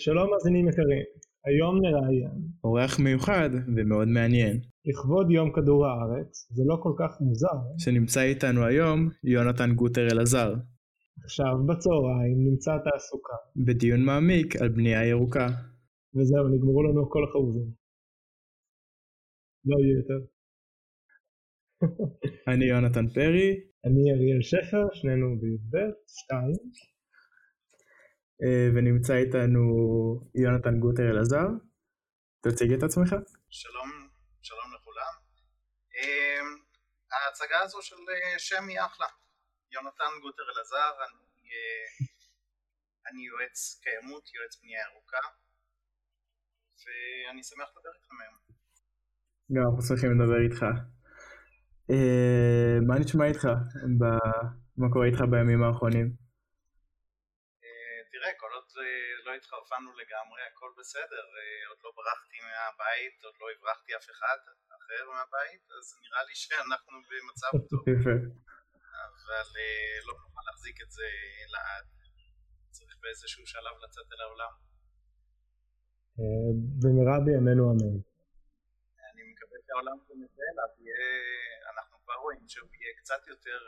שלום 0.00 0.30
מאזינים 0.30 0.68
יקרים, 0.68 1.04
היום 1.46 1.74
נראיין 1.82 2.40
אורח 2.64 3.00
מיוחד 3.00 3.50
ומאוד 3.76 4.08
מעניין. 4.08 4.56
לכבוד 4.84 5.30
יום 5.30 5.52
כדור 5.52 5.86
הארץ, 5.86 6.48
זה 6.50 6.62
לא 6.66 6.76
כל 6.82 6.92
כך 6.98 7.20
מוזר. 7.20 7.58
שנמצא 7.78 8.22
איתנו 8.22 8.64
היום 8.64 9.08
יונתן 9.24 9.74
גוטר 9.74 10.06
אלעזר. 10.12 10.54
עכשיו 11.24 11.54
בצהריים 11.68 12.38
נמצא 12.48 12.70
תעסוקה. 12.84 13.36
בדיון 13.56 14.04
מעמיק 14.04 14.56
על 14.56 14.68
בנייה 14.68 15.06
ירוקה. 15.06 15.46
וזהו, 16.14 16.48
נגמרו 16.48 16.82
לנו 16.82 17.10
כל 17.10 17.24
החרוזים. 17.24 17.70
לא 19.64 19.76
יהיו 19.78 19.96
יותר. 19.98 20.20
אני 22.52 22.64
יונתן 22.64 23.08
פרי. 23.08 23.50
אני 23.86 24.02
אריאל 24.12 24.42
שפר, 24.42 24.84
שנינו 24.92 25.26
בי"ב, 25.40 25.76
שתיים. 26.06 26.95
ונמצא 28.74 29.14
איתנו 29.14 29.62
יונתן 30.34 30.80
גוטר 30.80 31.02
אלעזר. 31.10 31.46
תציג 32.40 32.72
את 32.72 32.82
עצמך. 32.82 33.10
שלום, 33.50 34.08
שלום 34.42 34.74
לכולם. 34.74 35.12
אה, 35.96 36.40
ההצגה 37.12 37.60
הזו 37.60 37.82
של 37.82 37.96
אה, 37.96 38.38
שם 38.38 38.68
היא 38.68 38.80
אחלה. 38.80 39.06
יונתן 39.72 40.12
גוטר 40.22 40.42
אלעזר, 40.42 40.92
אני, 41.04 41.48
אני 43.10 43.26
יועץ 43.26 43.80
קיימות, 43.82 44.34
יועץ 44.34 44.60
בנייה 44.62 44.80
ירוקה, 44.90 45.24
ואני 46.82 47.42
שמח 47.44 47.68
לדבר 47.76 47.94
איתכם 47.94 48.14
היום. 48.22 48.36
גם 49.52 49.62
אנחנו 49.66 49.82
שמחים 49.82 50.20
לדבר 50.20 50.40
איתך. 50.44 50.62
מה 52.86 52.98
נשמע 52.98 53.24
איתך? 53.26 53.44
מה 54.76 54.86
קורה 54.92 55.06
איתך 55.06 55.20
בימים 55.30 55.62
האחרונים? 55.62 56.25
לא 59.24 59.34
התחרפנו 59.34 59.90
לגמרי, 60.00 60.40
הכל 60.50 60.70
בסדר, 60.78 61.24
אה, 61.38 61.68
עוד 61.68 61.78
לא 61.84 61.90
ברחתי 61.96 62.38
מהבית, 62.46 63.24
עוד 63.24 63.34
לא 63.40 63.46
הברחתי 63.54 63.96
אף 63.96 64.06
אחד 64.10 64.38
אחר 64.78 65.02
מהבית, 65.14 65.64
אז 65.78 65.86
נראה 66.02 66.22
לי 66.28 66.34
שאנחנו 66.34 66.96
במצב 67.08 67.52
טוב. 67.70 67.84
אבל 69.06 69.48
אה, 69.60 69.96
לא 70.06 70.14
נוכל 70.22 70.40
להחזיק 70.46 70.82
את 70.82 70.90
זה 70.90 71.08
לעד, 71.52 71.86
צריך 72.70 72.96
באיזשהו 73.02 73.46
שלב 73.46 73.74
לצאת 73.84 74.12
אל 74.12 74.20
העולם. 74.20 74.52
אה, 76.18 76.50
במהרה 76.80 77.18
בימינו 77.26 77.64
אמן. 77.72 77.96
אני 79.08 79.22
מקווה 79.30 79.58
שהעולם 79.66 79.98
שנצא 80.06 80.44
אליו 80.52 80.70
יהיה, 80.78 81.04
אנחנו 81.72 81.96
כבר 82.02 82.14
רואים 82.14 82.48
שהוא 82.48 82.68
יהיה 82.80 82.94
קצת 83.00 83.22
יותר 83.32 83.58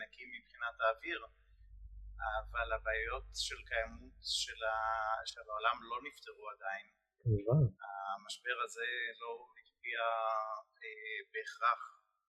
נקי 0.00 0.24
מבחינת 0.34 0.76
האוויר. 0.80 1.20
אבל 2.38 2.68
הבעיות 2.72 3.26
של 3.46 3.60
קיימות 3.70 4.16
של, 4.42 4.60
ה... 4.70 4.76
של 5.30 5.40
העולם 5.48 5.76
לא 5.90 5.96
נפתרו 6.06 6.44
עדיין. 6.54 6.86
כמובן. 7.22 7.62
המשבר 8.14 8.56
הזה 8.64 8.88
לא 9.22 9.30
השפיע 9.60 9.98
אה, 10.82 11.18
בהכרח 11.32 11.80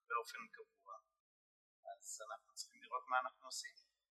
באופן 0.10 0.42
קבוע, 0.56 0.94
אז 1.90 2.04
אנחנו 2.26 2.50
צריכים 2.58 2.80
לראות 2.84 3.06
מה 3.12 3.18
אנחנו 3.24 3.46
עושים. 3.46 3.76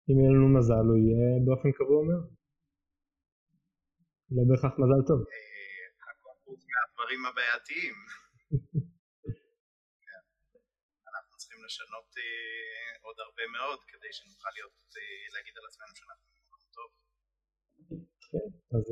אם 0.08 0.17
יהיה 0.19 0.30
לנו 0.34 0.48
מזל 0.56 0.86
הוא 0.91 0.98
יהיה 1.05 1.27
באופן 1.47 1.70
קבוע 1.78 2.00
מאוד. 2.08 2.27
לא 4.34 4.42
בהכרח 4.48 4.75
מזל 4.83 5.02
טוב. 5.08 5.20
אה, 5.33 5.86
הכל 6.11 6.34
חוץ 6.45 6.61
מהדברים 6.72 7.20
הבעייתיים. 7.27 7.97
צריכים 11.45 11.64
לשנות 11.64 12.08
אה, 12.19 12.91
עוד 13.06 13.17
הרבה 13.25 13.45
מאוד 13.56 13.80
כדי 13.91 14.12
שנוכל 14.12 14.50
להיות, 14.56 14.72
להגיד 15.34 15.54
על 15.58 15.64
עצמנו 15.68 15.92
שאנחנו 15.98 16.26
במקום 16.34 16.60
טוב. 16.76 16.88
כן, 18.30 18.48
אז 18.76 18.84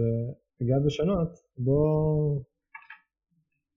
בגלל 0.61 0.81
אה, 0.83 0.87
לשנות, 0.87 1.33
בוא 1.67 1.87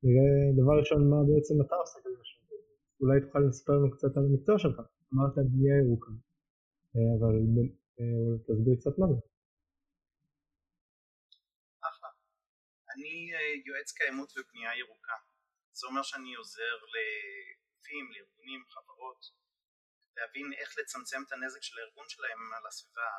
נראה 0.04 0.32
דבר 0.60 0.76
ראשון 0.80 1.02
מה 1.12 1.20
בעצם 1.30 1.56
אתה 1.64 1.76
עושה 1.76 2.00
כדי 2.04 2.18
לשנות. 2.22 2.50
אולי 3.02 3.18
תוכל 3.26 3.40
לספר 3.50 3.74
לנו 3.74 3.92
קצת 3.96 4.12
על 4.18 4.24
המקצוע 4.28 4.56
שלך, 4.60 4.78
אמרת 5.14 5.36
בנייה 5.52 5.76
ירוקה, 5.84 6.14
אבל 7.16 7.36
תסביר 8.48 8.76
קצת 8.80 8.96
מה 9.00 9.08
זה. 9.12 9.20
אחלה. 11.90 12.10
אני 12.94 13.14
יועץ 13.66 13.92
קיימות 13.92 14.30
ובנייה 14.36 14.72
ירוקה. 14.82 15.18
זה 15.78 15.88
אומר 15.88 16.04
שאני 16.04 16.36
עוזר. 16.36 16.76
לגופים, 17.86 18.12
לארגונים, 18.12 18.64
חברות, 18.70 19.26
להבין 20.16 20.54
איך 20.54 20.78
לצמצם 20.78 21.22
את 21.28 21.32
הנזק 21.32 21.62
של 21.62 21.80
הארגון 21.80 22.10
שלהם 22.10 22.54
על 22.54 22.68
הסביבה 22.68 23.10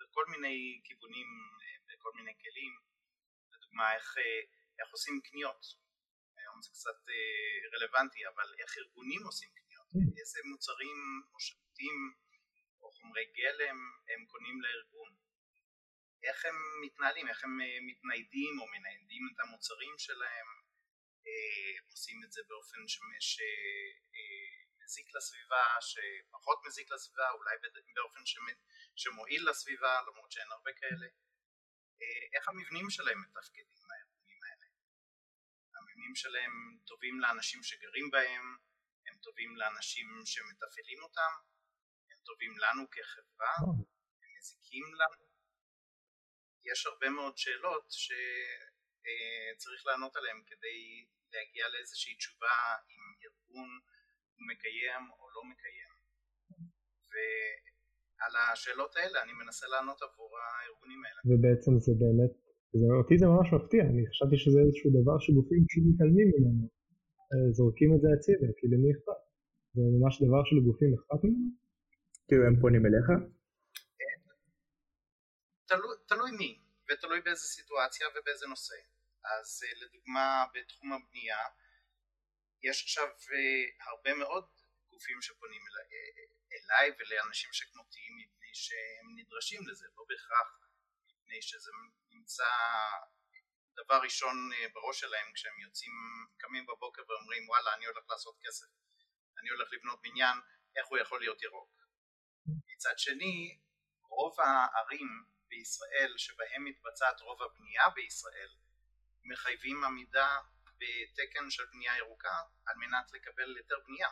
בכל 0.00 0.24
מיני 0.28 0.80
כיוונים, 0.84 1.26
בכל 1.88 2.10
מיני 2.14 2.34
כלים, 2.42 2.72
לדוגמה 3.52 3.94
איך, 3.94 4.14
איך 4.78 4.88
עושים 4.92 5.20
קניות, 5.24 5.62
היום 6.38 6.62
זה 6.62 6.70
קצת 6.70 7.00
אה, 7.08 7.78
רלוונטי, 7.78 8.26
אבל 8.26 8.48
איך 8.58 8.70
ארגונים 8.78 9.22
עושים 9.22 9.50
קניות, 9.54 9.86
mm. 9.94 10.20
איזה 10.20 10.40
מוצרים 10.50 10.98
או 11.32 11.40
שירותים 11.40 11.96
או 12.80 12.90
חומרי 12.90 13.26
גלם 13.38 13.78
הם 14.08 14.26
קונים 14.26 14.62
לארגון, 14.62 15.10
איך 16.22 16.44
הם 16.44 16.56
מתנהלים, 16.84 17.28
איך 17.28 17.44
הם 17.44 17.60
אה, 17.60 17.78
מתניידים 17.90 18.60
או 18.60 18.66
מניידים 18.66 19.22
את 19.30 19.40
המוצרים 19.40 19.94
שלהם, 19.98 20.48
אה, 21.26 21.72
עושים 21.90 22.18
את 22.24 22.32
זה 22.32 22.40
באופן 22.48 22.88
שמזיק 22.88 24.06
אה, 24.86 25.18
לסביבה, 25.18 25.64
שפחות 25.80 26.58
מזיק 26.66 26.90
לסביבה, 26.92 27.30
אולי 27.30 27.56
באופן 27.94 28.20
שמועיל 28.96 29.50
לסביבה, 29.50 30.00
למרות 30.06 30.32
שאין 30.32 30.52
הרבה 30.52 30.72
כאלה. 30.72 31.06
אה, 32.02 32.38
איך 32.38 32.48
המבנים 32.48 32.90
שלהם 32.90 33.22
מתפקדים, 33.22 33.66
הארגונים 33.90 34.40
האלה? 34.42 34.66
המבנים 35.76 36.14
שלהם 36.14 36.78
טובים 36.84 37.20
לאנשים 37.20 37.62
שגרים 37.62 38.10
בהם, 38.10 38.56
הם 39.06 39.16
טובים 39.22 39.56
לאנשים 39.56 40.08
שמתפעלים 40.24 41.02
אותם, 41.02 41.32
הם 42.10 42.18
טובים 42.24 42.58
לנו 42.58 42.90
כחברה, 42.90 43.54
הם 44.22 44.30
מזיקים 44.38 44.94
לנו. 44.94 45.26
יש 46.64 46.86
הרבה 46.86 47.08
מאוד 47.10 47.38
שאלות 47.38 47.86
שצריך 47.90 49.86
לענות 49.86 50.16
עליהן 50.16 50.42
כדי 50.46 51.06
להגיע 51.32 51.68
לאיזושהי 51.68 52.14
תשובה 52.16 52.76
אם 52.90 53.02
ארגון 53.24 53.80
מקיים 54.50 55.02
או 55.18 55.24
לא 55.34 55.42
מקיים. 55.50 55.92
ועל 57.10 58.34
השאלות 58.52 58.96
האלה 58.96 59.22
אני 59.22 59.32
מנסה 59.32 59.66
לענות 59.72 60.02
עבור 60.02 60.30
הארגונים 60.42 61.00
האלה. 61.04 61.20
ובעצם 61.28 61.72
זה 61.84 61.92
באמת, 62.02 62.32
זה, 62.80 62.86
אותי 63.00 63.14
זה 63.18 63.26
ממש 63.26 63.48
מפתיע, 63.56 63.82
אני 63.90 64.02
חשבתי 64.10 64.36
שזה 64.42 64.58
איזשהו 64.64 64.90
דבר 64.98 65.16
שגופים 65.24 65.62
פשוט 65.68 65.84
מתעלמים 65.90 66.28
ממנו, 66.34 66.64
אה, 67.30 67.52
זורקים 67.56 67.90
את 67.94 68.00
זה 68.02 68.08
הצידה, 68.14 68.48
כי 68.58 68.66
למי 68.72 68.88
אכפת? 68.92 69.20
זה 69.74 69.82
ממש 69.96 70.14
דבר 70.24 70.42
שלגופים 70.48 70.90
אכפת 70.96 71.20
ממנו? 71.24 71.50
כאילו 72.26 72.42
הם 72.48 72.56
פונים 72.62 72.82
אליך? 72.86 73.08
תלוי, 75.70 75.94
תלוי 76.10 76.30
מי, 76.40 76.50
ותלוי 76.86 77.20
באיזה 77.24 77.46
סיטואציה 77.56 78.06
ובאיזה 78.12 78.46
נושא. 78.46 78.78
אז 79.32 79.48
אה, 79.64 79.72
לדוגמה 79.82 80.44
בתחום 80.54 80.88
הבנייה 80.92 81.40
יש 82.68 82.82
עכשיו 82.82 83.06
אה, 83.06 83.90
הרבה 83.90 84.14
מאוד 84.14 84.46
גופים 84.88 85.22
שפונים 85.22 85.62
אליי, 85.68 85.86
אה, 85.94 86.56
אליי 86.56 86.96
ולאנשים 86.98 87.52
שכמותי 87.52 88.06
מפני 88.18 88.50
שהם 88.54 89.06
נדרשים 89.16 89.68
לזה, 89.68 89.86
לא 89.96 90.04
בהכרח 90.08 90.48
מפני 91.08 91.42
שזה 91.42 91.70
נמצא 92.10 92.50
דבר 93.74 94.00
ראשון 94.02 94.50
בראש 94.72 95.00
שלהם 95.00 95.32
כשהם 95.34 95.58
יוצאים, 95.58 95.92
קמים 96.38 96.66
בבוקר 96.66 97.02
ואומרים 97.08 97.48
וואלה 97.48 97.74
אני 97.74 97.86
הולך 97.86 98.04
לעשות 98.10 98.36
כסף, 98.42 98.66
אני 99.38 99.50
הולך 99.50 99.68
לבנות 99.72 100.02
בניין, 100.02 100.38
איך 100.76 100.86
הוא 100.86 100.98
יכול 100.98 101.20
להיות 101.20 101.42
ירוק? 101.42 101.70
מצד 102.46 102.98
שני, 102.98 103.58
רוב 104.02 104.40
הערים 104.40 105.08
בישראל 105.48 106.14
שבהם 106.16 106.64
מתבצעת 106.64 107.20
רוב 107.20 107.42
הבנייה 107.42 107.88
בישראל 107.88 108.48
מחייבים 109.24 109.84
עמידה 109.84 110.38
בתקן 110.78 111.50
של 111.50 111.64
בנייה 111.72 111.98
ירוקה 111.98 112.36
על 112.66 112.76
מנת 112.76 113.12
לקבל 113.12 113.56
היתר 113.56 113.78
בנייה. 113.86 114.08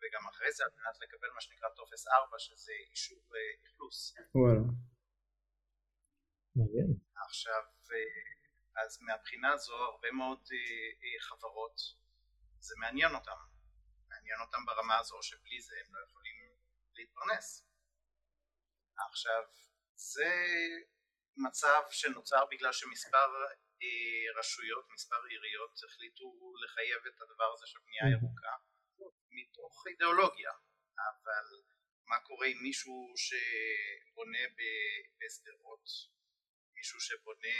וגם 0.00 0.28
אחרי 0.28 0.52
זה 0.52 0.64
על 0.64 0.70
מנת 0.76 0.96
לקבל 1.00 1.30
מה 1.34 1.40
שנקרא 1.40 1.68
טופס 1.76 2.06
4 2.06 2.38
שזה 2.38 2.72
אישור 2.90 3.22
אה, 3.36 3.66
אכלוס. 3.66 4.14
עכשיו, 7.26 7.62
אה, 7.92 8.82
אז 8.82 9.00
מהבחינה 9.00 9.52
הזו 9.52 9.76
הרבה 9.76 10.10
מאוד 10.10 10.42
אה, 10.52 11.20
חברות 11.20 11.76
זה 12.58 12.74
מעניין 12.78 13.14
אותם, 13.14 13.40
מעניין 14.08 14.40
אותם 14.40 14.66
ברמה 14.66 14.98
הזו 14.98 15.22
שבלי 15.22 15.60
זה 15.60 15.74
הם 15.80 15.94
לא 15.94 16.00
יכולים 16.06 16.36
להתפרנס. 16.94 17.68
עכשיו, 19.10 19.42
זה 19.94 20.30
מצב 21.36 21.82
שנוצר 21.90 22.44
בגלל 22.50 22.72
שמספר 22.72 23.28
רשויות, 24.38 24.86
מספר 24.94 25.22
עיריות 25.30 25.80
החליטו 25.84 26.54
לחייב 26.64 27.06
את 27.06 27.20
הדבר 27.22 27.52
הזה 27.54 27.66
של 27.66 27.78
בנייה 27.86 28.04
ירוקה 28.12 28.54
מתוך 29.30 29.84
אידיאולוגיה, 29.86 30.50
אבל 31.08 31.46
מה 32.06 32.18
קורה 32.20 32.46
עם 32.46 32.62
מישהו 32.62 33.14
שבונה 33.16 34.44
בשדרות? 35.18 35.84
מישהו 36.74 37.00
שבונה 37.00 37.58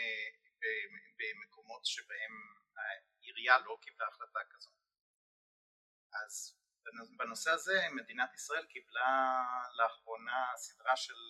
במקומות 1.19 1.85
שבהם 1.85 2.35
העירייה 2.77 3.59
לא 3.59 3.79
קיבלה 3.83 4.07
החלטה 4.09 4.41
כזו. 4.51 4.71
אז 6.13 6.59
בנושא 7.17 7.51
הזה 7.51 7.79
מדינת 7.93 8.35
ישראל 8.35 8.67
קיבלה 8.67 9.43
לאחרונה 9.79 10.47
סדרה 10.57 10.97
של 10.97 11.21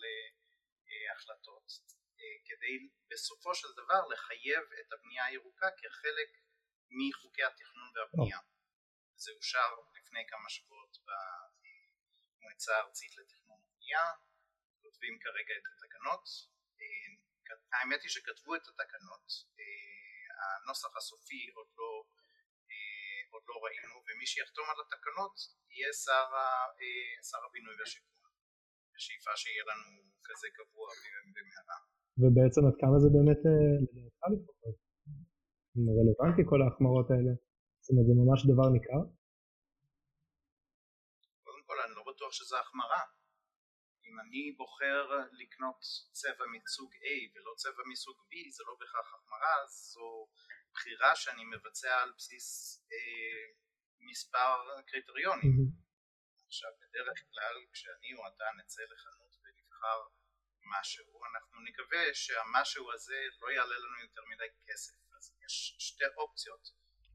אה, 0.85 1.13
החלטות. 1.13 1.67
אה, 1.67 1.98
כדי 2.45 2.89
בסופו 3.11 3.55
של 3.55 3.69
דבר 3.73 4.07
לחייב 4.07 4.65
את 4.81 4.93
הבנייה 4.93 5.25
הירוקה 5.25 5.71
כחלק 5.71 6.31
מחוקי 6.91 7.45
התכנון 7.45 7.89
והבנייה. 7.95 8.39
זה 9.17 9.33
אושר 9.37 9.71
לפני 9.95 10.27
כמה 10.29 10.49
שבועות 10.51 10.97
במועצה 11.07 12.77
הארצית 12.77 13.17
לתכנון 13.17 13.61
ובנייה, 13.63 14.13
כותבים 14.83 15.19
כרגע 15.19 15.55
את 15.57 15.67
התקנות. 15.73 16.25
אה, 16.81 17.09
האמת 17.73 18.03
היא 18.03 18.11
שכתבו 18.11 18.55
את 18.57 18.69
התקנות, 18.69 19.27
הנוסח 20.39 20.97
הסופי 20.97 21.51
עוד 21.55 21.69
לא 21.77 22.05
עוד 23.31 23.43
לא 23.49 23.55
ראינו, 23.65 24.05
ומי 24.07 24.27
שיחתום 24.27 24.71
על 24.71 24.77
התקנות 24.81 25.35
יהיה 25.71 25.93
שר, 25.93 26.29
אה, 26.81 27.23
שר 27.31 27.45
הבינוי 27.47 27.75
והשיכון, 27.79 28.31
בשאיפה 28.95 29.37
שיהיה 29.37 29.65
לנו 29.65 30.13
כזה 30.25 30.49
קבוע 30.55 30.89
במהרה. 31.35 31.79
ובעצם 32.21 32.63
עד 32.69 32.77
כמה 32.83 32.97
זה 33.03 33.09
באמת, 33.17 33.41
אה, 33.49 33.75
לדעתך 33.83 34.25
לפחות, 34.35 34.77
רלוונטי 35.99 36.43
כל 36.51 36.61
ההחמרות 36.63 37.09
האלה? 37.11 37.33
זאת 37.83 37.91
אומרת 37.91 38.07
זה 38.09 38.15
ממש 38.23 38.41
דבר 38.53 38.69
ניכר? 38.77 39.03
קודם 41.47 41.63
כל 41.69 41.79
אני 41.85 41.95
לא 41.99 42.05
בטוח 42.11 42.33
שזה 42.39 42.57
החמרה. 42.61 43.03
אם 44.07 44.15
אני 44.23 44.43
בוחר 44.61 45.03
לקנות 45.41 45.81
צבע 46.21 46.47
מסוג 46.55 46.91
A 46.95 47.15
ולא 47.33 47.53
צבע 47.63 47.83
מסוג 47.93 48.17
B 48.31 48.33
זה 48.57 48.63
לא 48.69 48.75
בהכרח 48.81 49.09
החמרה, 49.15 49.57
זו 49.69 50.09
בחירה 50.75 51.13
שאני 51.17 51.45
מבצע 51.45 51.95
על 52.03 52.11
בסיס 52.17 52.49
אה, 52.93 53.45
מספר 54.11 54.57
קריטריונים. 54.87 55.53
Mm-hmm. 55.53 55.89
עכשיו 56.47 56.71
בדרך 56.83 57.19
כלל 57.31 57.57
כשאני 57.73 58.11
או 58.17 58.23
אתה 58.31 58.45
נצא 58.59 58.83
לחנות 58.93 59.33
ונבחר 59.43 59.99
משהו, 60.75 61.25
אנחנו 61.31 61.61
נקווה 61.61 62.05
שהמשהו 62.15 62.93
הזה 62.93 63.21
לא 63.41 63.51
יעלה 63.51 63.79
לנו 63.79 63.99
יותר 64.03 64.23
מדי 64.31 64.49
כסף. 64.67 64.97
אז 65.17 65.25
יש 65.47 65.77
שתי 65.79 66.05
אופציות 66.17 66.69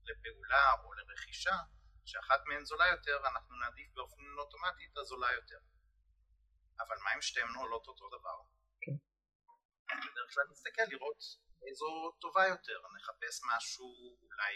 לפעולה 0.03 0.73
או 0.83 0.93
לרכישה, 0.93 1.57
שאחת 2.05 2.41
מהן 2.45 2.65
זולה 2.65 2.87
יותר, 2.87 3.17
אנחנו 3.31 3.55
נעדיף 3.55 3.89
באופן 3.93 4.21
אוטומטי 4.39 4.85
את 4.91 4.97
הזולה 4.97 5.33
יותר. 5.33 5.59
אבל 6.79 6.97
מה 7.03 7.15
אם 7.15 7.21
שתיהן 7.21 7.55
עולות 7.55 7.87
אותו 7.87 8.09
דבר? 8.09 8.37
כן. 8.81 8.97
בדרך 10.05 10.33
כלל 10.33 10.43
נסתכל 10.51 10.87
לראות 10.91 11.21
איזו 11.67 12.11
טובה 12.21 12.47
יותר, 12.47 12.77
נחפש 12.95 13.41
משהו 13.51 14.17
אולי 14.21 14.53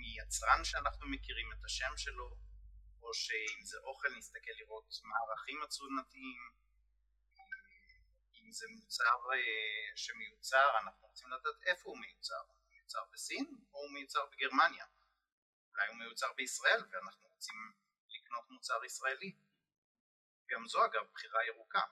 מיצרן 0.00 0.64
שאנחנו 0.64 1.08
מכירים 1.08 1.52
את 1.52 1.64
השם 1.64 1.92
שלו, 1.96 2.28
או 3.02 3.14
שאם 3.14 3.60
זה 3.62 3.78
אוכל 3.78 4.08
נסתכל 4.16 4.54
לראות 4.60 4.88
מה 5.04 5.16
הערכים 5.18 5.62
התזונתיים, 5.62 6.42
אם 8.48 8.52
זה 8.52 8.66
מוצר 8.68 9.18
אה, 9.32 9.96
שמיוצר, 9.96 10.78
אנחנו 10.82 11.06
רוצים 11.06 11.28
לדעת 11.32 11.62
איפה 11.62 11.90
הוא 11.90 11.98
מיוצר, 11.98 12.42
הוא 12.46 12.70
מיוצר 12.70 13.04
בסין 13.12 13.46
או 13.72 13.78
הוא 13.78 13.90
מיוצר 13.94 14.26
בגרמניה, 14.32 14.86
אולי 15.70 15.88
הוא 15.88 15.96
מיוצר 15.96 16.32
בישראל 16.36 16.80
ואנחנו 16.90 17.28
רוצים 17.28 17.72
לקנות 18.08 18.50
מוצר 18.50 18.84
ישראלי. 18.84 19.36
גם 20.50 20.66
זו 20.66 20.84
אגב 20.84 21.02
בחירה 21.12 21.46
ירוקה, 21.46 21.84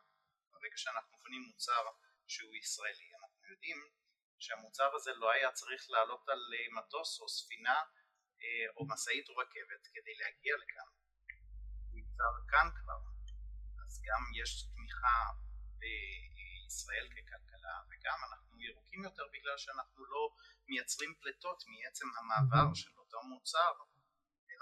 ברגע 0.52 0.76
שאנחנו 0.76 1.18
קונים 1.18 1.42
מוצר 1.42 1.84
שהוא 2.26 2.54
ישראלי, 2.54 3.10
אנחנו 3.20 3.46
יודעים 3.50 3.76
שהמוצר 4.38 4.94
הזה 4.94 5.12
לא 5.12 5.30
היה 5.30 5.52
צריך 5.52 5.90
לעלות 5.90 6.28
על 6.28 6.40
אה, 6.54 6.80
מטוס 6.80 7.20
או 7.20 7.28
ספינה 7.28 7.78
אה, 8.40 8.66
או 8.76 8.86
משאית 8.88 9.28
או 9.28 9.36
רכבת 9.36 9.86
כדי 9.94 10.14
להגיע 10.14 10.56
לכאן. 10.56 10.88
הוא 11.90 12.00
נמצא 12.00 12.24
כאן 12.48 12.68
כבר, 12.80 13.00
אז 13.86 14.02
גם 14.04 14.22
יש 14.42 14.62
תמיכה 14.74 15.46
בישראל 16.66 17.08
ככלכלה 17.08 17.76
וגם 17.88 18.18
אנחנו 18.28 18.60
ירוקים 18.60 19.04
יותר 19.04 19.22
בגלל 19.32 19.58
שאנחנו 19.58 20.04
לא 20.04 20.30
מייצרים 20.68 21.14
פליטות 21.20 21.62
מעצם 21.66 22.06
המעבר 22.18 22.74
של 22.74 22.90
אותו 22.98 23.18
מוצר 23.22 23.72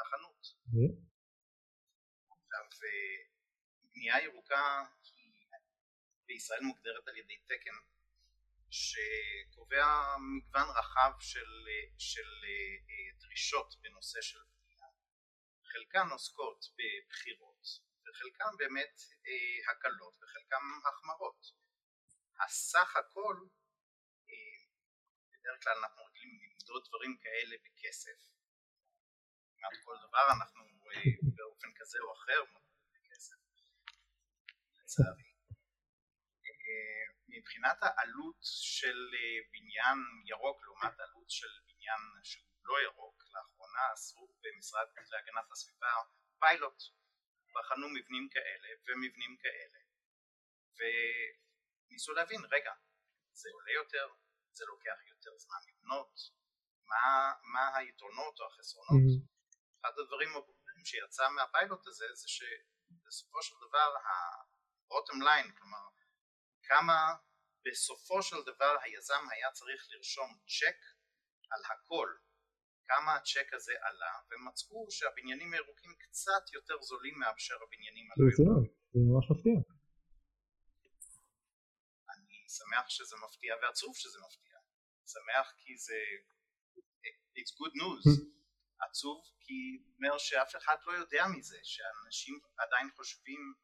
לחנות. 0.00 0.46
עכשיו, 2.30 2.64
בנייה 3.92 4.24
ירוקה 4.24 4.84
בישראל 6.26 6.60
מוגדרת 6.60 7.08
על 7.08 7.16
ידי 7.16 7.36
תקן 7.36 7.76
שקובע 8.70 9.86
מגוון 10.36 10.68
רחב 10.78 11.12
של, 11.20 11.52
של 11.98 12.28
אה, 12.44 13.18
דרישות 13.20 13.74
בנושא 13.80 14.20
של 14.22 14.38
בנייה. 14.52 14.86
חלקן 15.72 16.08
עוסקות 16.12 16.64
בבחירות 16.76 17.62
וחלקן 18.06 18.56
באמת 18.58 19.00
אה, 19.26 19.72
הקלות 19.72 20.14
וחלקן 20.22 20.64
החמרות. 20.88 21.63
הסך 22.40 22.96
הכל, 22.96 23.36
אה, 24.30 24.58
בדרך 25.32 25.62
כלל 25.62 25.76
אנחנו 25.82 26.04
רגילים 26.04 26.38
למדוד 26.42 26.82
דברים 26.88 27.16
כאלה 27.22 27.56
בכסף. 27.64 28.18
כמעט 29.56 29.76
כל 29.84 29.96
דבר 30.08 30.26
אנחנו 30.36 30.62
באופן 31.36 31.68
כזה 31.76 31.98
או 32.02 32.12
אחר 32.12 32.40
בכסף, 32.94 33.36
לצערי. 34.78 35.34
מבחינת 37.28 37.78
העלות 37.80 38.40
של 38.42 38.98
אה, 39.14 39.38
בניין 39.52 39.98
ירוק 40.24 40.62
לעומת 40.64 41.00
עלות 41.00 41.30
של 41.30 41.52
בניין 41.66 42.02
שהוא 42.22 42.60
לא 42.64 42.82
ירוק, 42.82 43.16
לאחרונה 43.34 43.92
עשו 43.92 44.28
במשרד 44.42 44.86
להגנת 45.10 45.52
הסביבה 45.52 45.92
פיילוט, 46.38 46.82
בחנו 47.54 47.88
מבנים 47.88 48.28
כאלה 48.34 48.68
ומבנים 48.86 49.36
כאלה 49.42 49.78
וניסו 51.94 52.12
להבין, 52.12 52.40
רגע, 52.50 52.72
זה 53.32 53.48
עולה 53.54 53.72
יותר, 53.72 54.06
זה 54.52 54.64
לוקח 54.64 54.98
יותר 55.12 55.38
זמן 55.38 55.60
לבנות, 55.68 56.12
מה, 56.90 57.32
מה 57.52 57.76
היתרונות 57.76 58.40
או 58.40 58.46
החסרונות. 58.46 59.02
Mm-hmm. 59.02 59.80
אחד 59.80 59.98
הדברים 59.98 60.28
הברורים 60.28 60.84
שיצא 60.84 61.28
מהפיילוט 61.28 61.86
הזה 61.86 62.06
זה 62.14 62.28
שבסופו 62.28 63.42
של 63.42 63.54
דבר 63.66 63.90
ה-bottom 64.06 65.20
line, 65.28 65.58
כלומר 65.58 65.84
כמה 66.62 66.98
בסופו 67.64 68.22
של 68.22 68.36
דבר 68.46 68.76
היזם 68.82 69.24
היה 69.30 69.50
צריך 69.50 69.86
לרשום 69.90 70.30
צ'ק 70.58 70.80
על 71.50 71.62
הכל 71.70 72.08
כמה 72.88 73.14
הצ'ק 73.14 73.52
הזה 73.52 73.72
עלה 73.80 74.14
ומצאו 74.30 74.90
שהבניינים 74.90 75.52
הירוקים 75.52 75.92
קצת 75.98 76.44
יותר 76.52 76.76
זולים 76.82 77.18
מאשר 77.18 77.54
הבניינים 77.66 78.06
הלא 78.10 78.24
ירוקים. 78.30 78.74
זה 78.92 79.00
ממש 79.10 79.26
מפתיע. 79.30 79.73
שמח 82.56 82.88
שזה 82.88 83.16
מפתיע 83.24 83.54
ועצוב 83.62 83.96
שזה 83.96 84.18
מפתיע. 84.26 84.58
שמח 85.12 85.52
כי 85.58 85.76
זה 85.76 86.00
it's 87.38 87.52
good 87.60 87.74
news. 87.80 88.04
עצוב 88.86 89.18
כי 89.40 89.58
אומר 89.94 90.18
שאף 90.18 90.56
אחד 90.56 90.76
לא 90.86 90.92
יודע 90.92 91.24
מזה, 91.36 91.58
שאנשים 91.62 92.40
עדיין 92.56 92.90
חושבים 92.96 93.54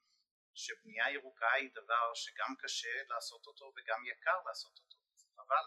שבנייה 0.54 1.10
ירוקה 1.10 1.52
היא 1.52 1.70
דבר 1.74 2.14
שגם 2.14 2.54
קשה 2.58 3.02
לעשות 3.08 3.46
אותו 3.46 3.72
וגם 3.76 4.00
יקר 4.06 4.38
לעשות 4.46 4.78
אותו, 4.78 4.96
זה 5.16 5.26
חבל, 5.36 5.66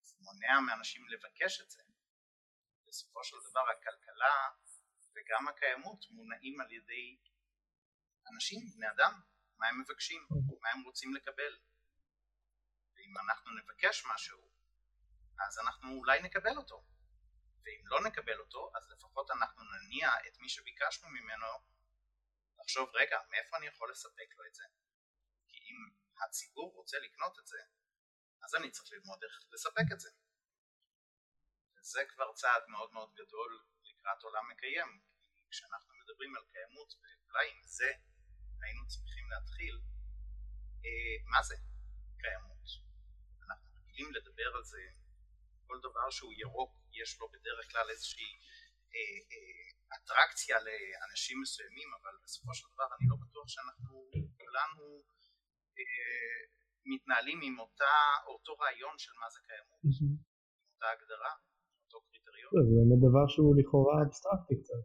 זה 0.00 0.16
מונע 0.20 0.60
מאנשים 0.66 1.02
לבקש 1.08 1.60
את 1.60 1.70
זה. 1.70 1.82
בסופו 2.88 3.24
של 3.24 3.36
דבר 3.50 3.64
הכלכלה 3.70 4.36
וגם 5.14 5.48
הקיימות 5.48 6.10
מונעים 6.10 6.60
על 6.60 6.72
ידי 6.72 7.18
אנשים, 8.34 8.60
בני 8.76 8.90
אדם, 8.90 9.20
מה 9.58 9.68
הם 9.68 9.80
מבקשים, 9.80 10.26
מה 10.62 10.70
הם 10.70 10.82
רוצים 10.82 11.14
לקבל. 11.14 11.58
ואם 13.08 13.18
אנחנו 13.18 13.50
נבקש 13.50 14.04
משהו, 14.14 14.38
אז 15.46 15.58
אנחנו 15.58 15.98
אולי 15.98 16.22
נקבל 16.22 16.56
אותו. 16.56 16.84
ואם 17.64 17.82
לא 17.84 18.00
נקבל 18.00 18.40
אותו, 18.40 18.70
אז 18.76 18.90
לפחות 18.90 19.30
אנחנו 19.30 19.62
נניע 19.64 20.10
את 20.26 20.38
מי 20.38 20.48
שביקשנו 20.48 21.08
ממנו 21.08 21.46
לחשוב 22.60 22.88
רגע 22.94 23.18
מאיפה 23.30 23.56
אני 23.56 23.66
יכול 23.66 23.90
לספק 23.90 24.28
לו 24.36 24.44
את 24.46 24.54
זה? 24.54 24.64
כי 25.48 25.56
אם 25.56 25.76
הציבור 26.24 26.72
רוצה 26.74 26.98
לקנות 26.98 27.38
את 27.38 27.46
זה 27.46 27.58
אז 28.44 28.54
אני 28.54 28.70
צריך 28.70 28.92
ללמוד 28.92 29.24
איך 29.24 29.32
לספק 29.52 29.92
את 29.92 30.00
זה. 30.00 30.10
וזה 31.76 32.00
כבר 32.08 32.32
צעד 32.34 32.62
מאוד 32.68 32.92
מאוד 32.92 33.14
גדול 33.14 33.64
לקראת 33.82 34.22
עולם 34.22 34.48
מקיים. 34.50 35.00
כי 35.38 35.46
כשאנחנו 35.50 35.94
מדברים 35.94 36.36
על 36.36 36.42
קיימות 36.52 36.94
ואולי 36.94 37.50
עם 37.50 37.62
זה 37.64 37.92
היינו 38.62 38.88
צריכים 38.88 39.30
להתחיל 39.30 39.80
אה, 40.84 41.30
מה 41.30 41.42
זה 41.42 41.56
קיימות 42.20 42.87
רגילים 43.98 44.14
לדבר 44.14 44.50
על 44.56 44.64
זה 44.64 44.82
כל 45.66 45.78
דבר 45.78 46.10
שהוא 46.10 46.32
ירוק 46.42 46.72
יש 46.92 47.20
לו 47.20 47.28
בדרך 47.28 47.64
כלל 47.72 47.86
איזושהי 47.90 48.32
אה, 48.94 49.18
אה, 49.32 49.68
אטרקציה 49.96 50.56
לאנשים 50.66 51.36
מסוימים, 51.42 51.88
אבל 51.98 52.14
בסופו 52.24 52.54
של 52.54 52.66
דבר 52.72 52.88
אני 52.96 53.06
לא 53.10 53.16
בטוח 53.24 53.46
שאנחנו 53.48 53.94
כולנו 54.38 54.84
אה, 55.78 56.38
מתנהלים 56.92 57.40
עם 57.42 57.58
אותה, 57.58 57.96
אותו 58.26 58.52
רעיון 58.62 58.94
של 58.98 59.12
מה 59.20 59.28
זה 59.34 59.40
קיימות, 59.46 59.80
אותה 60.72 60.88
הגדרה, 60.94 61.32
אותו 61.82 61.98
קריטריון. 62.06 62.50
זה 62.68 62.72
באמת 62.78 63.00
דבר 63.06 63.26
שהוא 63.32 63.52
לכאורה 63.58 63.96
אבסטרקטי 64.04 64.54
קצת. 64.62 64.82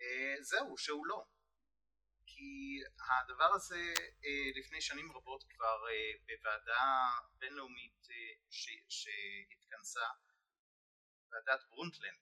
אה, 0.00 0.36
זהו, 0.50 0.78
שהוא 0.84 1.06
לא. 1.06 1.18
הדבר 3.10 3.50
הזה 3.54 3.94
אה, 4.24 4.50
לפני 4.60 4.80
שנים 4.80 5.12
רבות 5.12 5.44
כבר 5.48 5.88
אה, 5.90 6.12
בוועדה 6.26 7.08
בינלאומית 7.38 8.06
שהתכנסה, 8.88 10.06
ועדת 11.30 11.64
ברונטלנד, 11.70 12.20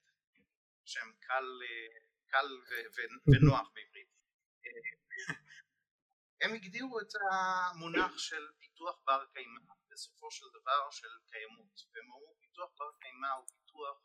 שם 0.84 1.12
קל, 1.20 1.60
קל 2.26 2.46
ונוח 3.26 3.70
בעברית. 3.74 4.08
הם 6.40 6.54
הגדירו 6.54 7.00
את 7.00 7.12
המונח 7.30 8.18
של 8.18 8.46
פיתוח 8.58 9.00
בר 9.04 9.24
קיימא 9.32 9.60
בסופו 9.90 10.30
של 10.30 10.44
דבר 10.48 10.90
של 10.90 11.08
קיימות, 11.30 11.80
והם 11.92 12.04
אמרו 12.04 12.36
פיתוח 12.40 12.70
בר 12.78 12.90
קיימא 13.00 13.26
הוא 13.26 13.46
פיתוח 13.48 13.98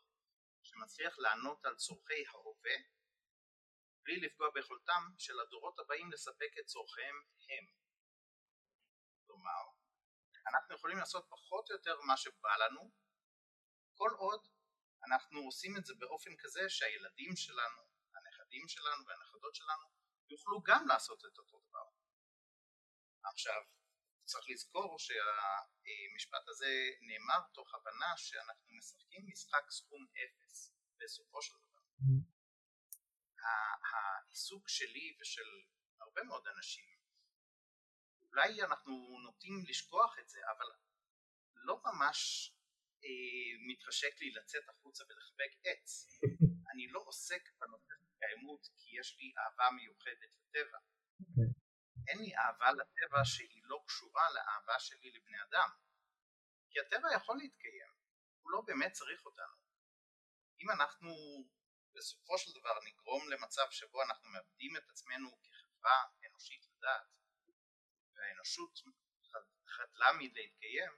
שמצליח 0.62 1.18
לענות 1.18 1.64
על 1.64 1.74
צורכי 1.74 2.24
ההווה 2.28 2.76
בלי 4.04 4.20
לפגוע 4.20 4.50
ביכולתם 4.54 5.02
של 5.18 5.40
הדורות 5.40 5.78
הבאים 5.78 6.12
לספק 6.12 6.52
את 6.60 6.66
צורכיהם 6.66 7.16
הם. 7.48 7.66
כלומר, 9.26 9.62
אנחנו 10.46 10.74
יכולים 10.74 10.98
לעשות 10.98 11.26
פחות 11.30 11.70
או 11.70 11.74
יותר 11.74 12.00
מה 12.00 12.16
שבא 12.16 12.56
לנו, 12.56 12.90
כל 13.94 14.10
עוד 14.18 14.48
אנחנו 15.06 15.40
עושים 15.40 15.76
את 15.76 15.84
זה 15.84 15.94
באופן 15.98 16.30
כזה 16.38 16.68
שהילדים 16.68 17.36
שלנו, 17.36 17.82
הנכדים 18.14 18.68
שלנו 18.68 19.06
והנכדות 19.06 19.54
שלנו 19.54 19.86
יוכלו 20.28 20.62
גם 20.62 20.86
לעשות 20.88 21.18
את 21.18 21.38
אותו 21.38 21.60
דבר. 21.68 21.86
עכשיו, 23.24 23.62
צריך 24.24 24.44
לזכור 24.48 24.98
שהמשפט 24.98 26.48
הזה 26.48 26.90
נאמר 27.00 27.40
תוך 27.54 27.74
הבנה 27.74 28.16
שאנחנו 28.16 28.72
משחקים 28.78 29.26
משחק 29.32 29.70
סכום 29.70 30.06
אפס 30.24 30.74
בסופו 31.00 31.42
של 31.42 31.54
דבר. 31.54 32.31
העיסוק 33.92 34.68
שלי 34.68 35.16
ושל 35.20 35.48
הרבה 36.00 36.22
מאוד 36.22 36.46
אנשים, 36.56 36.92
אולי 38.32 38.62
אנחנו 38.62 38.92
נוטים 39.24 39.64
לשכוח 39.68 40.18
את 40.18 40.28
זה, 40.28 40.40
אבל 40.56 40.66
לא 41.54 41.80
ממש 41.84 42.50
אה, 43.04 43.52
מתחשק 43.68 44.20
לי 44.20 44.30
לצאת 44.30 44.68
החוצה 44.68 45.04
ולחבק 45.08 45.52
עץ. 45.64 46.08
אני 46.72 46.88
לא 46.88 47.02
עוסק 47.06 47.42
בנושא 47.58 47.94
של 48.00 48.10
קיימות 48.18 48.66
כי 48.78 49.00
יש 49.00 49.16
לי 49.18 49.32
אהבה 49.38 49.70
מיוחדת 49.76 50.32
לטבע. 50.38 50.78
Okay. 50.78 51.30
אוקיי. 51.30 51.50
אין 52.08 52.18
לי 52.18 52.36
אהבה 52.36 52.72
לטבע 52.72 53.24
שהיא 53.24 53.62
לא 53.64 53.84
קשורה 53.86 54.30
לאהבה 54.34 54.78
שלי 54.78 55.10
לבני 55.10 55.42
אדם. 55.42 55.68
כי 56.70 56.80
הטבע 56.80 57.08
יכול 57.14 57.36
להתקיים, 57.36 57.92
הוא 58.42 58.50
לא 58.52 58.60
באמת 58.66 58.92
צריך 58.92 59.26
אותנו. 59.26 59.56
אם 60.60 60.70
אנחנו 60.70 61.10
בסופו 61.94 62.38
של 62.38 62.50
דבר 62.60 62.78
נגרום 62.88 63.30
למצב 63.30 63.66
שבו 63.70 64.02
אנחנו 64.02 64.28
מאבדים 64.28 64.76
את 64.76 64.88
עצמנו 64.90 65.28
כחברה 65.42 66.04
אנושית 66.30 66.62
לדעת 66.70 67.06
והאנושות 68.14 68.80
חדלה 69.66 70.12
מלהתקיים 70.18 70.92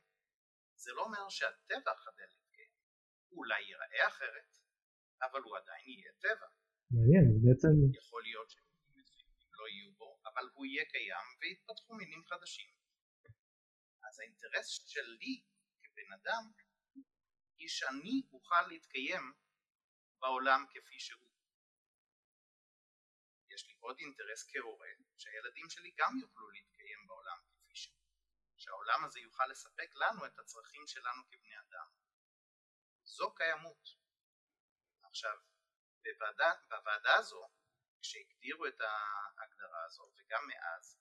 זה 0.74 0.92
לא 0.92 1.02
אומר 1.02 1.28
שהטבע 1.28 1.94
חדל 1.96 2.28
להתקיים. 2.34 2.74
הוא 3.28 3.38
אולי 3.38 3.62
ייראה 3.62 4.08
אחרת 4.08 4.58
אבל 5.22 5.40
הוא 5.40 5.56
עדיין 5.56 5.98
יהיה 5.98 6.12
טבע. 6.12 6.46
מעניין, 6.90 7.24
בעצם 7.44 7.68
יכול 7.98 8.22
להיות 8.22 8.50
שמינים 8.50 8.74
לא 9.58 9.68
יהיו 9.68 9.92
בו 9.92 10.20
אבל 10.26 10.48
הוא 10.52 10.66
יהיה 10.66 10.84
קיים 10.84 11.26
ויתפתחו 11.40 11.94
מינים 11.94 12.22
חדשים. 12.24 12.70
אז 14.06 14.20
האינטרס 14.20 14.68
שלי 14.88 15.44
כבן 15.82 16.12
אדם 16.12 16.44
היא 17.58 17.68
שאני 17.68 18.22
אוכל 18.32 18.62
להתקיים 18.68 19.32
בעולם 20.24 20.66
כפי 20.70 21.00
שהוא. 21.00 21.30
יש 23.50 23.68
לי 23.68 23.74
עוד 23.80 23.96
אינטרס 23.98 24.50
כהורה 24.50 24.88
שהילדים 25.18 25.70
שלי 25.70 25.94
גם 25.96 26.12
יוכלו 26.20 26.50
להתקיים 26.50 27.06
בעולם 27.06 27.38
כפי 27.48 27.74
שהוא, 27.74 28.04
שהעולם 28.56 29.04
הזה 29.04 29.20
יוכל 29.20 29.46
לספק 29.46 29.90
לנו 29.94 30.26
את 30.26 30.38
הצרכים 30.38 30.86
שלנו 30.86 31.22
כבני 31.30 31.58
אדם. 31.58 31.88
זו 33.04 33.34
קיימות. 33.34 33.88
עכשיו, 35.02 35.36
בוועדה, 36.02 36.52
בוועדה 36.68 37.14
הזו, 37.16 37.48
כשהגדירו 38.02 38.66
את 38.66 38.80
ההגדרה 38.80 39.84
הזו 39.86 40.12
וגם 40.16 40.42
מאז, 40.48 40.98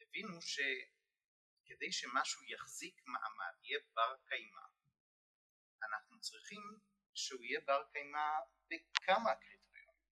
הבינו 0.00 0.38
שכדי 0.42 1.92
שמשהו 1.92 2.42
יחזיק 2.44 3.02
מעמד, 3.06 3.54
יהיה 3.62 3.80
בר 3.94 4.16
קיימא, 4.24 4.66
אנחנו 5.82 6.20
צריכים 6.20 6.91
שהוא 7.14 7.44
יהיה 7.44 7.60
בר 7.60 7.82
קיימא 7.92 8.28
בכמה 8.68 9.34
קריטריונים. 9.34 10.02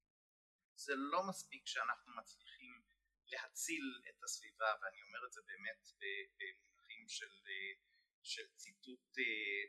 זה 0.75 0.93
לא 0.97 1.23
מספיק 1.29 1.67
שאנחנו 1.67 2.17
מצליחים 2.17 2.83
להציל 3.27 4.03
את 4.09 4.23
הסביבה, 4.25 4.75
ואני 4.83 5.03
אומר 5.03 5.27
את 5.27 5.33
זה 5.33 5.41
באמת 5.47 5.89
במונחים 6.39 7.09
של, 7.09 7.31
של 8.23 8.47
ציטוט 8.57 9.19
אה, 9.19 9.65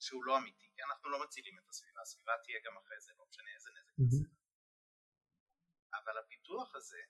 שהוא 0.00 0.24
לא 0.24 0.38
אמיתי, 0.38 0.70
כי 0.74 0.82
אנחנו 0.82 1.10
לא 1.10 1.24
מצילים 1.24 1.58
את 1.58 1.68
הסביבה, 1.68 2.00
הסביבה 2.02 2.32
תהיה 2.44 2.60
גם 2.64 2.76
אחרי 2.76 3.00
זה, 3.00 3.12
לא 3.18 3.26
משנה 3.28 3.50
איזה 3.54 3.70
נזק 3.70 3.92
נעשה. 3.98 4.28
אבל 5.94 6.18
הפיתוח 6.18 6.74
הזה 6.74 7.02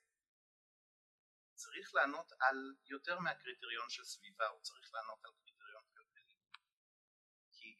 צריך 1.55 1.93
לענות 1.93 2.31
על 2.39 2.75
יותר 2.85 3.19
מהקריטריון 3.19 3.89
של 3.89 4.03
סביבה, 4.03 4.47
הוא 4.47 4.61
צריך 4.61 4.93
לענות 4.93 5.25
על 5.25 5.31
כי 5.45 5.51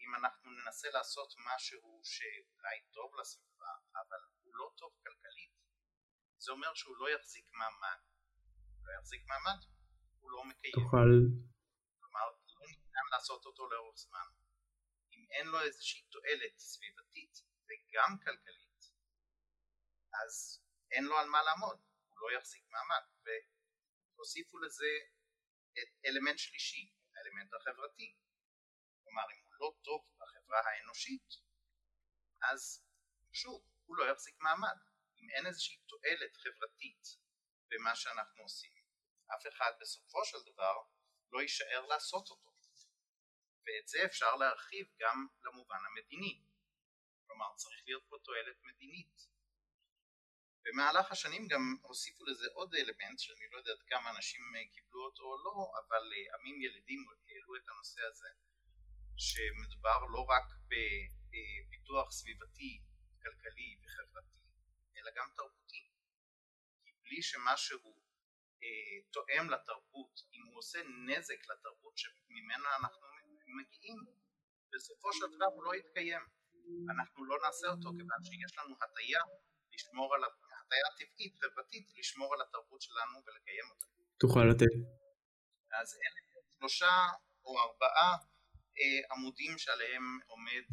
אם 0.06 0.16
אנחנו 0.16 0.52
ננסה 0.52 0.90
לעשות 0.90 1.34
משהו 1.38 2.02
שאולי 2.04 2.78
טוב 2.92 3.16
לסביבה, 3.20 3.74
אבל 3.96 4.22
הוא 4.42 4.56
לא 4.56 4.72
טוב 4.78 4.92
כלכלית, 5.04 5.54
זה 6.38 6.52
אומר 6.52 6.74
שהוא 6.74 6.98
לא 6.98 7.10
יחזיק 7.10 7.48
מעמד. 7.54 8.00
לא 8.84 8.92
יחזיק 9.00 9.22
מעמד, 9.28 9.60
הוא 10.20 10.32
לא 10.32 10.44
מקיים. 10.46 10.74
תוכל... 10.76 11.12
כלומר, 12.00 12.28
לא 12.60 12.68
ניתן 12.68 13.06
לעשות 13.12 13.46
אותו 13.46 13.70
לאורך 13.70 13.98
זמן. 13.98 14.28
אם 15.12 15.26
אין 15.32 15.48
לו 15.48 15.62
איזושהי 15.62 16.02
תועלת 16.02 16.58
סביבתית 16.58 17.34
וגם 17.68 18.18
כלכלית, 18.24 18.82
אז 20.22 20.64
אין 20.92 21.04
לו 21.04 21.18
על 21.18 21.30
מה 21.30 21.44
לעמוד, 21.44 21.78
הוא 22.08 22.20
לא 22.20 22.38
יחזיק 22.38 22.64
מעמד. 22.70 23.04
והוסיפו 23.24 24.58
לזה 24.58 24.92
את 25.80 25.90
אלמנט 26.06 26.40
שלישי, 26.40 26.94
האלמנט 27.16 27.54
החברתי. 27.54 28.18
כלומר, 29.04 29.24
אם 29.34 29.45
לא 29.60 29.76
טוב 29.82 30.02
בחברה 30.20 30.60
האנושית, 30.66 31.30
אז 32.52 32.86
שוב, 33.34 33.68
הוא 33.86 33.98
לא 33.98 34.12
יחזיק 34.12 34.36
מעמד. 34.40 34.78
אם 35.18 35.30
אין 35.30 35.46
איזושהי 35.46 35.78
תועלת 35.78 36.38
חברתית 36.38 37.08
במה 37.68 37.96
שאנחנו 37.96 38.44
עושים, 38.44 38.74
אף 39.36 39.44
אחד 39.48 39.72
בסופו 39.82 40.26
של 40.26 40.38
דבר 40.52 40.76
לא 41.32 41.42
יישאר 41.42 41.86
לעשות 41.86 42.30
אותו. 42.30 42.56
ואת 43.66 43.88
זה 43.88 44.06
אפשר 44.06 44.36
להרחיב 44.36 44.88
גם 45.00 45.28
למובן 45.44 45.80
המדיני. 45.86 46.44
כלומר, 47.28 47.46
צריך 47.56 47.82
להיות 47.86 48.04
פה 48.10 48.18
תועלת 48.24 48.58
מדינית. 48.64 49.28
במהלך 50.66 51.12
השנים 51.12 51.48
גם 51.48 51.62
הוסיפו 51.82 52.26
לזה 52.26 52.48
עוד 52.54 52.76
אלמנט 52.76 53.20
שאני 53.20 53.48
לא 53.52 53.58
יודע 53.58 53.72
עד 53.72 53.84
כמה 53.88 54.10
אנשים 54.10 54.42
קיבלו 54.74 55.06
אותו 55.06 55.24
או 55.24 55.38
לא, 55.44 55.72
אבל 55.80 56.14
אה, 56.14 56.36
עמים 56.36 56.62
ילידים 56.62 57.06
העלו 57.28 57.56
את 57.56 57.70
הנושא 57.70 58.02
הזה 58.02 58.28
שמדובר 59.18 60.06
לא 60.14 60.26
רק 60.30 60.44
בפיתוח 60.68 62.12
סביבתי, 62.12 62.82
כלכלי 63.24 63.78
וחברתי, 63.84 64.38
אלא 64.98 65.12
גם 65.16 65.28
תרבותי. 65.36 65.90
כי 66.84 66.92
בלי 67.04 67.22
שמשהו 67.22 68.06
אה, 68.64 69.10
תואם 69.12 69.50
לתרבות, 69.50 70.22
אם 70.34 70.46
הוא 70.48 70.58
עושה 70.58 70.80
נזק 71.08 71.42
לתרבות 71.50 71.98
שממנה 71.98 72.76
אנחנו 72.80 73.08
מגיעים, 73.60 74.00
בסופו 74.74 75.14
של 75.14 75.26
דבר 75.36 75.46
הוא 75.46 75.64
לא 75.64 75.76
יתקיים. 75.76 76.22
אנחנו 76.94 77.26
לא 77.26 77.38
נעשה 77.46 77.68
אותו 77.68 77.90
כיוון 77.98 78.22
שיש 78.24 78.58
לנו 78.58 78.76
הטיה 78.82 79.22
לשמור 79.74 80.16
על, 80.16 80.24
הטיה 80.24 80.88
טבעית, 80.98 81.36
חברתית, 81.42 81.88
לשמור 81.98 82.34
על 82.34 82.42
התרבות 82.42 82.82
שלנו 82.82 83.16
ולקיים 83.26 83.66
אותה. 83.72 83.86
תוכל 84.20 84.46
לתת. 84.52 84.76
אז 85.82 85.88
אלה 86.04 86.22
שלושה 86.58 86.96
או 87.46 87.60
ארבעה 87.60 88.12
אה, 88.12 88.35
עמודים 89.12 89.58
שעליהם 89.58 90.20
עומד 90.28 90.66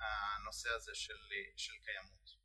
הנושא 0.00 0.68
הזה 0.76 0.94
של, 0.94 1.18
של 1.56 1.72
קיימות. 1.84 2.38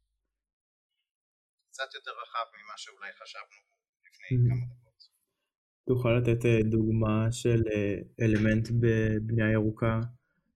קצת 1.70 1.94
יותר 1.94 2.12
רחב 2.22 2.46
ממה 2.54 2.78
שאולי 2.78 3.12
חשבנו 3.14 3.60
לפני 4.06 4.28
mm-hmm. 4.28 4.50
כמה 4.50 4.66
דקות. 4.76 5.10
תוכל 5.88 6.10
לתת 6.20 6.46
אה, 6.46 6.60
דוגמה 6.72 7.32
של 7.32 7.62
אה, 7.74 8.26
אלמנט 8.26 8.68
בבנייה 8.82 9.52
ירוקה 9.52 10.00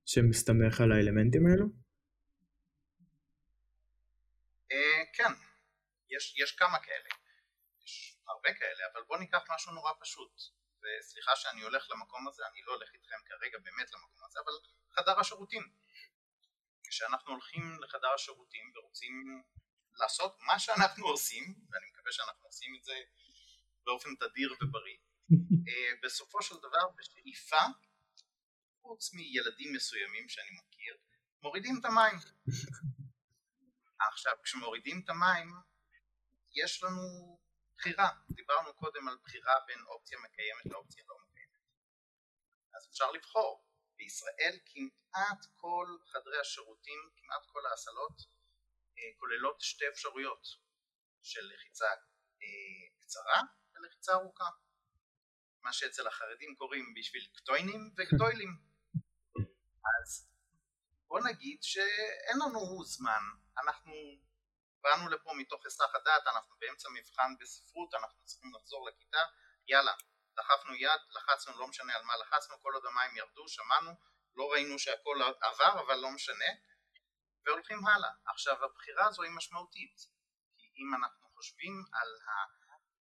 שמסתמך 0.05 0.81
על 0.81 0.91
האלמנטים 0.91 1.41
האלו? 1.47 1.87
כן, 5.17 5.33
יש, 6.09 6.35
יש 6.43 6.51
כמה 6.51 6.79
כאלה. 6.79 7.09
יש 7.85 8.17
הרבה 8.27 8.53
כאלה, 8.59 8.83
אבל 8.93 9.01
בואו 9.07 9.19
ניקח 9.19 9.43
משהו 9.55 9.73
נורא 9.73 9.91
פשוט. 10.01 10.31
וסליחה 10.87 11.35
שאני 11.35 11.61
הולך 11.61 11.89
למקום 11.89 12.27
הזה, 12.27 12.43
אני 12.51 12.61
לא 12.61 12.73
הולך 12.73 12.89
איתכם 12.93 13.15
כרגע 13.25 13.57
באמת 13.63 13.91
למקום 13.93 14.25
הזה, 14.25 14.39
אבל 14.39 14.53
חדר 14.95 15.19
השירותים. 15.19 15.63
כשאנחנו 16.89 17.31
הולכים 17.31 17.79
לחדר 17.83 18.07
השירותים 18.15 18.71
ורוצים 18.75 19.43
לעשות 19.93 20.37
מה 20.39 20.59
שאנחנו 20.59 21.07
עושים, 21.07 21.43
ואני 21.71 21.85
מקווה 21.91 22.11
שאנחנו 22.11 22.45
עושים 22.45 22.75
את 22.79 22.83
זה 22.83 22.93
באופן 23.85 24.09
תדיר 24.15 24.53
ובריא, 24.61 24.97
אה, 25.67 25.91
בסופו 26.03 26.41
של 26.41 26.55
דבר 26.55 26.89
בשאיפה, 26.97 27.61
חוץ 28.81 29.13
מילדים 29.13 29.73
מסוימים 29.73 30.29
שאני 30.29 30.49
מכיר, 30.51 30.97
מורידים 31.41 31.79
את 31.79 31.85
המים. 31.85 32.17
עכשיו, 34.11 34.33
כשמורידים 34.43 35.01
את 35.05 35.09
המים, 35.09 35.53
יש 36.53 36.83
לנו 36.83 37.01
בחירה. 37.77 38.09
דיברנו 38.29 38.73
קודם 38.73 39.07
על 39.07 39.17
בחירה 39.23 39.55
בין 39.67 39.79
אופציה 39.87 40.17
מקיימת 40.19 40.65
לאופציה 40.65 41.03
לא 41.07 41.15
מקיימת. 41.23 41.61
אז 42.75 42.87
אפשר 42.91 43.11
לבחור. 43.11 43.67
בישראל 43.97 44.59
כמעט 44.65 45.45
כל 45.55 45.87
חדרי 46.05 46.39
השירותים, 46.39 46.99
כמעט 47.15 47.45
כל 47.45 47.65
ההסלות, 47.65 48.17
אה, 48.97 49.19
כוללות 49.19 49.61
שתי 49.61 49.85
אפשרויות 49.89 50.47
של 51.21 51.51
לחיצה 51.53 51.85
אה, 52.41 52.99
קצרה 52.99 53.41
ולחיצה 53.75 54.13
ארוכה. 54.13 54.49
מה 55.61 55.73
שאצל 55.73 56.07
החרדים 56.07 56.55
קוראים 56.55 56.93
בשביל 56.99 57.27
קטוינים 57.33 57.81
וגדוילים. 57.97 58.49
אז 59.87 60.29
בוא 61.07 61.19
נגיד 61.29 61.57
שאין 61.61 62.37
לנו 62.45 62.83
זמן, 62.85 63.21
אנחנו 63.63 63.93
באנו 64.83 65.09
לפה 65.09 65.33
מתוך 65.37 65.65
היסח 65.65 65.95
הדעת, 65.95 66.27
אנחנו 66.27 66.55
באמצע 66.59 66.89
מבחן 66.89 67.31
בספרות, 67.39 67.93
אנחנו 67.93 68.25
צריכים 68.25 68.51
לחזור 68.55 68.89
לכיתה, 68.89 69.23
יאללה, 69.67 69.93
דחפנו 70.37 70.75
יד, 70.75 71.01
לחצנו, 71.09 71.59
לא 71.59 71.67
משנה 71.67 71.95
על 71.95 72.03
מה 72.03 72.17
לחצנו, 72.17 72.61
כל 72.61 72.73
עוד 72.73 72.85
המים 72.85 73.17
ירדו, 73.17 73.47
שמענו, 73.47 73.91
לא 74.35 74.51
ראינו 74.51 74.79
שהכל 74.79 75.17
עבר, 75.41 75.81
אבל 75.85 75.95
לא 75.95 76.11
משנה, 76.11 76.51
והולכים 77.45 77.85
הלאה. 77.87 78.09
עכשיו, 78.33 78.65
הבחירה 78.65 79.05
הזו 79.07 79.23
היא 79.23 79.31
משמעותית, 79.31 79.95
כי 80.57 80.67
אם 80.79 80.95
אנחנו 80.95 81.29
חושבים 81.35 81.83
על 81.93 82.09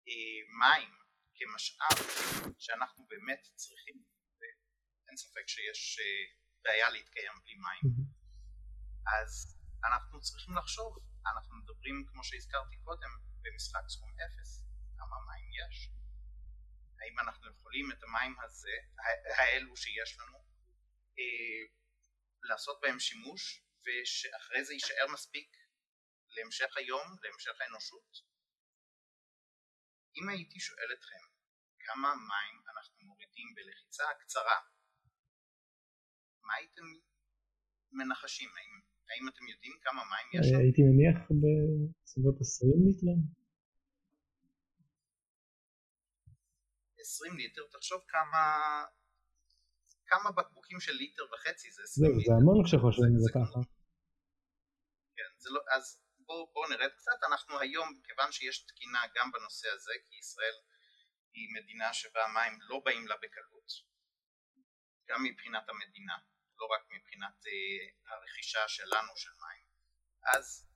המים 0.07 0.93
כמשאב 1.35 1.97
שאנחנו 2.59 3.05
באמת 3.07 3.41
צריכים, 3.55 4.03
ואין 4.39 5.17
ספק 5.17 5.47
שיש 5.47 5.99
אה, 5.99 6.25
בעיה 6.63 6.89
להתקיים 6.89 7.33
בלי 7.43 7.55
מים, 7.55 8.07
אז 9.19 9.57
אנחנו 9.87 10.21
צריכים 10.21 10.57
לחשוב 10.57 10.97
אנחנו 11.31 11.55
מדברים, 11.55 12.05
כמו 12.07 12.23
שהזכרתי 12.23 12.77
קודם, 12.83 13.09
במשחק 13.41 13.85
סכום 13.89 14.11
אפס, 14.25 14.63
כמה 14.97 15.17
מים 15.27 15.49
יש. 15.61 15.91
האם 17.01 17.19
אנחנו 17.19 17.51
יכולים 17.51 17.91
את 17.91 18.03
המים 18.03 18.35
הזה, 18.43 18.75
האלו 19.37 19.77
שיש 19.77 20.19
לנו, 20.19 20.37
אה, 21.19 21.63
לעשות 22.49 22.79
בהם 22.81 22.99
שימוש, 22.99 23.63
ושאחרי 23.85 24.65
זה 24.65 24.73
יישאר 24.73 25.07
מספיק 25.13 25.49
להמשך 26.27 26.77
היום, 26.77 27.07
להמשך 27.23 27.61
האנושות? 27.61 28.11
אם 30.17 30.29
הייתי 30.29 30.59
שואל 30.59 30.93
אתכם 30.99 31.23
כמה 31.79 32.15
מים 32.15 32.63
אנחנו 32.71 32.97
מורידים 32.99 33.55
בלחיצה 33.55 34.03
קצרה, 34.19 34.59
מה 36.43 36.53
הייתם 36.53 36.87
מנחשים? 37.91 38.49
האם 38.57 38.81
האם 39.09 39.27
אתם 39.27 39.47
יודעים 39.47 39.73
כמה 39.81 40.01
מים 40.11 40.27
יש 40.33 40.49
שם? 40.49 40.57
הייתי 40.57 40.81
מניח 40.81 41.17
בסביבות 42.03 42.41
20 42.41 42.71
ליטר. 42.85 43.17
20 46.99 47.37
ליטר, 47.37 47.61
תחשוב 47.71 48.01
כמה 48.07 48.43
כמה 50.07 50.31
בקבוקים 50.31 50.79
של 50.79 50.91
ליטר 50.91 51.23
וחצי 51.33 51.71
זה 51.71 51.81
20 51.83 52.17
ליטר. 52.17 52.29
זה 52.29 52.33
המון 52.41 52.65
כשחושבים 52.65 53.11
על 53.15 53.21
זה 53.25 53.31
ככה. 53.37 53.59
כן, 55.15 55.31
זה 55.37 55.49
לא, 55.53 55.61
אז 55.75 55.83
בואו 56.25 56.51
בוא 56.53 56.67
נרד 56.71 56.91
קצת, 56.97 57.19
אנחנו 57.29 57.59
היום, 57.59 57.87
כיוון 58.03 58.31
שיש 58.31 58.65
תקינה 58.65 59.01
גם 59.15 59.31
בנושא 59.31 59.67
הזה, 59.75 59.93
כי 60.05 60.15
ישראל 60.15 60.57
היא 61.33 61.47
מדינה 61.57 61.93
שבה 61.93 62.25
המים 62.25 62.53
לא 62.61 62.81
באים 62.85 63.07
לה 63.07 63.15
בקלות, 63.23 63.69
גם 65.09 65.23
מבחינת 65.23 65.69
המדינה, 65.69 66.17
לא 66.59 66.65
רק 66.65 66.81
מבחינת 66.89 67.45
אה, 67.47 68.13
הרכישה 68.15 68.67
שלנו 68.67 69.11
של 69.15 69.31
מים. 69.41 69.65
אז 70.35 70.67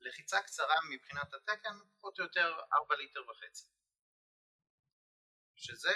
לחיצה 0.00 0.42
קצרה 0.42 0.74
מבחינת 0.90 1.34
התקן, 1.34 1.74
פחות 1.96 2.18
או 2.18 2.24
יותר 2.24 2.58
4 2.72 2.96
ליטר 2.96 3.20
וחצי. 3.30 3.68
שזה 5.56 5.94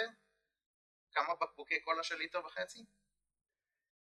כמה 1.12 1.34
בקבוקי 1.40 1.80
קולה 1.84 2.02
של 2.02 2.16
ליטר 2.16 2.46
וחצי? 2.46 2.84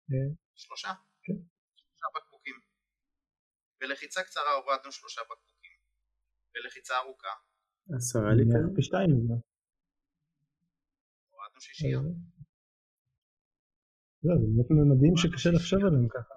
כן. 0.07 0.29
שלושה? 0.55 0.89
כן. 1.23 1.39
שלושה 1.75 2.05
בקבוקים. 2.15 2.59
בלחיצה 3.79 4.23
קצרה 4.23 4.51
הורדנו 4.51 4.91
שלושה 4.91 5.21
בקבוקים. 5.21 5.77
בלחיצה 6.53 6.97
ארוכה. 6.97 7.33
עשרה 7.95 8.33
ליטר? 8.37 8.75
פי 8.75 8.81
שתיים. 8.81 9.09
הורדנו 11.29 11.61
שישייה. 11.61 11.99
לא, 14.27 14.33
זה 14.41 14.47
באמת 14.53 14.69
ממדים 14.71 15.13
שקשה 15.21 15.49
לחשוב 15.55 15.79
עליהם 15.87 16.07
ככה. 16.15 16.35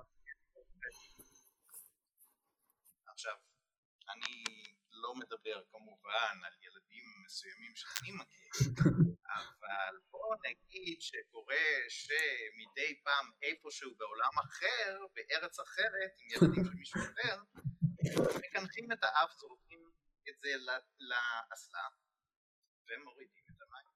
עכשיו, 3.12 3.37
אני 4.12 4.35
לא 4.90 5.14
מדבר 5.14 5.62
כמובן 5.72 6.35
על 6.46 6.55
ילדים 6.66 7.05
מסוימים 7.24 7.72
שאני 7.76 8.12
מכיר, 8.20 8.85
אבל 9.37 9.94
בוא 10.11 10.35
נגיד 10.46 10.96
שקורה 11.00 11.66
שמדי 11.88 13.00
פעם 13.05 13.26
איפשהו 13.42 13.94
בעולם 13.98 14.35
אחר, 14.44 14.98
בארץ 15.14 15.59
אחרת, 15.61 16.12
עם 16.18 16.29
ילדים 16.31 16.64
של 16.64 16.74
מישהו 16.74 17.00
אחר, 17.00 17.37
מקנחים 18.44 18.92
את 18.92 19.03
האף, 19.05 19.31
זורקים 19.40 19.90
את 20.29 20.35
זה 20.42 20.50
לאסלה 21.11 21.87
ומורידים 22.88 23.44
את 23.50 23.62
המים. 23.62 23.90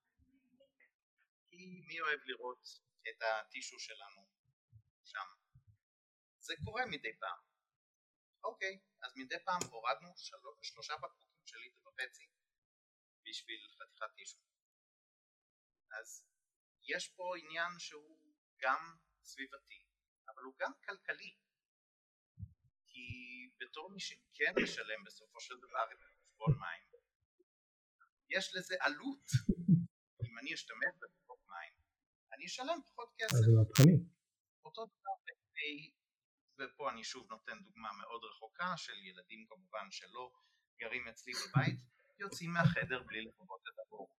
כי 1.49 1.57
מי 1.87 2.01
אוהב 2.01 2.21
לראות 2.25 2.94
את 3.09 3.23
הטישו 3.23 3.79
שלנו 3.79 4.29
שם. 5.05 5.27
זה 6.39 6.55
קורה 6.65 6.87
מדי 6.87 7.19
פעם. 7.19 7.39
אוקיי, 8.45 8.81
אז 9.03 9.13
מדי 9.17 9.39
פעם 9.45 9.61
הורדנו 9.71 10.17
שלוש, 10.17 10.69
שלושה 10.69 10.95
בקבוקים 10.97 11.47
של 11.47 11.59
ליטר 11.59 11.89
וחצי 11.89 12.29
בשביל 13.23 13.69
חתיכת 13.79 14.15
טישו. 14.17 14.41
אז 15.91 16.27
יש 16.83 17.09
פה 17.09 17.35
עניין 17.39 17.79
שהוא 17.79 18.35
גם 18.61 18.97
סביבתי, 19.23 19.85
אבל 20.29 20.43
הוא 20.43 20.55
גם 20.59 20.73
כלכלי. 20.85 21.37
כי 22.87 23.07
בתור 23.59 23.91
מי 23.91 24.01
שכן 24.01 24.53
משלם 24.63 25.05
בסופו 25.05 25.41
של 25.41 25.55
דבר 25.61 25.93
את 25.93 25.99
חשבון 26.03 26.59
מים, 26.59 26.85
יש 28.29 28.55
לזה 28.55 28.77
עלות 28.81 29.31
אם 30.25 30.39
אני 30.39 30.55
אשתמש 30.55 30.95
מים 31.01 31.24
אני 32.35 32.47
אשלם 32.47 32.79
פחות 32.87 33.09
כסף. 33.19 33.35
אז 33.35 33.41
זה 33.41 33.53
מהפכני. 33.59 33.97
אותו 34.65 34.87
דבר 34.87 35.15
לגבי, 35.29 35.91
ופה 36.59 36.91
אני 36.91 37.05
שוב 37.05 37.27
נותן 37.31 37.63
דוגמה 37.63 37.93
מאוד 37.93 38.25
רחוקה 38.25 38.77
של 38.77 38.93
ילדים 38.93 39.47
כמובן 39.49 39.91
שלא 39.91 40.33
גרים 40.81 41.09
אצלי 41.09 41.33
בבית, 41.33 41.81
יוצאים 42.19 42.51
מהחדר 42.53 43.03
בלי 43.03 43.25
לכבות 43.25 43.61
את 43.69 43.79
האור. 43.87 44.17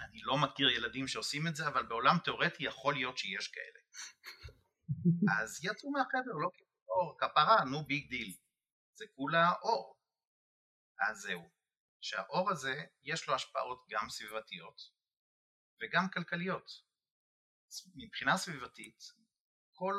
אני 0.00 0.20
לא 0.22 0.36
מכיר 0.38 0.70
ילדים 0.70 1.08
שעושים 1.08 1.46
את 1.46 1.56
זה, 1.56 1.68
אבל 1.68 1.86
בעולם 1.86 2.16
תיאורטי 2.24 2.64
יכול 2.64 2.94
להיות 2.94 3.18
שיש 3.18 3.48
כאלה. 3.48 3.80
אז 5.40 5.64
יצאו 5.64 5.90
מהחדר, 5.90 6.32
לא 6.42 6.48
אור, 6.88 7.18
כפרה, 7.18 7.64
no 7.64 7.86
big 7.86 8.10
deal. 8.10 8.36
זה 8.94 9.04
כולה 9.16 9.52
אור. 9.62 10.00
אז 11.08 11.16
זהו. 11.16 11.50
שהאור 12.00 12.50
הזה 12.50 12.84
יש 13.02 13.28
לו 13.28 13.34
השפעות 13.34 13.86
גם 13.90 14.08
סביבתיות, 14.08 14.80
וגם 15.80 16.10
כלכליות. 16.10 16.70
מבחינה 17.94 18.36
סביבתית, 18.36 19.04
כל, 19.72 19.94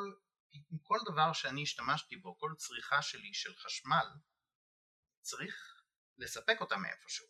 כל 0.82 0.98
דבר 1.12 1.32
שאני 1.32 1.62
השתמשתי 1.62 2.16
בו, 2.16 2.38
כל 2.38 2.54
צריכה 2.58 3.02
שלי 3.02 3.34
של 3.34 3.56
חשמל, 3.56 4.06
צריך 5.20 5.84
לספק 6.18 6.56
אותה 6.60 6.76
מאיפשהו. 6.76 7.26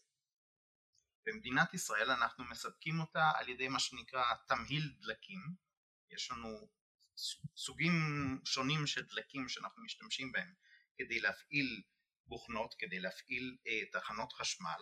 במדינת 1.27 1.75
ישראל 1.75 2.11
אנחנו 2.11 2.45
מספקים 2.45 3.01
אותה 3.01 3.31
על 3.35 3.49
ידי 3.49 3.69
מה 3.69 3.81
שנקרא 3.81 4.35
תמהיל 4.49 4.95
דלקים, 5.01 5.41
יש 6.11 6.31
לנו 6.31 6.69
סוגים 7.57 7.93
שונים 8.45 8.87
של 8.87 9.03
דלקים 9.03 9.49
שאנחנו 9.49 9.83
משתמשים 9.85 10.33
בהם 10.33 10.55
כדי 10.97 11.21
להפעיל 11.21 11.83
בוכנות, 12.27 12.75
כדי 12.79 12.99
להפעיל 12.99 13.57
אה, 13.67 13.87
תחנות 13.93 14.33
חשמל, 14.33 14.81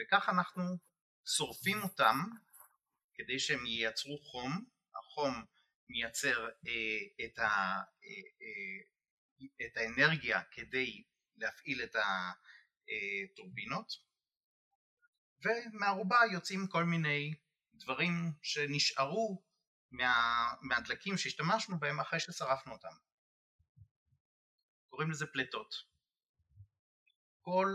וכך 0.00 0.28
אנחנו 0.28 0.62
שורפים 1.36 1.82
אותם 1.82 2.16
כדי 3.22 3.38
שהם 3.38 3.66
ייצרו 3.66 4.18
חום, 4.18 4.64
החום 4.94 5.44
מייצר 5.88 6.48
אה, 6.66 7.24
את, 7.24 7.38
ה, 7.38 7.42
אה, 8.04 8.22
אה, 8.42 9.66
את 9.66 9.76
האנרגיה 9.76 10.42
כדי 10.50 11.04
להפעיל 11.36 11.82
את 11.82 11.96
הטורבינות, 13.30 13.92
ומהערובה 15.44 16.18
יוצאים 16.32 16.66
כל 16.66 16.84
מיני 16.84 17.34
דברים 17.74 18.32
שנשארו 18.42 19.44
מה, 19.90 20.46
מהדלקים 20.62 21.18
שהשתמשנו 21.18 21.78
בהם 21.78 22.00
אחרי 22.00 22.20
ששרפנו 22.20 22.72
אותם. 22.72 22.94
קוראים 24.88 25.10
לזה 25.10 25.26
פליטות. 25.26 25.74
כל, 27.40 27.68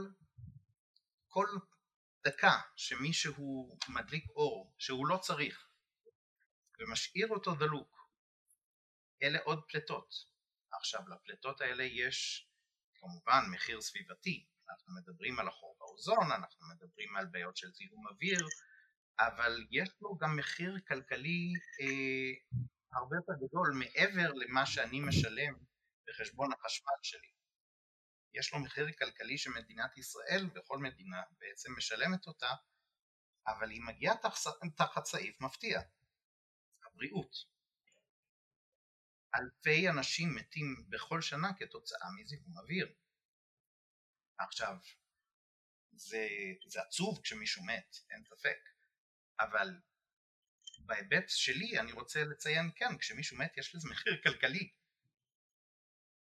כל 1.27 1.47
דקה 2.27 2.61
שמישהו 2.75 3.77
מדליק 3.89 4.29
אור 4.29 4.75
שהוא 4.77 5.07
לא 5.07 5.17
צריך 5.17 5.69
ומשאיר 6.79 7.27
אותו 7.27 7.55
דלוק, 7.55 8.09
אלה 9.23 9.39
עוד 9.43 9.63
פליטות. 9.67 10.13
עכשיו 10.71 11.01
לפליטות 11.09 11.61
האלה 11.61 11.83
יש 11.83 12.49
כמובן 12.95 13.43
מחיר 13.51 13.81
סביבתי, 13.81 14.45
אנחנו 14.69 14.93
מדברים 14.93 15.39
על 15.39 15.47
החור 15.47 15.75
באוזון, 15.79 16.31
אנחנו 16.31 16.67
מדברים 16.67 17.15
על 17.15 17.25
בעיות 17.25 17.57
של 17.57 17.71
זיהום 17.71 18.07
אוויר, 18.07 18.47
אבל 19.19 19.65
יש 19.71 19.89
לו 20.01 20.17
גם 20.17 20.35
מחיר 20.37 20.77
כלכלי 20.87 21.53
אה, 21.81 22.57
הרבה 22.91 23.15
יותר 23.15 23.33
גדול 23.47 23.71
מעבר 23.73 24.33
למה 24.33 24.65
שאני 24.65 24.99
משלם 24.99 25.53
בחשבון 26.07 26.51
החשמל 26.53 26.99
שלי. 27.03 27.36
יש 28.33 28.53
לו 28.53 28.59
מחיר 28.59 28.91
כלכלי 28.99 29.37
שמדינת 29.37 29.97
ישראל, 29.97 30.45
בכל 30.53 30.77
מדינה 30.77 31.23
בעצם 31.31 31.73
משלמת 31.77 32.27
אותה, 32.27 32.49
אבל 33.47 33.69
היא 33.69 33.81
מגיעה 33.81 34.15
תחת 34.77 35.05
סעיף 35.05 35.41
מפתיע, 35.41 35.81
הבריאות. 36.85 37.35
אלפי 39.35 39.89
אנשים 39.89 40.35
מתים 40.35 40.85
בכל 40.89 41.21
שנה 41.21 41.53
כתוצאה 41.59 42.07
מזיהום 42.19 42.57
אוויר. 42.57 42.93
עכשיו, 44.37 44.75
זה, 45.91 46.27
זה 46.67 46.81
עצוב 46.81 47.19
כשמישהו 47.23 47.63
מת, 47.63 47.95
אין 48.09 48.23
ספק, 48.23 48.57
אבל 49.39 49.79
בהיבט 50.79 51.29
שלי 51.29 51.79
אני 51.79 51.91
רוצה 51.91 52.23
לציין 52.23 52.71
כן, 52.75 52.97
כשמישהו 52.97 53.37
מת 53.37 53.57
יש 53.57 53.75
לזה 53.75 53.89
מחיר 53.89 54.21
כלכלי. 54.23 54.71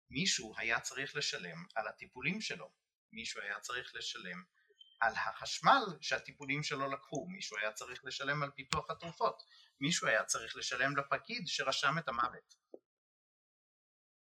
מישהו 0.10 0.54
היה 0.58 0.80
צריך 0.80 1.16
לשלם 1.16 1.66
על 1.76 1.88
הטיפולים 1.88 2.42
שלו, 2.42 2.72
מישהו 3.12 3.42
היה 3.42 3.60
צריך 3.60 3.96
לשלם 3.96 4.44
על 5.00 5.14
החשמל 5.14 5.84
שהטיפולים 6.02 6.64
שלו 6.64 6.92
לקחו, 6.92 7.28
מישהו 7.30 7.58
היה 7.58 7.72
צריך 7.74 8.06
לשלם 8.06 8.44
על 8.44 8.52
פיתוח 8.52 8.90
התרופות, 8.90 9.44
מישהו 9.82 10.08
היה 10.08 10.24
צריך 10.24 10.56
לשלם 10.56 10.98
לפקיד 10.98 11.48
שרשם 11.48 11.98
את 12.00 12.08
המוות. 12.08 12.56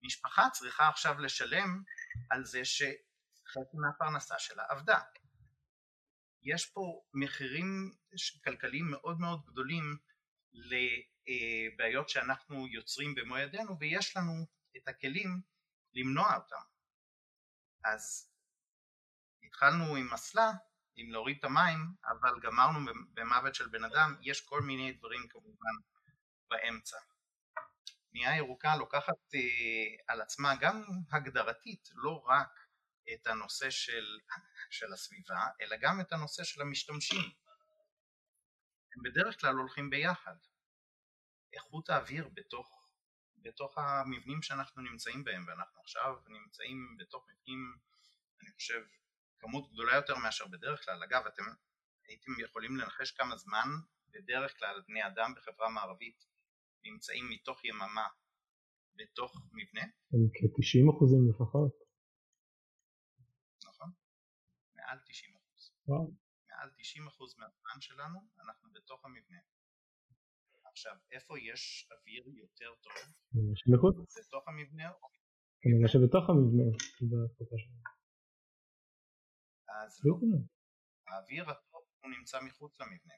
משפחה 0.02 0.50
צריכה 0.52 0.88
עכשיו 0.88 1.18
לשלם 1.18 1.82
על 2.30 2.44
זה 2.44 2.64
שחצי 2.64 3.76
מהפרנסה 3.82 4.34
שלה 4.38 4.64
עבדה. 4.68 4.98
יש 6.42 6.66
פה 6.66 7.02
מחירים 7.14 7.92
כלכליים 8.44 8.90
מאוד 8.90 9.20
מאוד 9.20 9.40
גדולים 9.46 9.98
לבעיות 10.52 12.08
שאנחנו 12.08 12.68
יוצרים 12.68 13.14
במו 13.14 13.38
ידינו 13.38 13.78
ויש 13.80 14.16
לנו 14.16 14.32
את 14.76 14.88
הכלים 14.88 15.40
למנוע 15.94 16.36
אותם. 16.36 16.62
אז 17.84 18.30
התחלנו 19.42 19.96
עם 19.96 20.12
אסלה, 20.12 20.50
עם 20.96 21.12
להוריד 21.12 21.36
את 21.38 21.44
המים, 21.44 21.94
אבל 22.04 22.40
גמרנו 22.42 22.92
במוות 23.14 23.54
של 23.54 23.68
בן 23.68 23.84
אדם, 23.84 24.16
יש 24.20 24.40
כל 24.40 24.60
מיני 24.60 24.92
דברים 24.92 25.28
כמובן 25.28 25.74
באמצע. 26.50 26.96
בנייה 28.12 28.36
ירוקה 28.36 28.76
לוקחת 28.76 29.34
אה, 29.34 29.40
על 30.08 30.20
עצמה 30.20 30.54
גם 30.60 30.84
הגדרתית 31.12 31.88
לא 31.94 32.24
רק 32.26 32.66
את 33.12 33.26
הנושא 33.26 33.70
של, 33.70 34.18
של 34.70 34.92
הסביבה, 34.92 35.46
אלא 35.60 35.76
גם 35.80 36.00
את 36.00 36.12
הנושא 36.12 36.44
של 36.44 36.60
המשתמשים. 36.60 37.30
הם 38.96 39.02
בדרך 39.02 39.40
כלל 39.40 39.54
הולכים 39.54 39.90
ביחד. 39.90 40.36
איכות 41.52 41.90
האוויר 41.90 42.28
בתוך, 42.34 42.83
בתוך 43.44 43.78
המבנים 43.78 44.42
שאנחנו 44.42 44.82
נמצאים 44.82 45.24
בהם, 45.24 45.44
ואנחנו 45.48 45.80
עכשיו 45.80 46.16
נמצאים 46.26 46.96
בתוך 46.98 47.26
מבנים, 47.28 47.78
אני 48.40 48.50
חושב, 48.52 48.82
כמות 49.38 49.72
גדולה 49.72 49.94
יותר 49.94 50.16
מאשר 50.16 50.46
בדרך 50.46 50.84
כלל. 50.84 51.02
אגב, 51.02 51.26
אתם 51.26 51.42
הייתם 52.08 52.32
יכולים 52.44 52.76
לנחש 52.76 53.12
כמה 53.12 53.36
זמן 53.36 53.68
בדרך 54.08 54.58
כלל 54.58 54.82
בני 54.88 55.06
אדם 55.06 55.34
בחברה 55.36 55.68
מערבית 55.70 56.24
נמצאים 56.84 57.30
מתוך 57.30 57.64
יממה 57.64 58.08
בתוך 58.94 59.32
מבנה? 59.52 59.82
הם 59.82 60.28
כ-90 60.34 60.96
אחוזים 60.96 61.28
לפחות. 61.30 61.72
נכון, 63.64 63.90
מעל 64.74 64.98
90 65.06 65.36
אחוז. 65.36 65.72
וואו. 65.88 66.14
מעל 66.48 66.70
90 66.76 67.06
אחוז 67.06 67.38
מהזמן 67.38 67.80
שלנו 67.80 68.28
אנחנו 68.40 68.72
בתוך 68.72 69.04
המבנה. 69.04 69.38
עכשיו, 70.74 70.96
איפה 71.12 71.34
יש 71.38 71.88
אוויר 71.90 72.24
יותר 72.28 72.74
טוב? 72.82 72.92
יש 73.52 73.62
מחוץ. 73.74 74.18
בתוך 74.18 74.48
המבנה. 74.48 74.90
כנראה 75.60 75.88
שבתוך 75.88 76.30
המבנה. 76.30 76.64
בתקופה 77.10 77.56
שלנו. 77.58 77.82
אז 79.68 80.00
לא. 80.04 80.14
האוויר 81.06 81.50
הטוב 81.50 81.82
הוא 82.00 82.10
נמצא 82.10 82.40
מחוץ 82.40 82.80
למבנה. 82.80 83.14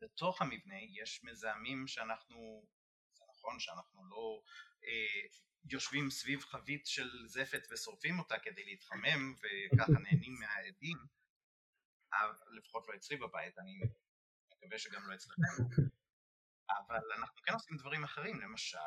בתוך 0.00 0.42
המבנה 0.42 0.80
יש 1.00 1.24
מזהמים 1.24 1.86
שאנחנו, 1.86 2.66
זה 3.12 3.24
נכון 3.30 3.60
שאנחנו 3.60 4.04
לא 4.04 4.42
אה, 4.84 5.28
יושבים 5.70 6.10
סביב 6.10 6.40
חבית 6.40 6.86
של 6.86 7.08
זפת 7.26 7.62
ושורפים 7.72 8.18
אותה 8.18 8.38
כדי 8.38 8.64
להתחמם 8.64 9.34
וככה 9.34 9.92
נהנים 10.04 10.34
מהעדים, 10.40 10.98
לפחות 12.56 12.88
לא 12.88 12.94
אצלי 12.94 13.16
בבית, 13.16 13.58
אני 13.58 13.80
מקווה 14.64 14.78
שגם 14.78 15.08
לא 15.08 15.14
אצלכם, 15.14 15.42
אבל 16.78 17.12
אנחנו 17.18 17.42
כן 17.42 17.52
עושים 17.52 17.76
דברים 17.76 18.04
אחרים, 18.04 18.40
למשל, 18.40 18.78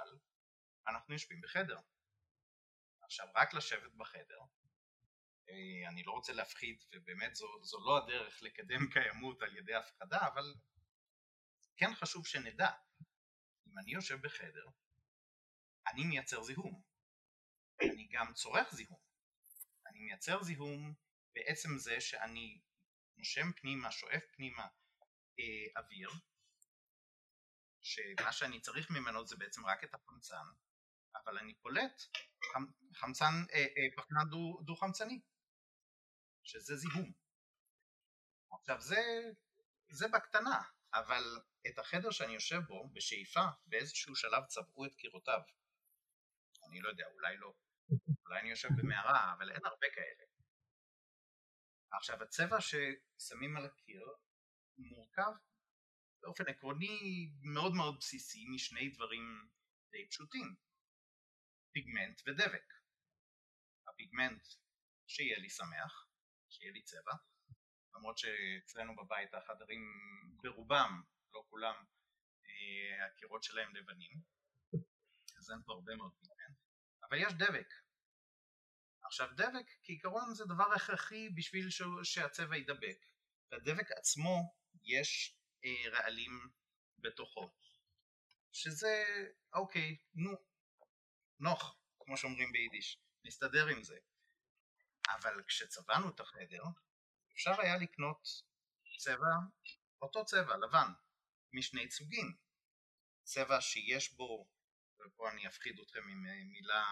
אנחנו 0.88 1.13
יושבים 1.13 1.42
בחדר. 1.42 1.80
עכשיו, 3.02 3.28
רק 3.36 3.54
לשבת 3.54 3.92
בחדר, 3.94 4.40
אה, 5.50 5.90
אני 5.90 6.04
לא 6.04 6.12
רוצה 6.12 6.34
להפחיד, 6.34 6.84
ובאמת 6.92 7.36
זו, 7.36 7.63
זו 7.63 7.78
לא 7.86 7.98
הדרך 7.98 8.42
לקדם 8.42 8.80
קיימות 8.94 9.42
על 9.42 9.58
ידי 9.58 9.76
הפחדה, 9.76 10.28
אבל 10.28 10.54
כן 11.78 11.96
חשוב 11.96 12.28
שנדע, 12.28 12.72
אם 13.68 13.80
אני 13.80 13.92
יושב 13.92 14.22
בחדר, 14.22 14.66
אני 15.88 16.04
מייצר 16.04 16.44
זיהום, 16.44 16.82
אני 17.82 18.08
גם 18.12 18.34
צורך 18.34 18.76
זיהום, 18.76 19.00
אני 19.88 20.00
מייצר 20.00 20.44
זיהום 20.44 20.94
בעצם 21.36 21.70
זה 21.78 22.02
שאני 22.02 22.62
נושם 23.18 23.52
פנימה, 23.52 23.92
שואף 23.92 24.24
פנימה 24.32 24.68
אה, 25.39 25.82
אוויר, 25.82 26.10
שמה 27.82 28.32
שאני 28.32 28.62
צריך 28.62 28.91
ממנו 28.91 29.28
זה 29.28 29.36
בעצם 29.36 29.65
רק 29.65 29.84
את 29.84 29.93
החמצן, 29.93 30.45
אבל 31.15 31.38
אני 31.38 31.56
פולט 31.56 32.02
חמצן, 32.93 33.34
אה, 33.54 33.60
אה, 33.60 33.95
פחמן 33.97 34.30
דו, 34.30 34.62
דו 34.65 34.76
חמצני, 34.76 35.21
שזה 36.43 36.76
זיהום. 36.76 37.12
עכשיו 38.52 38.82
זה, 38.82 39.02
זה 39.89 40.08
בקטנה, 40.08 40.62
אבל 40.93 41.23
את 41.67 41.80
החדר 41.80 42.12
שאני 42.12 42.34
יושב 42.34 42.60
בו, 42.67 42.89
בשאיפה, 42.93 43.45
באיזשהו 43.65 44.15
שלב 44.15 44.45
צבעו 44.45 44.86
את 44.86 44.95
קירותיו. 44.95 45.41
אני 46.69 46.82
לא 46.82 46.89
יודע, 46.89 47.06
אולי 47.13 47.38
לא. 47.38 47.54
אולי 48.26 48.39
אני 48.39 48.50
יושב 48.50 48.69
במערה, 48.78 49.34
אבל 49.34 49.52
אין 49.52 49.65
הרבה 49.65 49.88
כאלה. 49.95 50.23
עכשיו, 51.91 52.23
הצבע 52.23 52.58
ששמים 52.62 53.58
על 53.58 53.65
הקיר 53.65 54.08
מורכב 54.78 55.32
באופן 56.22 56.44
עקרוני 56.48 57.30
מאוד 57.42 57.74
מאוד 57.74 57.98
בסיסי 58.00 58.46
משני 58.56 58.90
דברים 58.90 59.50
די 59.92 60.08
פשוטים, 60.10 60.56
פיגמנט 61.72 62.22
ודבק. 62.28 62.74
הפיגמנט, 63.88 64.48
שיהיה 65.08 65.40
לי 65.40 65.50
שמח, 65.50 66.08
שיהיה 66.50 66.72
לי 66.72 66.84
צבע, 66.84 67.13
למרות 67.96 68.18
שאצלנו 68.18 68.96
בבית 68.96 69.34
החדרים 69.34 69.82
ברובם, 70.44 71.02
לא 71.34 71.44
כולם, 71.50 71.76
אה, 72.46 73.06
הקירות 73.06 73.44
שלהם 73.44 73.76
לבנים, 73.76 74.22
אז 75.38 75.52
אין 75.52 75.60
פה 75.66 75.74
הרבה 75.74 75.96
מאוד 75.96 76.12
פיגמנט, 76.20 76.58
אבל 77.04 77.18
יש 77.18 77.34
דבק. 77.34 77.74
עכשיו 79.04 79.30
דבק 79.36 79.66
כעיקרון 79.84 80.34
זה 80.34 80.46
דבר 80.46 80.74
הכרחי 80.76 81.30
בשביל 81.30 81.68
שהצבע 82.04 82.56
יידבק. 82.56 83.06
לדבק 83.52 83.92
עצמו 83.92 84.56
יש 84.84 85.38
אה, 85.66 85.90
רעלים 85.90 86.50
בתוכו, 86.98 87.54
שזה 88.52 89.04
אוקיי, 89.54 89.98
נו, 90.13 90.32
נוח, 91.40 91.76
כמו 92.00 92.18
שאומרים 92.18 92.52
ביידיש, 92.52 93.00
נסתדר 93.24 93.68
עם 93.68 93.84
זה. 93.84 93.98
אבל 95.10 95.44
כשצבענו 95.48 96.10
את 96.10 96.20
החדר, 96.20 96.63
אפשר 97.34 97.62
היה 97.62 97.78
לקנות 97.78 98.28
צבע, 98.98 99.36
אותו 100.02 100.26
צבע, 100.26 100.58
לבן, 100.58 100.92
משני 101.54 101.92
סוגים. 101.92 102.38
צבע 103.24 103.62
שיש 103.62 104.13
בו, 104.13 104.50
ופה 105.00 105.32
אני 105.32 105.48
אפחיד 105.48 105.80
אתכם 105.80 106.00
עם 106.10 106.26
אה, 106.26 106.44
מילה 106.44 106.84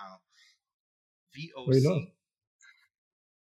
VOC, 1.34 1.86
לא. 1.86 1.96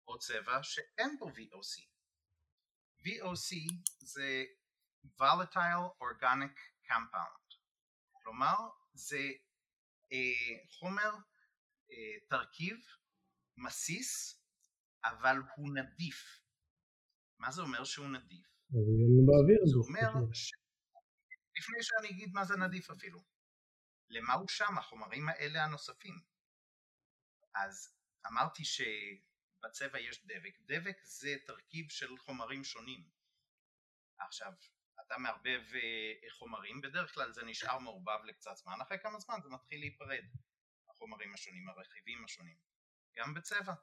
או 0.09 0.19
צבע 0.19 0.63
שאין 0.63 1.19
בו 1.19 1.29
VOC. 1.29 1.96
VOC 3.07 3.75
זה 3.99 4.45
volatile 5.19 5.87
organic 6.03 6.57
compound, 6.87 7.57
כלומר 8.13 8.55
זה 8.95 9.23
אה, 10.13 10.69
חומר, 10.79 11.11
אה, 11.91 12.27
תרכיב, 12.29 12.77
מסיס, 13.57 14.41
אבל 15.05 15.37
הוא 15.57 15.69
נדיף. 15.75 16.41
מה 17.39 17.51
זה 17.51 17.63
אומר 17.63 17.85
שהוא 17.85 18.07
נדיף? 18.09 18.47
באוויר. 19.27 19.61
זה 19.67 19.79
אומר, 19.89 20.33
ש... 20.33 20.53
לפני 21.59 21.83
שאני 21.83 22.09
אגיד 22.09 22.33
מה 22.33 22.45
זה 22.45 22.57
נדיף 22.57 22.91
אפילו, 22.91 23.25
למה 24.09 24.35
הוא 24.35 24.49
שם 24.49 24.79
החומרים 24.79 25.29
האלה 25.29 25.65
הנוספים? 25.65 26.21
אז 27.55 27.95
אמרתי 28.27 28.65
שבצבע 29.67 29.99
יש 30.01 30.27
דבק, 30.27 30.59
דבק 30.61 30.97
זה 31.05 31.37
תרכיב 31.47 31.91
של 31.91 32.19
חומרים 32.19 32.65
שונים. 32.65 33.05
עכשיו, 34.19 34.53
אתה 35.07 35.19
מערבב 35.19 35.63
אה, 35.75 36.31
חומרים, 36.31 36.81
בדרך 36.81 37.15
כלל 37.15 37.33
זה 37.33 37.45
נשאר 37.45 37.79
מעורבב 37.79 38.25
לקצת 38.25 38.57
זמן, 38.57 38.81
אחרי 38.83 38.99
כמה 39.03 39.19
זמן 39.19 39.39
זה 39.43 39.49
מתחיל 39.49 39.81
להיפרד, 39.81 40.25
החומרים 40.89 41.35
השונים, 41.35 41.69
הרכיבים 41.69 42.25
השונים, 42.25 42.57
גם 43.17 43.35
בצבע. 43.35 43.75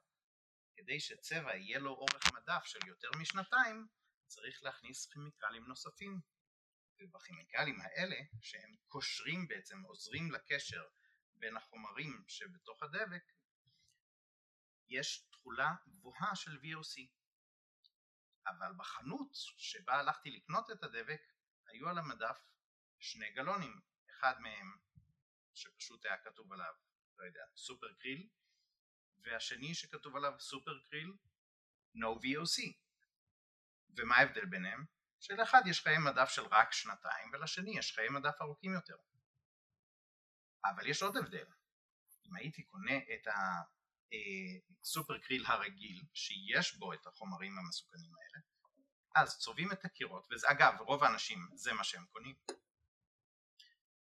כדי 0.76 1.00
שצבע 1.00 1.56
יהיה 1.56 1.80
לו 1.80 1.92
אורך 1.92 2.34
מדף 2.34 2.64
של 2.66 2.80
יותר 2.88 3.10
משנתיים, 3.22 3.88
צריך 4.28 4.64
להכניס 4.64 5.06
כימיקלים 5.06 5.66
נוספים. 5.66 6.20
ובכימיקלים 7.00 7.82
האלה, 7.82 8.16
שהם 8.42 8.76
קושרים 8.88 9.48
בעצם, 9.48 9.82
עוזרים 9.82 10.32
לקשר 10.32 10.84
בין 11.36 11.58
החומרים 11.58 12.24
שבתוך 12.28 12.84
הדבק, 12.84 13.24
יש 14.90 15.28
תכולה 15.32 15.76
גבוהה 15.88 16.36
של 16.36 16.52
VOC. 16.52 17.08
אבל 18.48 18.74
בחנות 18.78 19.30
שבה 19.58 19.94
הלכתי 19.94 20.32
לקנות 20.32 20.72
את 20.72 20.84
הדבק, 20.84 21.22
היו 21.68 21.90
על 21.90 21.98
המדף 21.98 22.38
שני 23.00 23.32
גלונים, 23.32 23.82
אחד 24.10 24.40
מהם 24.40 24.78
שפשוט 25.54 26.06
היה 26.06 26.18
כתוב 26.18 26.54
עליו, 26.54 26.74
לא 27.18 27.26
יודע, 27.26 27.44
סופר 27.56 27.94
קריל, 28.00 28.30
והשני 29.20 29.76
שכתוב 29.76 30.16
עליו 30.16 30.40
סופר 30.40 30.80
קריל, 30.90 31.14
no 31.96 32.06
VOC. 32.06 32.74
ומה 33.98 34.16
ההבדל 34.16 34.46
ביניהם? 34.46 34.86
שלאחד 35.20 35.62
יש 35.66 35.82
חיי 35.82 35.98
מדף 35.98 36.30
של 36.30 36.42
רק 36.42 36.74
שנתיים 36.74 37.32
ולשני 37.34 37.78
יש 37.78 37.96
חיי 37.96 38.10
מדף 38.10 38.42
ארוכים 38.42 38.74
יותר. 38.74 38.98
אבל 40.66 40.88
יש 40.88 41.04
עוד 41.04 41.18
הבדל. 41.18 41.46
אם 42.26 42.36
הייתי 42.36 42.64
קונה 42.64 42.98
את 42.98 43.28
הסופר 43.28 43.83
קריל 45.24 45.46
הרגיל 45.46 46.02
שיש 46.14 46.76
בו 46.76 46.94
את 46.94 47.08
החומרים 47.08 47.52
המסוכנים 47.60 48.12
האלה 48.16 48.44
אז 49.16 49.40
צובעים 49.40 49.72
את 49.72 49.86
הקירות, 49.86 50.28
וזה 50.32 50.48
אגב 50.52 50.74
רוב 50.80 51.04
האנשים 51.04 51.38
זה 51.54 51.74
מה 51.74 51.84
שהם 51.84 52.06
קונים 52.12 52.36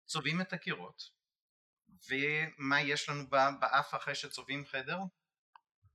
צובעים 0.05 0.41
את 0.41 0.53
הקירות 0.53 1.03
ומה 2.09 2.81
יש 2.81 3.09
לנו 3.09 3.29
באף 3.29 3.95
אחרי 3.95 4.15
שצובעים 4.15 4.65
חדר? 4.65 4.97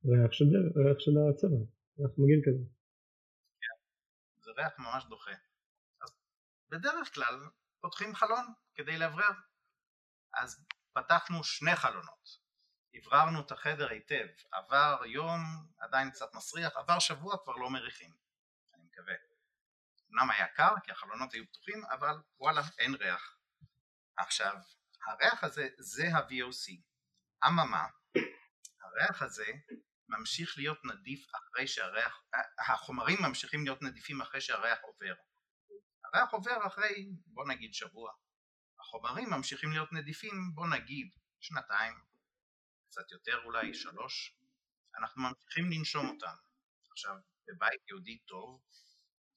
ריח 0.04 0.32
של, 0.32 0.44
ריח 0.76 0.98
של 0.98 1.10
הצבע, 1.30 1.60
ריח 1.98 2.10
מגעיל 2.18 2.40
כזה. 2.46 2.64
כן, 3.60 3.76
זה 4.42 4.50
ריח 4.50 4.78
ממש 4.78 5.04
דוחה. 5.08 5.32
אז 6.00 6.10
בדרך 6.68 7.14
כלל 7.14 7.40
פותחים 7.80 8.14
חלון 8.14 8.46
כדי 8.74 8.98
לאוורר. 8.98 9.34
אז 10.34 10.66
פתחנו 10.92 11.44
שני 11.44 11.76
חלונות. 11.76 12.43
אווררנו 12.98 13.40
את 13.40 13.52
החדר 13.52 13.88
היטב, 13.88 14.26
עבר 14.52 15.02
יום, 15.06 15.40
עדיין 15.78 16.10
קצת 16.10 16.34
מסריח, 16.34 16.76
עבר 16.76 16.98
שבוע 16.98 17.36
כבר 17.44 17.56
לא 17.56 17.70
מריחים, 17.70 18.10
אני 18.74 18.84
מקווה. 18.84 19.14
אמנם 20.10 20.30
היה 20.30 20.48
קר 20.48 20.74
כי 20.84 20.92
החלונות 20.92 21.32
היו 21.32 21.44
פתוחים, 21.48 21.84
אבל 21.84 22.14
וואלה, 22.38 22.62
אין 22.78 22.94
ריח. 22.94 23.36
עכשיו, 24.16 24.56
הריח 25.06 25.44
הזה 25.44 25.68
זה 25.78 26.08
ה-VOC. 26.16 26.80
אממה, 27.46 27.86
הריח 28.82 29.22
הזה 29.22 29.46
ממשיך 30.08 30.58
להיות 30.58 30.84
נדיף 30.84 31.26
אחרי 31.34 31.66
שהריח, 31.66 32.22
החומרים 32.58 33.18
ממשיכים 33.22 33.64
להיות 33.64 33.82
נדיפים 33.82 34.20
אחרי 34.20 34.40
שהריח 34.40 34.78
עובר. 34.82 35.14
הריח 36.04 36.30
עובר 36.30 36.66
אחרי 36.66 37.08
בוא 37.26 37.48
נגיד 37.48 37.74
שבוע. 37.74 38.12
החומרים 38.80 39.30
ממשיכים 39.30 39.70
להיות 39.70 39.92
נדיפים 39.92 40.50
בוא 40.54 40.66
נגיד 40.66 41.10
שנתיים, 41.40 41.94
קצת 42.94 43.10
יותר 43.10 43.44
אולי, 43.44 43.74
שלוש. 43.74 44.36
אנחנו 44.98 45.22
ממשיכים 45.22 45.64
לנשום 45.70 46.08
אותם. 46.08 46.34
עכשיו, 46.90 47.16
בבית 47.46 47.88
יהודי 47.88 48.18
טוב, 48.18 48.62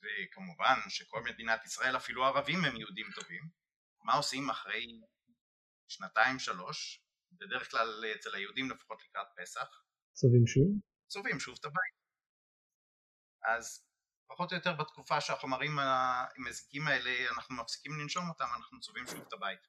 וכמובן 0.02 0.76
שכל 0.90 1.24
מדינת 1.24 1.66
ישראל, 1.66 1.98
אפילו 1.98 2.26
ערבים 2.26 2.66
הם 2.66 2.76
יהודים 2.76 3.08
טובים, 3.16 3.50
מה 4.04 4.14
עושים 4.14 4.50
אחרי 4.50 5.02
שנתיים 5.88 6.40
שלוש, 6.40 7.04
בדרך 7.32 7.72
כלל 7.72 8.06
אצל 8.16 8.36
היהודים 8.36 8.70
לפחות 8.70 9.04
לקראת 9.04 9.28
פסח. 9.38 9.84
צובעים 10.14 10.48
שוב? 10.48 10.68
צובעים 11.08 11.40
שוב 11.40 11.56
את 11.60 11.66
הבית. 11.66 11.98
אז 13.44 13.88
פחות 14.28 14.52
או 14.52 14.58
יותר 14.58 14.74
בתקופה 14.74 15.22
שהחומרים 15.22 15.72
המזיקים 15.80 16.88
האלה 16.88 17.30
אנחנו 17.36 17.56
מפסיקים 17.56 17.92
לנשום 18.00 18.30
אותם 18.30 18.48
אנחנו 18.56 18.80
צובעים 18.80 19.08
שוב 19.08 19.22
את 19.28 19.34
הבית. 19.34 19.68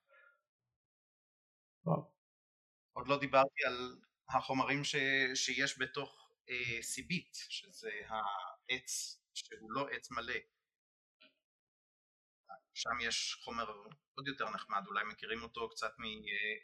וואו. 1.85 2.17
עוד 2.98 3.08
לא 3.08 3.18
דיברתי 3.18 3.64
על 3.66 3.96
החומרים 4.28 4.84
ש, 4.84 4.96
שיש 5.34 5.78
בתוך 5.78 6.30
אה, 6.48 6.82
סיבית 6.82 7.34
שזה 7.34 7.90
העץ 8.08 9.20
שהוא 9.34 9.72
לא 9.72 9.88
עץ 9.88 10.11
מלא 10.11 10.34
שם 12.74 13.00
יש 13.00 13.34
חומר 13.44 13.70
עוד 14.14 14.28
יותר 14.28 14.50
נחמד, 14.50 14.82
אולי 14.87 15.04
מכירים 15.04 15.42
אותו 15.42 15.68
קצת 15.70 15.92
מ, 15.98 16.04
אה, 16.04 16.08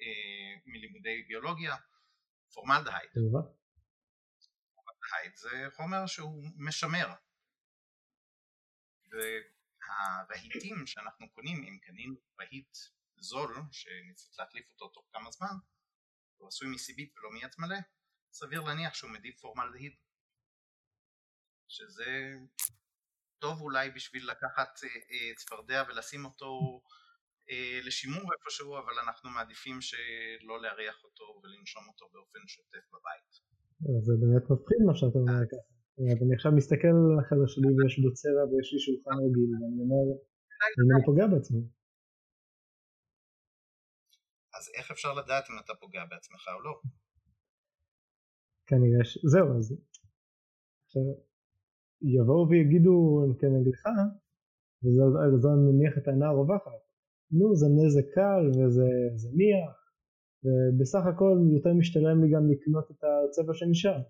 אה, 0.00 0.60
מלימודי 0.66 1.22
ביולוגיה, 1.22 1.76
פורמלדהייד. 2.54 3.10
פורמלדהייד 4.74 5.36
זה 5.36 5.66
חומר 5.76 6.06
שהוא 6.06 6.44
משמר. 6.56 7.14
והרהיטים 9.10 10.86
שאנחנו 10.86 11.30
קונים, 11.32 11.64
אם 11.64 11.78
קנינו 11.78 12.16
רהיט 12.40 12.76
זול, 13.16 13.56
שנצטרך 13.72 14.38
להחליף 14.38 14.70
אותו 14.70 14.88
תוך 14.88 15.04
כמה 15.12 15.30
זמן, 15.30 15.56
הוא 16.38 16.48
עשוי 16.48 16.68
מסיבית 16.68 17.14
ולא 17.16 17.30
מעץ 17.30 17.58
מלא, 17.58 17.76
סביר 18.32 18.60
להניח 18.60 18.94
שהוא 18.94 19.10
מדיף 19.10 19.40
פורמלדהיד. 19.40 19.92
שזה 21.68 22.34
טוב 23.38 23.60
אולי 23.60 23.90
בשביל 23.90 24.30
לקחת 24.30 24.72
אה, 24.84 24.88
אה, 25.12 25.34
צפרדע 25.36 25.82
ולשים 25.88 26.24
אותו 26.24 26.80
אה, 27.50 27.78
לשימור 27.86 28.26
איפשהו, 28.34 28.70
אבל 28.80 28.94
אנחנו 29.04 29.30
מעדיפים 29.30 29.78
שלא 29.80 30.62
להריח 30.62 30.98
אותו 31.04 31.24
ולנשום 31.42 31.84
אותו 31.90 32.04
באופן 32.12 32.42
שוטף 32.46 32.84
בבית. 32.92 33.30
זה 34.06 34.12
באמת 34.22 34.44
מפחיד 34.50 34.80
מה 34.86 34.94
שאתה 34.98 35.18
אומר 35.18 35.46
ככה. 35.50 35.66
אני 36.24 36.34
עכשיו 36.34 36.52
מסתכל 36.52 36.94
על 37.12 37.18
החדר 37.20 37.46
שלי 37.52 37.70
ויש 37.76 37.94
בו 38.02 38.08
צבע 38.20 38.42
ויש 38.48 38.68
לי 38.72 38.78
שולחן 38.86 39.16
רגיל 39.24 39.50
ואני 39.58 39.78
אומר, 39.84 40.04
אני 40.80 41.04
פוגע 41.08 41.26
בעצמי. 41.32 41.62
אז 44.64 44.70
איך 44.74 44.90
אפשר 44.90 45.12
לדעת 45.14 45.44
אם 45.50 45.58
אתה 45.64 45.72
פוגע 45.80 46.04
בעצמך 46.04 46.48
או 46.54 46.60
לא? 46.60 46.80
כנראה 48.66 49.04
ש... 49.04 49.18
זהו, 49.32 49.58
אז... 49.58 49.76
עכשיו, 50.86 51.02
יבואו 52.02 52.48
ויגידו 52.50 53.26
כנגדך, 53.40 53.82
וזה 54.82 55.48
מניח 55.66 55.98
את 55.98 56.08
העינה 56.08 56.28
הרווחת. 56.28 56.82
נו, 57.30 57.56
זה 57.56 57.66
נזק 57.76 58.06
קל 58.14 58.42
וזה 58.56 58.88
זניח, 59.14 59.74
ובסך 60.44 61.04
הכל 61.14 61.36
יותר 61.56 61.72
משתלם 61.78 62.16
לי 62.22 62.28
גם 62.34 62.44
לקנות 62.52 62.90
את 62.90 63.04
הצבע 63.04 63.54
שנשאר. 63.54 64.02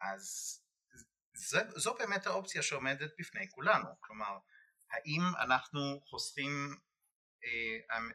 אז 0.00 0.24
זה, 1.34 1.58
זו 1.76 1.94
באמת 1.98 2.26
האופציה 2.26 2.62
שעומדת 2.62 3.10
בפני 3.18 3.48
כולנו, 3.50 3.88
כלומר, 4.00 4.38
האם 4.90 5.22
אנחנו 5.44 5.80
חוסכים, 6.04 6.50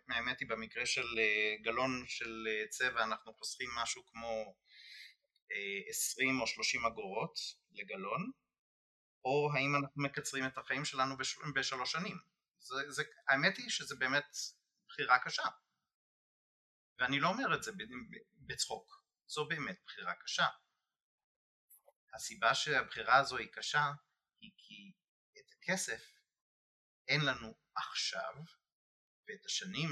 האמת 0.10 0.40
היא 0.40 0.50
במקרה 0.50 0.86
של 0.86 1.20
אה, 1.20 1.56
גלון 1.62 2.04
של 2.08 2.48
אה, 2.48 2.68
צבע 2.68 3.04
אנחנו 3.04 3.34
חוסכים 3.34 3.70
משהו 3.76 4.06
כמו 4.06 4.56
20 5.90 6.42
או 6.42 6.48
30 6.48 6.86
אגורות 6.86 7.40
לגלון, 7.72 8.32
או 9.26 9.50
האם 9.54 9.76
אנחנו 9.76 10.04
מקצרים 10.04 10.46
את 10.46 10.58
החיים 10.58 10.86
שלנו 10.86 11.18
בש... 11.18 11.38
בשלוש 11.56 11.92
שנים. 11.92 12.18
זה, 12.60 12.92
זה, 12.92 13.04
האמת 13.28 13.58
היא 13.58 13.70
שזה 13.70 13.96
באמת 13.96 14.38
בחירה 14.88 15.20
קשה. 15.20 15.44
ואני 17.00 17.20
לא 17.20 17.28
אומר 17.28 17.56
את 17.56 17.64
זה 17.64 17.72
בצחוק, 18.34 19.04
זו 19.28 19.48
באמת 19.48 19.80
בחירה 19.86 20.14
קשה. 20.16 20.48
הסיבה 22.14 22.56
שהבחירה 22.56 23.18
הזו 23.18 23.38
היא 23.38 23.50
קשה 23.52 23.92
היא 24.42 24.52
כי 24.58 24.92
את 25.40 25.52
הכסף 25.58 26.02
אין 27.08 27.22
לנו 27.26 27.54
עכשיו, 27.76 28.34
ואת 29.28 29.46
השנים 29.46 29.90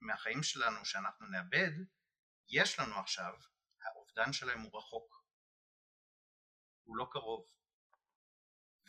מהחיים 0.00 0.42
שלנו 0.42 0.84
שאנחנו 0.84 1.26
נאבד, 1.26 1.72
יש 2.48 2.78
לנו 2.78 2.98
עכשיו 2.98 3.32
האובדן 3.82 4.32
שלהם 4.32 4.60
הוא 4.60 4.78
רחוק, 4.78 5.24
הוא 6.82 6.96
לא 6.96 7.08
קרוב. 7.10 7.46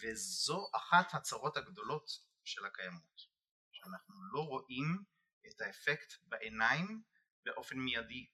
וזו 0.02 0.69
אחת 0.76 1.13
הצרות 1.13 1.58
הגדולות 1.58 2.10
של 2.43 2.65
הקיימות, 2.65 3.21
שאנחנו 3.71 4.15
לא 4.34 4.39
רואים 4.39 5.04
את 5.47 5.62
האפקט 5.62 6.13
בעיניים 6.23 7.04
באופן 7.45 7.78
מיידי. 7.78 8.30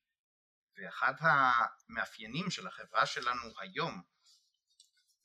ואחד 0.78 1.14
המאפיינים 1.20 2.52
של 2.52 2.68
החברה 2.68 3.06
שלנו 3.06 3.60
היום, 3.60 4.02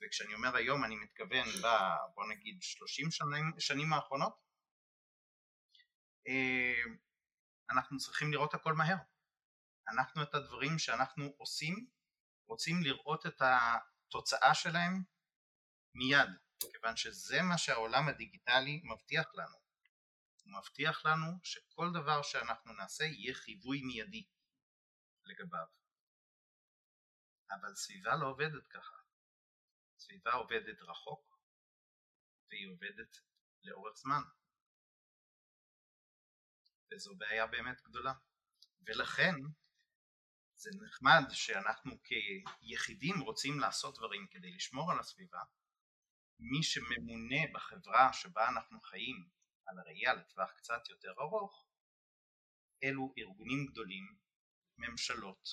וכשאני 0.03 0.35
אומר 0.35 0.57
היום 0.57 0.85
אני 0.85 0.97
מתכוון 0.97 1.47
ב... 1.63 1.67
בוא 2.15 2.25
נגיד 2.29 2.63
30 2.63 3.11
שנים, 3.11 3.53
שנים 3.59 3.93
האחרונות, 3.93 4.48
אנחנו 7.71 7.99
צריכים 7.99 8.33
לראות 8.33 8.55
הכל 8.55 8.73
מהר. 8.73 8.97
אנחנו 9.89 10.23
את 10.23 10.35
הדברים 10.35 10.79
שאנחנו 10.79 11.35
עושים 11.37 11.89
רוצים 12.49 12.83
לראות 12.83 13.27
את 13.27 13.43
התוצאה 13.43 14.55
שלהם 14.55 15.03
מיד, 15.95 16.29
כיוון 16.73 16.97
שזה 16.97 17.43
מה 17.43 17.59
שהעולם 17.59 18.09
הדיגיטלי 18.09 18.83
מבטיח 18.85 19.35
לנו. 19.35 19.57
הוא 20.43 20.59
מבטיח 20.59 21.05
לנו 21.07 21.27
שכל 21.43 21.91
דבר 21.93 22.23
שאנחנו 22.23 22.73
נעשה 22.73 23.05
יהיה 23.05 23.35
חיווי 23.35 23.83
מיידי 23.83 24.27
לגביו. 25.25 25.67
אבל 27.51 27.75
סביבה 27.75 28.17
לא 28.17 28.27
עובדת 28.27 28.67
ככה. 28.67 28.97
סביבה 29.99 30.33
עובדת 30.33 30.83
רחוק 30.83 31.39
והיא 32.51 32.69
עובדת 32.69 33.17
לאורך 33.63 33.97
זמן. 33.97 34.23
וזו 36.91 37.17
בעיה 37.17 37.47
באמת 37.47 37.83
גדולה. 37.83 38.13
ולכן 38.87 39.35
זה 40.57 40.71
נחמד 40.83 41.23
שאנחנו 41.31 41.93
כיחידים 42.03 43.21
רוצים 43.21 43.61
לעשות 43.61 43.99
דברים 43.99 44.27
כדי 44.31 44.51
לשמור 44.51 44.93
על 44.93 45.01
הסביבה. 45.01 45.41
מי 46.41 46.63
שממונה 46.63 47.53
בחברה 47.55 48.13
שבה 48.13 48.49
אנחנו 48.49 48.81
חיים 48.81 49.29
על 49.67 49.79
הראייה 49.79 50.15
לטווח 50.15 50.53
קצת 50.53 50.89
יותר 50.89 51.13
ארוך, 51.21 51.69
אלו 52.85 53.15
ארגונים 53.19 53.67
גדולים, 53.67 54.17
ממשלות, 54.77 55.49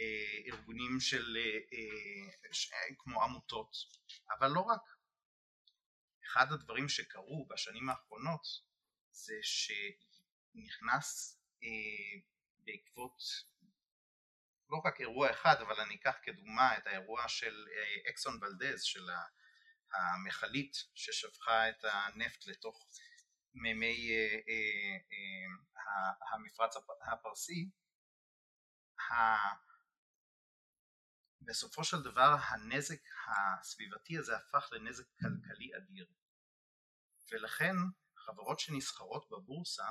אה, 0.00 0.52
ארגונים 0.52 1.00
של 1.00 1.36
אה, 1.36 1.58
אה, 2.72 2.94
כמו 2.98 3.22
עמותות, 3.22 3.76
אבל 4.38 4.48
לא 4.48 4.60
רק. 4.60 4.80
אחד 6.26 6.52
הדברים 6.52 6.88
שקרו 6.88 7.46
בשנים 7.50 7.90
האחרונות 7.90 8.46
זה 9.10 9.34
שנכנס 10.54 11.40
בעקבות 12.58 13.18
לא 14.70 14.80
רק 14.84 15.00
אירוע 15.00 15.30
אחד, 15.30 15.54
אבל 15.60 15.80
אני 15.80 15.94
אקח 15.94 16.16
כדוגמה 16.22 16.78
את 16.78 16.86
האירוע 16.86 17.28
של 17.28 17.66
אקסון 18.10 18.38
ולדז, 18.42 18.82
של 18.82 19.06
המכלית 19.92 20.76
ששפכה 20.94 21.68
את 21.68 21.84
הנפט 21.84 22.46
לתוך 22.46 22.88
מימי 23.54 24.10
המפרץ 26.32 26.74
הפרסי, 27.12 27.70
בסופו 31.40 31.84
של 31.84 32.02
דבר 32.02 32.36
הנזק 32.48 33.00
הסביבתי 33.26 34.18
הזה 34.18 34.36
הפך 34.36 34.68
לנזק 34.72 35.04
כלכלי 35.20 35.70
אדיר. 35.76 36.06
ולכן 37.32 37.74
חברות 38.16 38.60
שנסחרות 38.60 39.28
בבורסה 39.30 39.84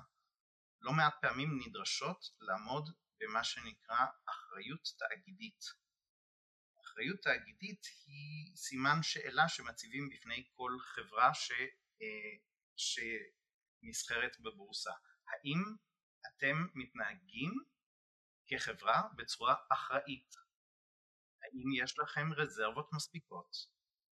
לא 0.84 0.92
מעט 0.94 1.14
פעמים 1.22 1.50
נדרשות 1.66 2.30
לעמוד 2.40 2.90
במה 3.20 3.44
שנקרא 3.44 4.06
אחריות 4.26 4.88
תאגידית. 4.98 5.64
אחריות 6.82 7.22
תאגידית 7.22 7.86
היא 8.06 8.56
סימן 8.56 9.04
שאלה 9.04 9.50
שמציבים 9.50 10.10
בפני 10.10 10.50
כל 10.54 10.72
חברה 10.80 11.34
ש, 11.34 11.52
אה, 12.02 12.36
שנסחרת 12.78 14.40
בבורסה. 14.40 14.92
האם 15.28 15.60
אתם 16.28 16.56
מתנהגים 16.76 17.52
כחברה 18.48 19.02
בצורה 19.16 19.56
אחראית? 19.74 20.36
האם 21.42 21.84
יש 21.84 22.00
לכם 22.00 22.34
רזרבות 22.34 22.90
מספיקות 22.94 23.56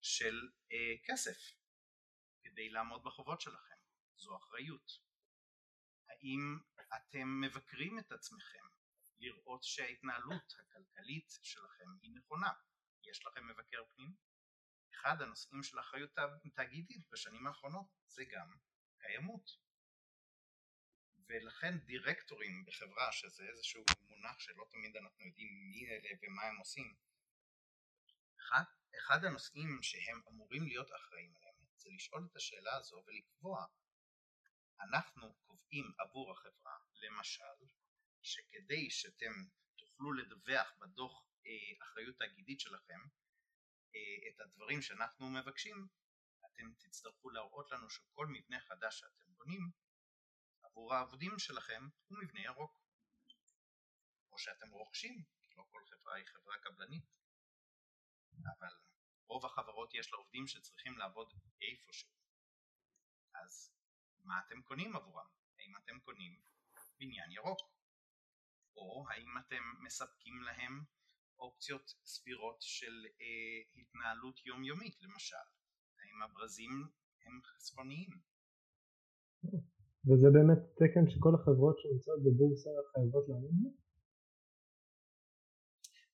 של 0.03 0.35
אה, 0.73 0.95
כסף 1.05 1.39
כדי 2.43 2.69
לעמוד 2.71 3.03
בחובות 3.05 3.41
שלכם? 3.41 3.75
זו 4.17 4.37
אחריות. 4.37 5.08
האם 6.23 6.59
אתם 6.97 7.41
מבקרים 7.41 7.99
את 7.99 8.13
עצמכם 8.13 8.67
לראות 9.19 9.65
שההתנהלות 9.65 10.55
הכלכלית 10.61 11.31
שלכם 11.43 11.87
היא 12.03 12.11
נכונה? 12.15 12.53
יש 13.05 13.27
לכם 13.27 13.49
מבקר 13.49 13.85
פנים? 13.95 14.15
אחד 14.95 15.23
הנושאים 15.23 15.63
של 15.63 15.81
אחריות 15.81 16.11
תאגידית 16.55 17.09
בשנים 17.11 17.47
האחרונות 17.47 17.87
זה 18.07 18.25
גם 18.25 18.57
קיימות. 18.99 19.51
ולכן 21.29 21.79
דירקטורים 21.79 22.65
בחברה, 22.65 23.13
שזה 23.13 23.45
איזשהו 23.49 23.85
מונח 24.03 24.39
שלא 24.39 24.65
תמיד 24.71 24.97
אנחנו 24.97 25.25
יודעים 25.25 25.71
מי 25.71 25.89
אלה 25.91 26.09
ומה 26.23 26.43
הם 26.43 26.57
עושים, 26.57 26.95
אחד, 28.39 28.63
אחד 28.99 29.25
הנושאים 29.25 29.83
שהם 29.83 30.23
אמורים 30.29 30.63
להיות 30.63 30.89
אחראים 30.97 31.37
עליהם 31.37 31.55
זה 31.77 31.91
לשאול 31.95 32.29
את 32.31 32.37
השאלה 32.37 32.77
הזו 32.77 33.03
ולקבוע 33.07 33.67
אנחנו 34.81 35.35
קובעים 35.35 35.93
עבור 35.99 36.33
החברה 36.33 36.79
למשל 36.93 37.67
שכדי 38.23 38.91
שאתם 38.91 39.33
תוכלו 39.77 40.12
לדווח 40.12 40.73
בדוח 40.81 41.29
אה, 41.47 41.83
אחריות 41.83 42.17
תאגידית 42.19 42.61
שלכם 42.61 43.01
אה, 43.95 44.29
את 44.29 44.41
הדברים 44.41 44.83
שאנחנו 44.83 45.31
מבקשים 45.31 45.88
אתם 46.47 46.73
תצטרכו 46.79 47.31
להראות 47.31 47.71
לנו 47.71 47.91
שכל 47.91 48.27
מבנה 48.27 48.61
חדש 48.61 49.01
שאתם 49.01 49.35
בונים 49.37 49.71
עבור 50.62 50.95
העבודים 50.95 51.38
שלכם 51.38 51.88
הוא 52.09 52.19
מבנה 52.23 52.41
ירוק 52.41 52.81
או 54.33 54.38
שאתם 54.38 54.71
רוכשים, 54.71 55.25
לא 55.57 55.64
כל 55.71 55.81
חברה 55.91 56.14
היא 56.14 56.27
חברה 56.27 56.59
קבלנית 56.59 57.05
אבל 58.47 58.75
רוב 59.27 59.47
החברות 59.47 59.95
יש 59.95 60.12
לעובדים 60.12 60.47
שצריכים 60.47 60.99
לעבוד 60.99 61.33
איפשהו. 61.62 62.11
אז 63.35 63.78
מה 64.29 64.41
אתם 64.47 64.62
קונים 64.62 64.97
עבורם? 64.97 65.27
האם 65.59 65.77
אתם 65.77 65.99
קונים 66.05 66.41
בניין 66.99 67.31
ירוק? 67.33 67.59
או 68.77 69.05
האם 69.11 69.38
אתם 69.38 69.62
מספקים 69.85 70.43
להם 70.43 70.85
אופציות 71.38 71.95
סבירות 72.05 72.57
של 72.61 73.07
אה, 73.21 73.81
התנהלות 73.81 74.47
יומיומית 74.47 75.03
למשל? 75.03 75.47
האם 75.99 76.23
הברזים 76.23 76.71
הם 77.25 77.41
חסכוניים? 77.45 78.11
וזה 80.07 80.29
באמת 80.33 80.59
תקן 80.81 81.11
שכל 81.11 81.35
החברות 81.35 81.77
שנמצאות 81.79 82.21
בבורסה 82.25 82.71
חייבות 82.93 83.25
לעמוד 83.29 83.51
בו? 83.62 83.71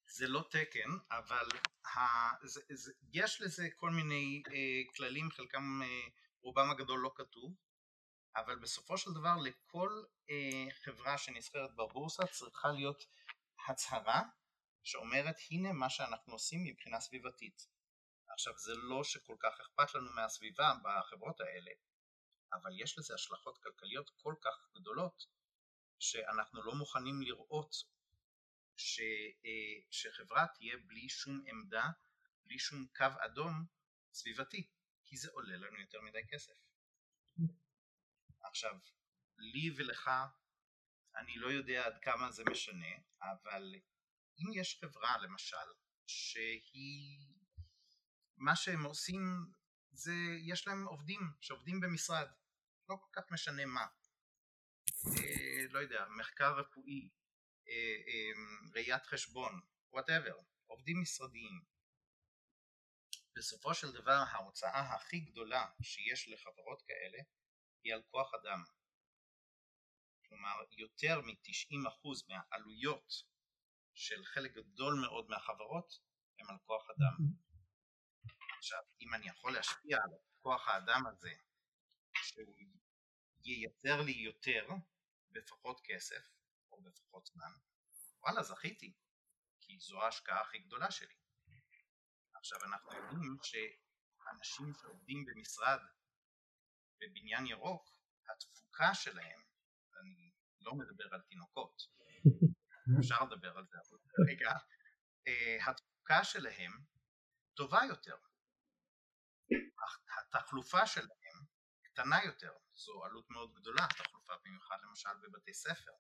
זה 0.06 0.28
לא 0.28 0.44
תקן, 0.50 0.90
אבל 1.10 1.46
ה, 1.86 1.98
זה, 2.46 2.60
זה, 2.70 2.92
יש 3.12 3.42
לזה 3.42 3.68
כל 3.76 3.90
מיני 3.90 4.42
אה, 4.46 4.94
כללים, 4.96 5.30
חלקם 5.30 5.82
אה, 5.82 6.08
רובם 6.42 6.70
הגדול 6.70 7.00
לא 7.00 7.12
כתוב, 7.14 7.54
אבל 8.36 8.56
בסופו 8.58 8.98
של 8.98 9.10
דבר 9.12 9.36
לכל 9.36 10.04
אה, 10.30 10.66
חברה 10.70 11.18
שנסחרת 11.18 11.74
בבורסה 11.76 12.26
צריכה 12.26 12.68
להיות 12.72 13.04
הצהרה 13.68 14.22
שאומרת 14.82 15.36
הנה 15.50 15.72
מה 15.72 15.90
שאנחנו 15.90 16.32
עושים 16.32 16.64
מבחינה 16.64 17.00
סביבתית. 17.00 17.66
עכשיו 18.28 18.58
זה 18.58 18.74
לא 18.74 19.04
שכל 19.04 19.36
כך 19.40 19.60
אכפת 19.60 19.94
לנו 19.94 20.10
מהסביבה 20.14 20.72
בחברות 20.82 21.40
האלה, 21.40 21.70
אבל 22.52 22.80
יש 22.80 22.98
לזה 22.98 23.14
השלכות 23.14 23.58
כלכליות 23.58 24.10
כל 24.16 24.34
כך 24.40 24.68
גדולות 24.74 25.26
שאנחנו 25.98 26.62
לא 26.62 26.74
מוכנים 26.74 27.22
לראות 27.22 27.74
ש, 28.76 29.00
אה, 29.44 29.80
שחברה 29.90 30.46
תהיה 30.54 30.76
בלי 30.76 31.08
שום 31.08 31.44
עמדה, 31.46 31.84
בלי 32.44 32.58
שום 32.58 32.86
קו 32.96 33.06
אדום 33.18 33.64
סביבתי, 34.12 34.68
כי 35.04 35.16
זה 35.16 35.30
עולה 35.32 35.56
לנו 35.56 35.80
יותר 35.80 36.00
מדי 36.00 36.26
כסף. 36.28 36.73
עכשיו, 38.44 38.74
לי 39.38 39.70
ולך, 39.76 40.10
אני 41.16 41.36
לא 41.36 41.46
יודע 41.46 41.86
עד 41.86 41.98
כמה 42.02 42.30
זה 42.30 42.42
משנה, 42.50 42.94
אבל 43.22 43.74
אם 44.38 44.60
יש 44.60 44.78
חברה 44.80 45.18
למשל, 45.18 45.66
שהיא, 46.06 47.34
מה 48.36 48.56
שהם 48.56 48.84
עושים 48.84 49.20
זה, 49.92 50.14
יש 50.46 50.66
להם 50.66 50.84
עובדים 50.86 51.20
שעובדים 51.40 51.80
במשרד, 51.80 52.26
לא 52.88 52.96
כל 52.96 53.08
כך 53.12 53.30
משנה 53.30 53.66
מה, 53.66 53.86
אה, 55.06 55.66
לא 55.70 55.78
יודע, 55.78 56.06
מחקר 56.18 56.54
רפואי, 56.58 57.08
אה, 57.68 57.96
אה, 58.08 58.32
ראיית 58.74 59.06
חשבון, 59.06 59.60
וואטאבר, 59.92 60.36
עובדים 60.66 61.02
משרדיים. 61.02 61.64
בסופו 63.36 63.74
של 63.74 63.92
דבר 63.92 64.24
ההוצאה 64.30 64.94
הכי 64.94 65.20
גדולה 65.20 65.66
שיש 65.82 66.28
לחברות 66.28 66.82
כאלה 66.82 67.18
היא 67.84 67.94
על 67.94 68.02
כוח 68.10 68.34
אדם. 68.34 68.64
כלומר 70.28 70.54
יותר 70.70 71.20
מ-90% 71.20 72.08
מהעלויות 72.28 73.12
של 73.94 74.24
חלק 74.24 74.52
גדול 74.52 74.94
מאוד 75.00 75.28
מהחברות 75.28 75.98
הם 76.38 76.50
על 76.50 76.56
כוח 76.64 76.90
אדם. 76.90 77.16
עכשיו, 78.58 78.82
אם 79.00 79.14
אני 79.14 79.28
יכול 79.28 79.52
להשפיע 79.52 79.96
על 79.96 80.10
כוח 80.40 80.68
האדם 80.68 81.06
הזה, 81.06 81.30
שהוא 82.22 82.54
ייצר 83.44 84.00
לי 84.02 84.12
יותר 84.12 84.66
בפחות 85.30 85.80
כסף, 85.84 86.28
או 86.72 86.82
בפחות 86.82 87.26
זמן, 87.26 87.52
וואלה, 88.20 88.42
זכיתי, 88.42 88.94
כי 89.60 89.78
זו 89.78 90.02
ההשקעה 90.02 90.40
הכי 90.40 90.58
גדולה 90.58 90.90
שלי. 90.90 91.14
עכשיו, 92.34 92.58
אנחנו 92.64 92.92
יודעים 92.92 93.36
שאנשים 93.42 94.74
שעובדים 94.74 95.24
במשרד 95.24 95.78
בבניין 97.00 97.46
ירוק, 97.46 97.88
התפוקה 98.28 98.94
שלהם, 98.94 99.40
אני 100.00 100.32
לא 100.60 100.74
מדבר 100.74 101.14
על 101.14 101.20
תינוקות, 101.20 101.82
אפשר 103.00 103.24
לדבר 103.24 103.58
על 103.58 103.66
זה, 103.66 103.76
אבל 103.88 103.98
כרגע, 104.08 104.50
אה, 105.26 105.70
התפוקה 105.70 106.24
שלהם 106.24 106.72
טובה 107.54 107.80
יותר. 107.88 108.16
התחלופה 110.34 110.86
שלהם 110.86 111.44
קטנה 111.82 112.24
יותר, 112.24 112.52
זו 112.74 113.04
עלות 113.04 113.30
מאוד 113.30 113.54
גדולה, 113.54 113.86
תחלופה 113.98 114.32
במיוחד 114.44 114.76
למשל 114.82 115.16
בבתי 115.22 115.54
ספר. 115.54 115.92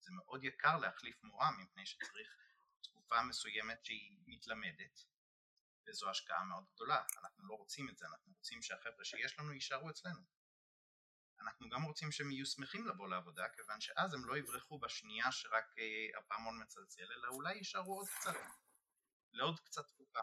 זה 0.00 0.12
מאוד 0.12 0.44
יקר 0.44 0.76
להחליף 0.76 1.22
מורה 1.22 1.50
מפני 1.50 1.86
שצריך 1.86 2.36
תקופה 2.82 3.22
מסוימת 3.22 3.84
שהיא 3.84 4.18
מתלמדת 4.26 5.04
וזו 5.88 6.10
השקעה 6.10 6.44
מאוד 6.44 6.64
גדולה, 6.74 7.02
אנחנו 7.20 7.46
לא 7.46 7.54
רוצים 7.54 7.88
את 7.88 7.98
זה, 7.98 8.06
אנחנו 8.06 8.32
רוצים 8.32 8.62
שהחבר'ה 8.62 9.04
שיש 9.04 9.38
לנו 9.38 9.52
יישארו 9.52 9.90
אצלנו. 9.90 10.20
אנחנו 11.40 11.68
גם 11.68 11.82
רוצים 11.82 12.12
שהם 12.12 12.30
יהיו 12.30 12.46
שמחים 12.46 12.86
לבוא 12.86 13.08
לעבודה 13.08 13.48
כיוון 13.48 13.80
שאז 13.80 14.14
הם 14.14 14.24
לא 14.24 14.38
יברחו 14.38 14.78
בשנייה 14.78 15.32
שרק 15.32 15.64
אה, 15.78 16.18
הפעמון 16.18 16.62
מצלצל 16.62 17.12
אלא 17.12 17.28
אולי 17.28 17.54
יישארו 17.54 17.96
עוד 17.96 18.08
קצת, 18.08 18.34
לעוד 19.32 19.60
קצת 19.60 19.86
תקופה. 19.86 20.20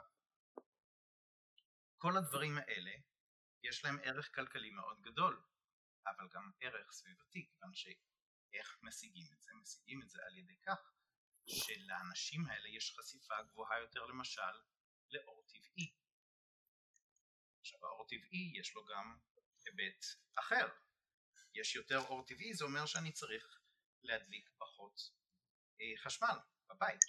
כל 1.97 2.18
הדברים 2.18 2.57
האלה 2.57 2.91
יש 3.63 3.86
להם 3.86 3.97
ערך 4.03 4.36
כלכלי 4.36 4.70
מאוד 4.72 5.01
גדול 5.01 5.43
אבל 6.07 6.28
גם 6.34 6.51
ערך 6.61 6.91
סביבתי 6.91 7.47
כיוון 7.49 7.74
שאיך 7.74 8.78
משיגים 8.82 9.28
את 9.34 9.41
זה? 9.41 9.51
משיגים 9.53 10.01
את 10.01 10.09
זה 10.09 10.20
על 10.26 10.38
ידי 10.38 10.57
כך 10.66 10.91
שלאנשים 11.47 12.45
האלה 12.45 12.70
יש 12.70 12.95
חשיפה 12.99 13.43
גבוהה 13.43 13.80
יותר 13.80 14.05
למשל 14.05 14.61
לאור 15.12 15.45
טבעי. 15.47 15.93
עכשיו 17.60 17.86
האור 17.86 18.08
טבעי 18.08 18.51
יש 18.60 18.76
לו 18.76 18.86
גם 18.86 19.18
היבט 19.66 20.06
אחר. 20.36 20.68
יש 21.53 21.76
יותר 21.76 21.99
אור 21.99 22.26
טבעי 22.26 22.53
זה 22.53 22.66
אומר 22.66 22.86
שאני 22.86 23.12
צריך 23.12 23.60
להדליק 24.03 24.49
פחות 24.58 25.12
אה, 25.82 25.97
חשמל 25.97 26.38
בבית. 26.70 27.01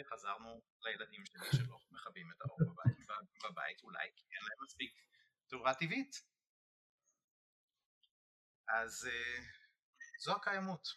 וחזרנו 0.00 0.62
לילדים 0.82 1.26
שלי 1.26 1.48
שלא 1.52 1.78
מכבים 1.90 2.30
את 2.30 2.40
האור 2.40 2.58
בבית, 2.60 3.06
בבית 3.44 3.82
אולי 3.82 4.08
כי 4.16 4.26
אין 4.32 4.42
להם 4.42 4.64
מספיק 4.64 4.92
תאורה 5.46 5.74
טבעית. 5.74 6.22
אז 8.68 9.08
אה, 9.10 9.42
זו 10.18 10.36
הקיימות. 10.36 10.88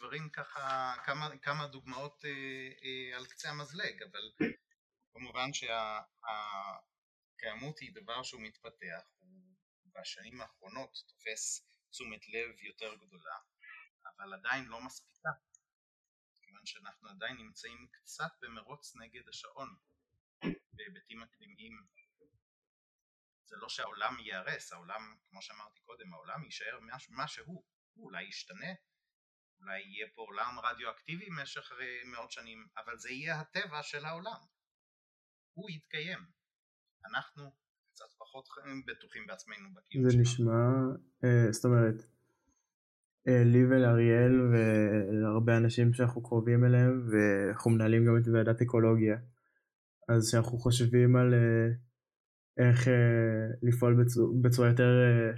דברים 0.00 0.30
ככה, 0.30 0.94
כמה, 1.04 1.38
כמה 1.42 1.66
דוגמאות 1.66 2.24
אה, 2.24 2.30
אה, 2.84 3.16
על 3.16 3.26
קצה 3.26 3.50
המזלג, 3.50 4.02
אבל 4.02 4.32
כמובן 5.12 5.52
שהקיימות 5.52 5.78
היא 7.78 7.94
דבר 7.94 8.22
שהוא 8.22 8.42
מתפתח, 8.42 9.02
הוא 9.18 9.92
בשנים 9.94 10.40
האחרונות 10.40 10.98
תופס 11.08 11.66
תשומת 11.90 12.28
לב 12.28 12.62
יותר 12.62 12.94
גדולה, 12.94 13.36
אבל 14.06 14.34
עדיין 14.34 14.64
לא 14.64 14.80
מספיקה, 14.80 15.30
כיוון 16.42 16.66
שאנחנו 16.66 17.08
עדיין 17.08 17.36
נמצאים 17.36 17.88
קצת 17.92 18.32
במרוץ 18.40 18.96
נגד 18.96 19.28
השעון 19.28 19.76
בהיבטים 20.72 21.22
אקלימיים. 21.22 21.86
זה 23.44 23.56
לא 23.56 23.68
שהעולם 23.68 24.18
ייהרס, 24.18 24.72
העולם, 24.72 25.16
כמו 25.28 25.42
שאמרתי 25.42 25.80
קודם, 25.80 26.14
העולם 26.14 26.44
יישאר 26.44 26.78
מה 27.08 27.28
שהוא, 27.28 27.64
הוא 27.92 28.04
אולי 28.06 28.22
ישתנה, 28.22 28.68
אולי 29.60 29.80
יהיה 29.80 30.06
פה 30.14 30.22
עולם 30.22 30.54
רדיואקטיבי 30.64 31.26
במשך 31.30 31.72
מאות 32.12 32.30
שנים, 32.30 32.66
אבל 32.76 32.98
זה 32.98 33.10
יהיה 33.10 33.40
הטבע 33.40 33.82
של 33.82 34.04
העולם. 34.04 34.40
הוא 35.52 35.70
יתקיים. 35.70 36.18
אנחנו 37.10 37.50
קצת 37.92 38.04
פחות 38.18 38.48
בטוחים 38.86 39.26
בעצמנו 39.26 39.68
בקיום 39.74 40.10
שלנו. 40.10 40.10
זה 40.10 40.18
נשמע, 40.18 40.60
אה, 41.24 41.52
זאת 41.52 41.64
אומרת, 41.64 41.94
אה, 43.28 43.44
לי 43.44 43.64
ולאריאל 43.64 44.40
ולהרבה 44.50 45.56
אנשים 45.56 45.94
שאנחנו 45.94 46.22
קרובים 46.22 46.64
אליהם 46.64 47.06
ואנחנו 47.10 47.70
מנהלים 47.70 48.06
גם 48.06 48.16
את 48.16 48.28
ועדת 48.28 48.62
אקולוגיה. 48.62 49.16
אז 50.08 50.28
כשאנחנו 50.28 50.58
חושבים 50.58 51.16
על 51.16 51.34
אה, 51.34 51.68
איך 52.58 52.88
אה, 52.88 53.46
לפעול 53.62 54.04
בצורה, 54.04 54.32
בצורה 54.42 54.68
יותר 54.68 54.90
אה, 55.02 55.32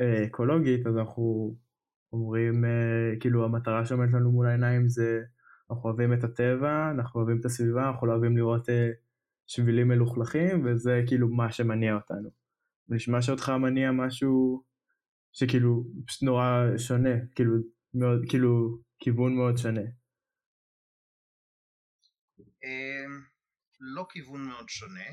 אה, 0.00 0.26
אקולוגית, 0.26 0.86
אז 0.86 0.96
אנחנו 0.96 1.56
אומרים, 2.12 2.64
uh, 2.64 3.20
כאילו 3.20 3.44
המטרה 3.44 3.86
שעומדת 3.86 4.12
לנו 4.12 4.32
מול 4.32 4.46
העיניים 4.46 4.88
זה 4.88 5.20
אנחנו 5.70 5.90
אוהבים 5.90 6.12
את 6.12 6.24
הטבע, 6.24 6.90
אנחנו 6.90 7.20
אוהבים 7.20 7.40
את 7.40 7.44
הסביבה, 7.44 7.88
אנחנו 7.88 8.06
לא 8.06 8.12
אוהבים 8.12 8.36
לראות 8.36 8.68
uh, 8.68 8.72
שבילים 9.46 9.88
מלוכלכים, 9.88 10.66
וזה 10.66 11.02
כאילו 11.06 11.28
מה 11.28 11.52
שמניע 11.52 11.94
אותנו. 11.94 12.30
נשמע 12.88 13.22
שאותך 13.22 13.48
מניע 13.48 13.92
משהו 13.92 14.64
שכאילו 15.32 15.84
פשוט 16.06 16.22
נורא 16.22 16.78
שונה, 16.78 17.10
כאילו, 17.34 17.52
מאוד, 17.94 18.20
כאילו 18.28 18.78
כיוון 18.98 19.36
מאוד 19.36 19.56
שונה. 19.56 19.80
אמ, 22.38 23.22
לא 23.80 24.06
כיוון 24.10 24.46
מאוד 24.48 24.68
שונה, 24.68 25.08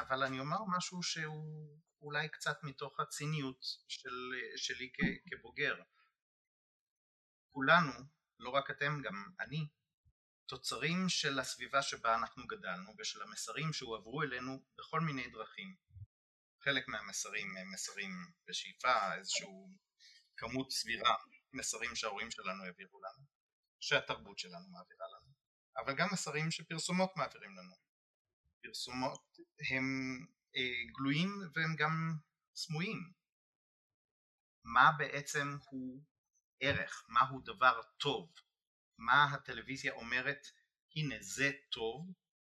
אבל 0.00 0.22
אני 0.22 0.40
אומר 0.40 0.56
משהו 0.76 1.02
שהוא 1.02 1.78
אולי 2.02 2.28
קצת 2.28 2.56
מתוך 2.64 3.00
הציניות 3.00 3.58
של, 3.88 4.10
שלי 4.56 4.88
כבוגר. 5.30 5.74
כולנו, 7.56 7.92
לא 8.38 8.50
רק 8.50 8.70
אתם, 8.70 9.00
גם 9.02 9.24
אני, 9.40 9.68
תוצרים 10.46 11.08
של 11.08 11.38
הסביבה 11.38 11.82
שבה 11.82 12.14
אנחנו 12.14 12.46
גדלנו 12.46 12.94
ושל 12.98 13.22
המסרים 13.22 13.72
שהועברו 13.72 14.22
אלינו 14.22 14.62
בכל 14.78 15.00
מיני 15.00 15.30
דרכים. 15.30 15.76
חלק 16.64 16.88
מהמסרים 16.88 17.56
הם 17.56 17.72
מסרים 17.72 18.10
בשאיפה, 18.48 19.14
איזושהי 19.14 19.46
כמות 20.36 20.72
סבירה, 20.72 21.14
מסרים 21.52 21.94
שההורים 21.94 22.30
שלנו 22.30 22.64
העבירו 22.64 22.98
לנו, 22.98 23.24
שהתרבות 23.80 24.38
שלנו 24.38 24.68
מעבירה 24.68 25.06
לנו, 25.06 25.32
אבל 25.76 25.94
גם 25.96 26.08
מסרים 26.12 26.50
שפרסומות 26.50 27.10
מעבירים 27.16 27.56
לנו. 27.56 27.74
פרסומות 28.62 29.38
הם 29.70 29.84
אה, 30.56 30.92
גלויים 30.96 31.30
והם 31.54 31.76
גם 31.76 32.12
סמויים. 32.56 33.12
מה 34.64 34.92
בעצם 34.98 35.56
הוא 35.70 36.02
ערך, 36.60 37.04
מהו 37.08 37.40
דבר 37.40 37.80
טוב, 37.96 38.32
מה 38.98 39.24
הטלוויזיה 39.24 39.92
אומרת 39.92 40.46
הנה 40.96 41.16
זה 41.20 41.50
טוב 41.70 42.12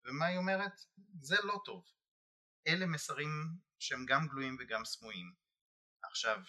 ומה 0.06 0.26
היא 0.26 0.38
אומרת 0.38 0.74
זה 1.22 1.36
לא 1.44 1.62
טוב. 1.66 1.86
אלה 2.68 2.86
מסרים 2.86 3.30
שהם 3.80 4.06
גם 4.06 4.28
גלויים 4.28 4.58
וגם 4.60 4.86
סמויים. 4.86 5.36
עכשיו, 6.04 6.42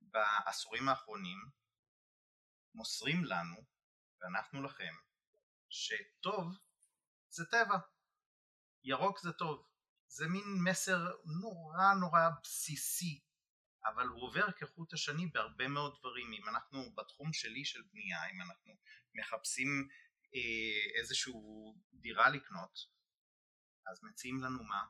בעשורים 0.00 0.88
האחרונים 0.88 1.50
מוסרים 2.74 3.24
לנו, 3.24 3.56
ואנחנו 4.20 4.62
לכם, 4.62 4.94
שטוב 5.70 6.58
זה 7.28 7.44
טבע, 7.50 7.78
ירוק 8.84 9.20
זה 9.20 9.32
טוב. 9.32 9.68
זה 10.08 10.28
מין 10.28 10.44
מסר 10.64 10.98
נורא 11.40 11.94
נורא 12.00 12.20
בסיסי 12.42 13.25
אבל 13.86 14.06
הוא 14.06 14.22
עובר 14.22 14.52
כחוט 14.52 14.92
השני 14.92 15.26
בהרבה 15.26 15.68
מאוד 15.68 15.96
דברים. 15.98 16.32
אם 16.32 16.48
אנחנו 16.48 16.94
בתחום 16.94 17.32
שלי 17.32 17.64
של 17.64 17.80
בנייה, 17.92 18.30
אם 18.30 18.42
אנחנו 18.42 18.72
מחפשים 19.14 19.88
אה, 20.34 21.00
איזשהו 21.00 21.74
דירה 21.92 22.30
לקנות, 22.30 22.78
אז 23.86 24.00
מציעים 24.02 24.40
לנו 24.40 24.64
מה? 24.64 24.82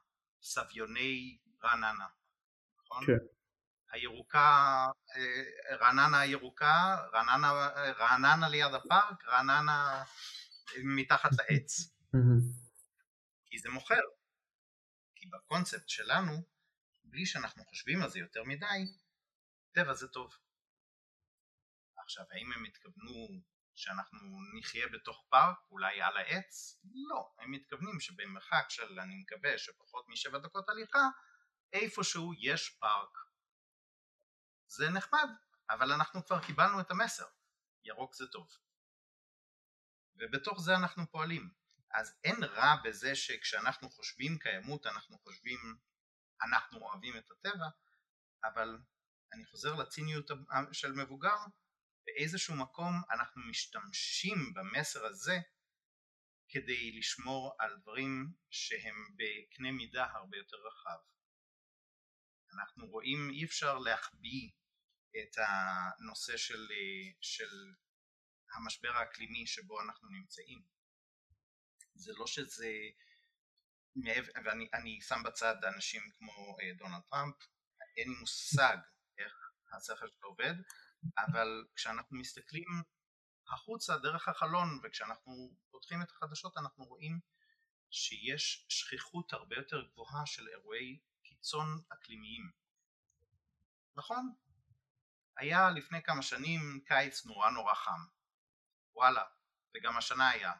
סביוני 0.42 1.38
רעננה, 1.64 2.06
נכון? 2.78 3.06
כן. 3.06 3.26
הירוקה, 3.92 4.86
אה, 5.16 5.76
רעננה 5.76 6.20
הירוקה, 6.20 6.96
רעננה, 7.12 7.52
רעננה 7.98 8.48
ליד 8.48 8.74
הפארק, 8.74 9.24
רעננה 9.24 10.04
מתחת 10.84 11.30
לעץ. 11.32 11.96
כי 13.46 13.58
זה 13.58 13.70
מוכר. 13.70 14.00
כי 15.14 15.26
בקונספט 15.26 15.88
שלנו 15.88 16.55
בלי 17.16 17.26
שאנחנו 17.26 17.64
חושבים 17.64 18.02
על 18.02 18.10
זה 18.10 18.18
יותר 18.18 18.42
מדי, 18.44 18.94
טבע 19.72 19.94
זה 19.94 20.08
טוב. 20.08 20.36
עכשיו, 21.96 22.24
האם 22.30 22.52
הם 22.52 22.64
התכוונו 22.64 23.42
שאנחנו 23.74 24.18
נחיה 24.58 24.88
בתוך 24.88 25.26
פארק, 25.28 25.56
אולי 25.70 26.02
על 26.02 26.16
העץ? 26.16 26.80
לא, 27.10 27.34
הם 27.38 27.50
מתכוונים 27.50 28.00
שבמרחק 28.00 28.64
של, 28.68 29.00
אני 29.00 29.14
מקווה, 29.22 29.58
שפחות 29.58 30.08
משבע 30.08 30.38
דקות 30.38 30.68
הליכה, 30.68 31.08
איפשהו 31.72 32.32
יש 32.38 32.70
פארק. 32.70 33.18
זה 34.66 34.90
נחמד, 34.90 35.28
אבל 35.70 35.92
אנחנו 35.92 36.24
כבר 36.26 36.46
קיבלנו 36.46 36.80
את 36.80 36.90
המסר, 36.90 37.26
ירוק 37.84 38.14
זה 38.14 38.26
טוב. 38.26 38.48
ובתוך 40.14 40.60
זה 40.60 40.74
אנחנו 40.76 41.10
פועלים. 41.10 41.50
אז 41.90 42.18
אין 42.24 42.44
רע 42.44 42.76
בזה 42.84 43.14
שכשאנחנו 43.14 43.90
חושבים 43.90 44.38
קיימות 44.38 44.86
אנחנו 44.86 45.18
חושבים 45.18 45.85
אנחנו 46.42 46.80
אוהבים 46.80 47.16
את 47.16 47.30
הטבע, 47.30 47.68
אבל 48.44 48.78
אני 49.32 49.44
חוזר 49.44 49.74
לציניות 49.74 50.30
של 50.72 50.92
מבוגר, 50.92 51.36
באיזשהו 52.06 52.54
מקום 52.56 53.02
אנחנו 53.10 53.42
משתמשים 53.42 54.54
במסר 54.54 55.06
הזה 55.06 55.38
כדי 56.48 56.92
לשמור 56.98 57.54
על 57.58 57.76
דברים 57.76 58.32
שהם 58.50 59.16
בקנה 59.16 59.72
מידה 59.72 60.04
הרבה 60.04 60.36
יותר 60.36 60.56
רחב. 60.56 60.98
אנחנו 62.54 62.86
רואים, 62.86 63.30
אי 63.30 63.44
אפשר 63.44 63.78
להחביא 63.78 64.50
את 65.16 65.36
הנושא 65.38 66.36
של, 66.36 66.68
של 67.20 67.74
המשבר 68.52 68.92
האקלימי 68.96 69.46
שבו 69.46 69.82
אנחנו 69.82 70.08
נמצאים. 70.08 70.62
זה 71.94 72.12
לא 72.12 72.26
שזה, 72.26 72.72
ואני 74.44 75.00
שם 75.00 75.22
בצד 75.24 75.64
אנשים 75.64 76.02
כמו 76.18 76.56
אה, 76.60 76.72
דונלד 76.78 77.02
טראמפ, 77.10 77.34
אין 77.96 78.08
לי 78.08 78.14
מושג 78.20 78.76
איך 79.18 79.50
השכל 79.72 80.10
שלו 80.10 80.28
עובד, 80.28 80.54
אבל 81.18 81.64
כשאנחנו 81.74 82.18
מסתכלים 82.18 82.68
החוצה 83.52 83.98
דרך 83.98 84.28
החלון 84.28 84.80
וכשאנחנו 84.82 85.56
פותחים 85.70 86.02
את 86.02 86.10
החדשות 86.10 86.56
אנחנו 86.56 86.84
רואים 86.84 87.20
שיש 87.90 88.66
שכיחות 88.68 89.32
הרבה 89.32 89.56
יותר 89.56 89.82
גבוהה 89.92 90.26
של 90.26 90.48
אירועי 90.48 90.98
קיצון 91.22 91.82
אקלימיים. 91.92 92.50
נכון? 93.96 94.34
היה 95.36 95.70
לפני 95.70 96.02
כמה 96.02 96.22
שנים 96.22 96.80
קיץ 96.86 97.26
נורא 97.26 97.50
נורא 97.50 97.74
חם. 97.74 98.00
וואלה, 98.94 99.24
וגם 99.74 99.96
השנה 99.96 100.28
היה. 100.30 100.52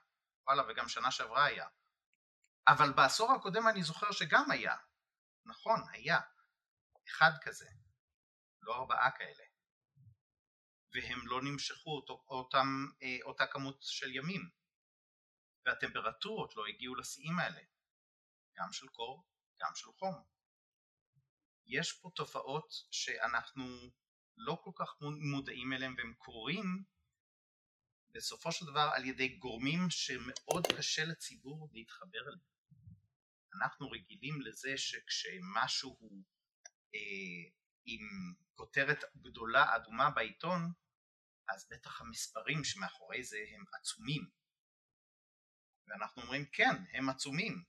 וואלה, 0.47 0.63
וגם 0.69 0.89
שנה 0.89 1.11
שעברה 1.11 1.45
היה. 1.45 1.67
אבל 2.69 2.93
בעשור 2.93 3.33
הקודם 3.33 3.69
אני 3.69 3.83
זוכר 3.83 4.13
שגם 4.13 4.51
היה. 4.51 4.77
נכון, 5.45 5.81
היה. 5.93 6.21
אחד 7.09 7.31
כזה. 7.43 7.69
לא 8.63 8.77
ארבעה 8.77 9.11
כאלה. 9.11 9.45
והם 10.95 11.27
לא 11.27 11.43
נמשכו 11.43 11.97
אותו, 11.97 12.25
אותם, 12.29 12.87
אה, 13.03 13.19
אותה 13.23 13.47
כמות 13.47 13.79
של 13.83 14.15
ימים. 14.15 14.51
והטמפרטורות 15.67 16.57
לא 16.57 16.67
הגיעו 16.67 16.95
לשיאים 16.95 17.39
האלה. 17.39 17.61
גם 18.57 18.73
של 18.73 18.89
קור, 18.89 19.29
גם 19.61 19.71
של 19.75 19.87
חום. 19.99 20.25
יש 21.67 21.93
פה 21.93 22.11
תופעות 22.15 22.75
שאנחנו 22.91 23.65
לא 24.37 24.59
כל 24.65 24.71
כך 24.77 24.95
מודעים 25.33 25.73
אליהם 25.73 25.95
והם 25.99 26.15
קורים 26.19 26.85
בסופו 28.11 28.53
של 28.53 28.67
דבר 28.67 28.91
על 28.95 29.05
ידי 29.05 29.29
גורמים 29.29 29.81
שמאוד 29.91 30.67
קשה 30.77 31.05
לציבור 31.05 31.69
להתחבר 31.73 32.21
אליהם. 32.21 32.56
אנחנו 33.57 33.91
רגילים 33.91 34.41
לזה 34.41 34.73
שכשמשהו 34.77 35.97
הוא 36.01 36.25
אה, 36.95 37.51
עם 37.85 38.01
כותרת 38.55 39.05
גדולה 39.17 39.77
אדומה 39.77 40.11
בעיתון, 40.11 40.73
אז 41.49 41.69
בטח 41.71 42.01
המספרים 42.01 42.65
שמאחורי 42.65 43.25
זה 43.25 43.39
הם 43.55 43.65
עצומים. 43.73 44.31
ואנחנו 45.87 46.23
אומרים 46.23 46.45
כן, 46.53 46.85
הם 46.93 47.09
עצומים. 47.09 47.65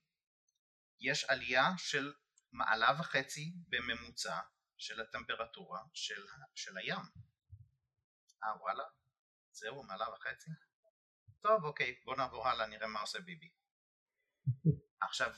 יש 1.00 1.24
עלייה 1.24 1.70
של 1.78 2.14
מעלה 2.52 3.00
וחצי 3.00 3.54
בממוצע 3.68 4.40
של 4.78 5.02
הטמפרטורה 5.02 5.82
של, 5.94 6.26
של 6.56 6.78
הים. 6.78 7.02
אה 8.44 8.62
וואלה, 8.62 8.84
זהו, 9.52 9.84
מעלה 9.84 10.06
וחצי? 10.10 10.52
טוב, 11.42 11.64
אוקיי, 11.64 12.00
בוא 12.06 12.16
נעבור 12.16 12.48
הלאה, 12.48 12.68
נראה 12.68 12.88
מה 12.88 13.02
עושה 13.02 13.20
ביבי. 13.20 13.50
עכשיו, 15.02 15.34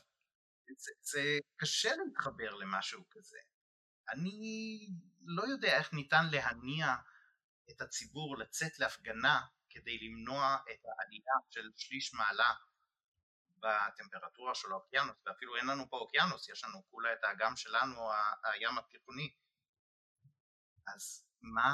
זה, 0.78 0.92
זה 1.02 1.40
קשה 1.58 1.90
להתחבר 1.96 2.56
למשהו 2.56 3.04
כזה. 3.12 3.40
אני 4.10 4.88
לא 5.22 5.44
יודע 5.44 5.78
איך 5.78 5.94
ניתן 5.94 6.26
להניע 6.32 6.96
את 7.70 7.82
הציבור 7.82 8.38
לצאת 8.38 8.80
להפגנה 8.80 9.42
כדי 9.70 9.98
למנוע 10.00 10.58
את 10.72 10.86
העלייה 10.86 11.34
של 11.50 11.72
שליש 11.76 12.14
מעלה 12.14 12.54
בטמפרטורה 13.60 14.56
של 14.56 14.72
האוקיינוס, 14.72 15.16
ואפילו 15.26 15.56
אין 15.56 15.66
לנו 15.68 15.90
פה 15.90 15.98
אוקיינוס, 15.98 16.50
יש 16.50 16.64
לנו 16.64 16.84
כולה 16.92 17.14
את 17.14 17.24
האגם 17.24 17.56
שלנו, 17.56 18.12
הים 18.44 18.78
התיכוני. 18.78 19.36
אז 20.88 21.28
מה, 21.42 21.74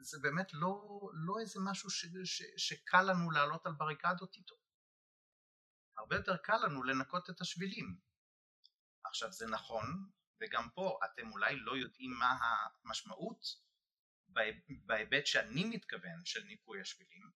זה 0.00 0.18
באמת 0.22 0.52
לא, 0.52 1.00
לא 1.12 1.40
איזה 1.40 1.60
משהו 1.64 1.90
ש, 1.90 2.06
ש, 2.24 2.42
שקל 2.56 3.02
לנו 3.02 3.30
לעלות 3.30 3.66
על 3.66 3.72
בריקדות 3.72 4.36
איתו. 4.36 4.63
הרבה 5.96 6.16
יותר 6.16 6.36
קל 6.36 6.56
לנו 6.66 6.82
לנקות 6.82 7.30
את 7.30 7.40
השבילים. 7.40 7.96
עכשיו 9.04 9.32
זה 9.32 9.46
נכון, 9.46 10.10
וגם 10.40 10.68
פה 10.74 10.98
אתם 11.04 11.32
אולי 11.32 11.56
לא 11.56 11.76
יודעים 11.76 12.10
מה 12.10 12.38
המשמעות 12.84 13.64
בהיבט 14.68 15.26
שאני 15.26 15.64
מתכוון 15.64 16.24
של 16.24 16.44
ניקוי 16.44 16.80
השבילים, 16.80 17.30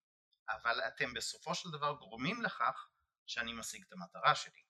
אבל 0.48 0.80
אתם 0.88 1.14
בסופו 1.14 1.54
של 1.54 1.70
דבר 1.70 1.92
גורמים 1.92 2.42
לכך 2.42 2.88
שאני 3.26 3.52
משיג 3.52 3.82
את 3.82 3.92
המטרה 3.92 4.34
שלי. 4.34 4.62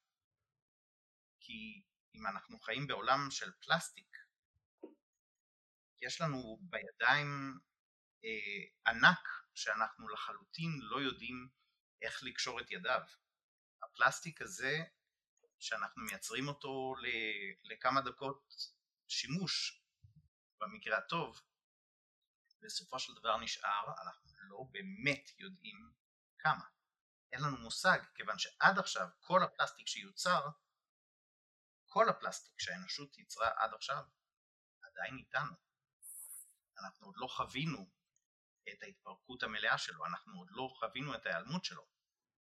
כי 1.41 1.83
אם 2.15 2.27
אנחנו 2.27 2.61
חיים 2.61 2.87
בעולם 2.87 3.31
של 3.31 3.53
פלסטיק, 3.53 4.17
יש 6.03 6.21
לנו 6.21 6.59
בידיים 6.61 7.59
אה, 8.25 8.91
ענק 8.93 9.29
שאנחנו 9.55 10.09
לחלוטין 10.09 10.71
לא 10.81 11.01
יודעים 11.01 11.49
איך 12.03 12.23
לקשור 12.23 12.61
את 12.61 12.71
ידיו. 12.71 13.01
הפלסטיק 14.01 14.43
הזה 14.43 14.85
שאנחנו 15.59 16.03
מייצרים 16.03 16.49
אותו 16.49 16.95
לכמה 17.63 18.01
דקות 18.01 18.55
שימוש 19.09 19.83
במקרה 20.61 20.99
הטוב, 20.99 21.41
בסופו 22.63 22.99
של 22.99 23.15
דבר 23.15 23.37
נשאר, 23.37 23.85
אנחנו 24.03 24.31
לא 24.41 24.65
באמת 24.71 25.31
יודעים 25.39 25.93
כמה. 26.39 26.65
אין 27.33 27.41
לנו 27.41 27.57
מושג, 27.57 27.99
כיוון 28.15 28.39
שעד 28.39 28.79
עכשיו 28.79 29.09
כל 29.21 29.43
הפלסטיק 29.43 29.87
שיוצר, 29.87 30.49
כל 31.87 32.09
הפלסטיק 32.09 32.61
שהאנושות 32.61 33.19
ייצרה 33.19 33.51
עד 33.57 33.75
עכשיו, 33.75 34.03
עדיין 34.83 35.19
איתנו. 35.19 35.53
אנחנו 36.79 37.07
עוד 37.07 37.15
לא 37.17 37.27
חווינו 37.27 37.91
את 38.69 38.83
ההתפרקות 38.83 39.43
המלאה 39.43 39.79
שלו, 39.79 40.07
אנחנו 40.07 40.39
עוד 40.39 40.49
לא 40.51 40.69
חווינו 40.79 41.15
את 41.15 41.27
ההיעלמות 41.27 41.65
שלו. 41.65 41.87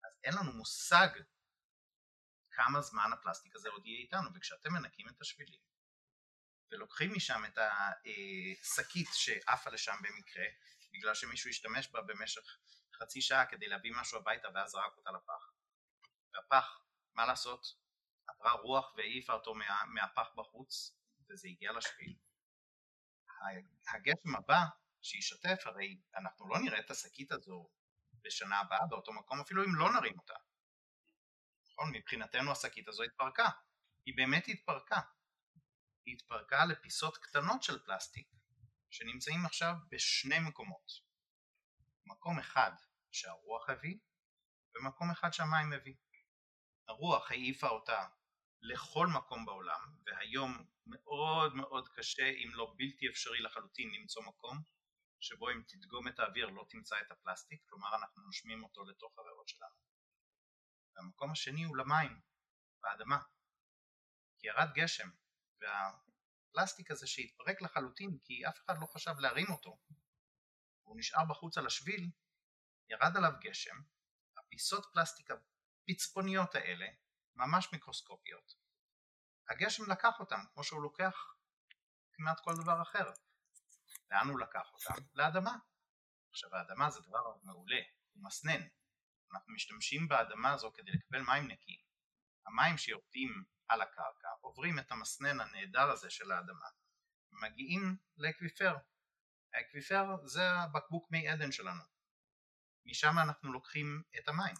אז 0.04 0.18
אין 0.24 0.34
לנו 0.34 0.52
מושג 0.52 1.08
כמה 2.56 2.80
זמן 2.80 3.10
הפלסטיק 3.12 3.56
הזה 3.56 3.68
עוד 3.68 3.86
יהיה 3.86 4.00
איתנו, 4.00 4.30
וכשאתם 4.34 4.72
מנקים 4.72 5.08
את 5.08 5.20
השבילים 5.20 5.60
ולוקחים 6.70 7.12
משם 7.16 7.42
את 7.44 7.58
השקית 7.58 9.08
שעפה 9.12 9.70
לשם 9.70 9.96
במקרה, 10.02 10.44
בגלל 10.92 11.14
שמישהו 11.14 11.50
השתמש 11.50 11.88
בה 11.88 12.02
במשך 12.02 12.58
חצי 12.98 13.20
שעה 13.20 13.46
כדי 13.46 13.68
להביא 13.68 13.92
משהו 14.00 14.18
הביתה 14.18 14.48
ואז 14.54 14.70
זרק 14.70 14.96
אותה 14.96 15.10
לפח. 15.10 15.52
והפח, 16.34 16.80
מה 17.14 17.26
לעשות? 17.26 17.66
עברה 18.26 18.52
רוח 18.52 18.94
והעיפה 18.96 19.32
אותו 19.32 19.54
מה, 19.54 19.84
מהפח 19.86 20.28
בחוץ 20.36 20.96
וזה 21.28 21.48
הגיע 21.48 21.72
לשביל. 21.72 22.16
הגשם 23.88 24.36
הבא 24.36 24.60
שישתף, 25.02 25.62
הרי 25.64 26.00
אנחנו 26.16 26.48
לא 26.48 26.58
נראה 26.58 26.78
את 26.78 26.90
השקית 26.90 27.32
הזו 27.32 27.70
בשנה 28.22 28.60
הבאה 28.60 28.86
באותו 28.90 29.12
מקום 29.12 29.40
אפילו 29.40 29.64
אם 29.64 29.74
לא 29.74 29.92
נרים 29.92 30.18
אותה. 30.18 30.34
נכון? 31.78 31.92
מבחינתנו 31.96 32.52
השקית 32.52 32.88
הזו 32.88 33.02
התפרקה. 33.02 33.48
היא 34.06 34.16
באמת 34.16 34.48
התפרקה. 34.48 35.00
היא 36.06 36.14
התפרקה 36.14 36.64
לפיסות 36.64 37.18
קטנות 37.18 37.62
של 37.62 37.78
פלסטיק 37.84 38.28
שנמצאים 38.90 39.46
עכשיו 39.46 39.74
בשני 39.90 40.38
מקומות. 40.38 40.92
מקום 42.06 42.38
אחד 42.38 42.70
שהרוח 43.12 43.68
הביא 43.68 43.98
ומקום 44.74 45.10
אחד 45.10 45.32
שהמים 45.32 45.72
הביא. 45.72 45.94
הרוח 46.88 47.30
העיפה 47.30 47.68
אותה 47.68 48.06
לכל 48.60 49.06
מקום 49.06 49.46
בעולם 49.46 49.96
והיום 50.06 50.66
מאוד 50.86 51.54
מאוד 51.54 51.88
קשה 51.88 52.28
אם 52.28 52.50
לא 52.52 52.74
בלתי 52.76 53.08
אפשרי 53.08 53.40
לחלוטין 53.40 53.90
למצוא 53.94 54.22
מקום 54.22 54.62
שבו 55.20 55.50
אם 55.50 55.62
תדגום 55.68 56.08
את 56.08 56.18
האוויר 56.18 56.46
לא 56.46 56.66
תמצא 56.68 56.96
את 57.00 57.10
הפלסטיק, 57.10 57.60
כלומר 57.68 57.96
אנחנו 57.96 58.22
נושמים 58.22 58.64
אותו 58.64 58.84
לתוך 58.84 59.18
הריאות 59.18 59.48
שלנו. 59.48 59.85
והמקום 60.96 61.30
השני 61.30 61.64
הוא 61.64 61.76
למים, 61.76 62.20
באדמה. 62.82 63.22
כי 64.38 64.46
ירד 64.46 64.68
גשם, 64.74 65.08
והפלסטיק 65.60 66.90
הזה 66.90 67.06
שהתפרק 67.06 67.62
לחלוטין 67.62 68.18
כי 68.24 68.48
אף 68.48 68.58
אחד 68.64 68.74
לא 68.80 68.86
חשב 68.86 69.18
להרים 69.18 69.46
אותו, 69.50 69.78
הוא 70.82 70.96
נשאר 70.98 71.24
בחוץ 71.28 71.58
על 71.58 71.66
השביל, 71.66 72.10
ירד 72.88 73.16
עליו 73.16 73.32
גשם, 73.40 73.76
הפיסות 74.36 74.86
פלסטיק 74.92 75.28
הפצפוניות 75.30 76.54
האלה, 76.54 76.86
ממש 77.34 77.68
מיקרוסקופיות, 77.72 78.54
הגשם 79.48 79.90
לקח 79.90 80.20
אותם 80.20 80.40
כמו 80.54 80.64
שהוא 80.64 80.82
לוקח 80.82 81.34
כמעט 82.12 82.40
כל 82.40 82.52
דבר 82.62 82.82
אחר. 82.82 83.10
לאן 84.10 84.28
הוא 84.28 84.40
לקח 84.40 84.72
אותם? 84.72 85.02
לאדמה. 85.14 85.56
עכשיו 86.30 86.56
האדמה 86.56 86.90
זה 86.90 87.00
דבר 87.00 87.36
מעולה, 87.42 87.80
הוא 88.12 88.24
מסנן, 88.24 88.60
אנחנו 89.32 89.54
משתמשים 89.54 90.08
באדמה 90.08 90.52
הזו 90.52 90.72
כדי 90.74 90.90
לקבל 90.90 91.20
מים 91.20 91.48
נקיים. 91.48 91.80
המים 92.46 92.78
שיורדים 92.78 93.44
על 93.68 93.82
הקרקע 93.82 94.28
עוברים 94.40 94.78
את 94.78 94.92
המסנן 94.92 95.40
הנהדר 95.40 95.90
הזה 95.90 96.10
של 96.10 96.32
האדמה, 96.32 96.66
מגיעים 97.32 97.96
לאקוויפר. 98.16 98.76
האקוויפר 99.54 100.26
זה 100.26 100.50
הבקבוק 100.50 101.10
מי 101.10 101.28
עדן 101.28 101.52
שלנו. 101.52 101.82
משם 102.86 103.18
אנחנו 103.18 103.52
לוקחים 103.52 104.02
את 104.18 104.28
המים. 104.28 104.54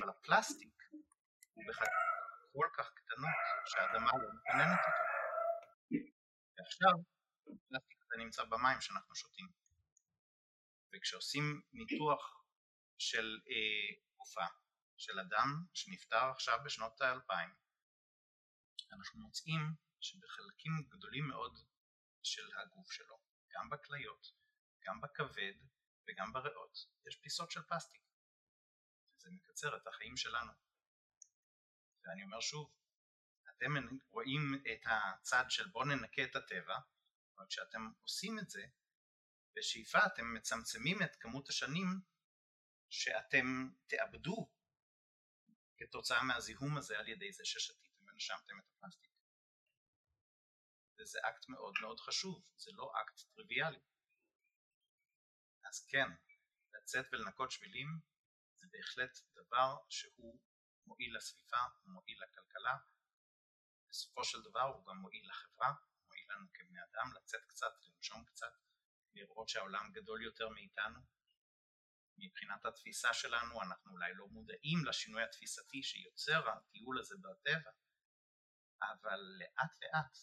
אבל 0.00 0.08
הפלסטיק 0.10 0.74
הוא 1.54 1.64
בחלקות 1.68 2.04
כל 2.52 2.68
כך 2.76 2.90
קטנות 2.94 3.38
שהאדמה 3.66 4.10
לא 4.12 4.28
מסננת 4.34 4.78
אותו. 4.86 5.02
ועכשיו 6.58 6.92
הפלסטיק 7.40 7.98
הזה 8.02 8.24
נמצא 8.24 8.44
במים 8.44 8.80
שאנחנו 8.80 9.14
שותים. 9.14 9.48
וכשעושים 10.94 11.62
ניתוח 11.72 12.43
של 12.98 13.40
אה, 13.48 14.02
גופה 14.16 14.46
של 14.96 15.20
אדם 15.20 15.66
שנפטר 15.74 16.30
עכשיו 16.30 16.58
בשנות 16.64 17.00
האלפיים, 17.00 17.50
אנחנו 18.92 19.20
מוצאים 19.20 19.60
שבחלקים 20.00 20.72
גדולים 20.88 21.28
מאוד 21.28 21.58
של 22.22 22.50
הגוף 22.56 22.92
שלו, 22.92 23.18
גם 23.52 23.70
בכליות, 23.70 24.26
גם 24.84 25.00
בכבד 25.00 25.54
וגם 26.08 26.32
בריאות, 26.32 26.78
יש 27.06 27.16
פיסות 27.16 27.50
של 27.50 27.62
פלסטיק. 27.62 28.02
זה 29.16 29.30
מקצר 29.30 29.76
את 29.76 29.86
החיים 29.86 30.16
שלנו. 30.16 30.52
ואני 32.04 32.24
אומר 32.24 32.40
שוב, 32.40 32.74
אתם 33.50 33.72
רואים 34.10 34.54
את 34.72 34.86
הצד 34.86 35.44
של 35.48 35.68
בואו 35.68 35.84
ננקה 35.84 36.24
את 36.24 36.36
הטבע, 36.36 36.78
אבל 37.36 37.46
כשאתם 37.48 37.90
עושים 38.02 38.38
את 38.38 38.50
זה, 38.50 38.66
בשאיפה 39.56 40.06
אתם 40.06 40.34
מצמצמים 40.34 41.02
את 41.02 41.16
כמות 41.20 41.48
השנים 41.48 42.00
שאתם 42.94 43.46
תאבדו 43.86 44.50
כתוצאה 45.76 46.22
מהזיהום 46.22 46.76
הזה 46.76 46.98
על 46.98 47.08
ידי 47.08 47.32
זה 47.32 47.44
ששתיתם 47.44 48.08
ונשמתם 48.08 48.58
את 48.58 48.64
הפלסטיק. 48.70 49.10
וזה 50.98 51.18
אקט 51.28 51.48
מאוד 51.48 51.74
מאוד 51.80 52.00
חשוב, 52.00 52.44
זה 52.56 52.70
לא 52.74 52.92
אקט 53.02 53.20
טריוויאלי. 53.34 53.80
אז 55.64 55.86
כן, 55.86 56.08
לצאת 56.74 57.06
ולנקות 57.12 57.50
שבילים 57.50 57.88
זה 58.56 58.66
בהחלט 58.70 59.18
דבר 59.34 59.76
שהוא 59.88 60.40
מועיל 60.86 61.16
לסביבה, 61.16 61.62
הוא 61.82 61.92
מועיל 61.92 62.22
לכלכלה, 62.22 62.76
בסופו 63.90 64.24
של 64.24 64.42
דבר 64.42 64.62
הוא 64.62 64.86
גם 64.86 64.96
מועיל 64.96 65.28
לחברה, 65.28 65.72
מועיל 66.06 66.26
לנו 66.32 66.46
כבני 66.54 66.80
אדם 66.82 67.12
לצאת 67.16 67.44
קצת, 67.48 67.72
לנשום 67.82 68.24
קצת, 68.24 68.52
לראות 69.14 69.48
שהעולם 69.48 69.92
גדול 69.92 70.22
יותר 70.22 70.48
מאיתנו. 70.48 71.13
מבחינת 72.18 72.64
התפיסה 72.64 73.14
שלנו 73.14 73.62
אנחנו 73.62 73.92
אולי 73.92 74.14
לא 74.14 74.26
מודעים 74.26 74.78
לשינוי 74.86 75.22
התפיסתי 75.22 75.82
שיוצר 75.82 76.48
הטיול 76.48 77.00
הזה 77.00 77.14
בטבע, 77.16 77.70
אבל 78.82 79.20
לאט 79.38 79.72
לאט, 79.82 80.16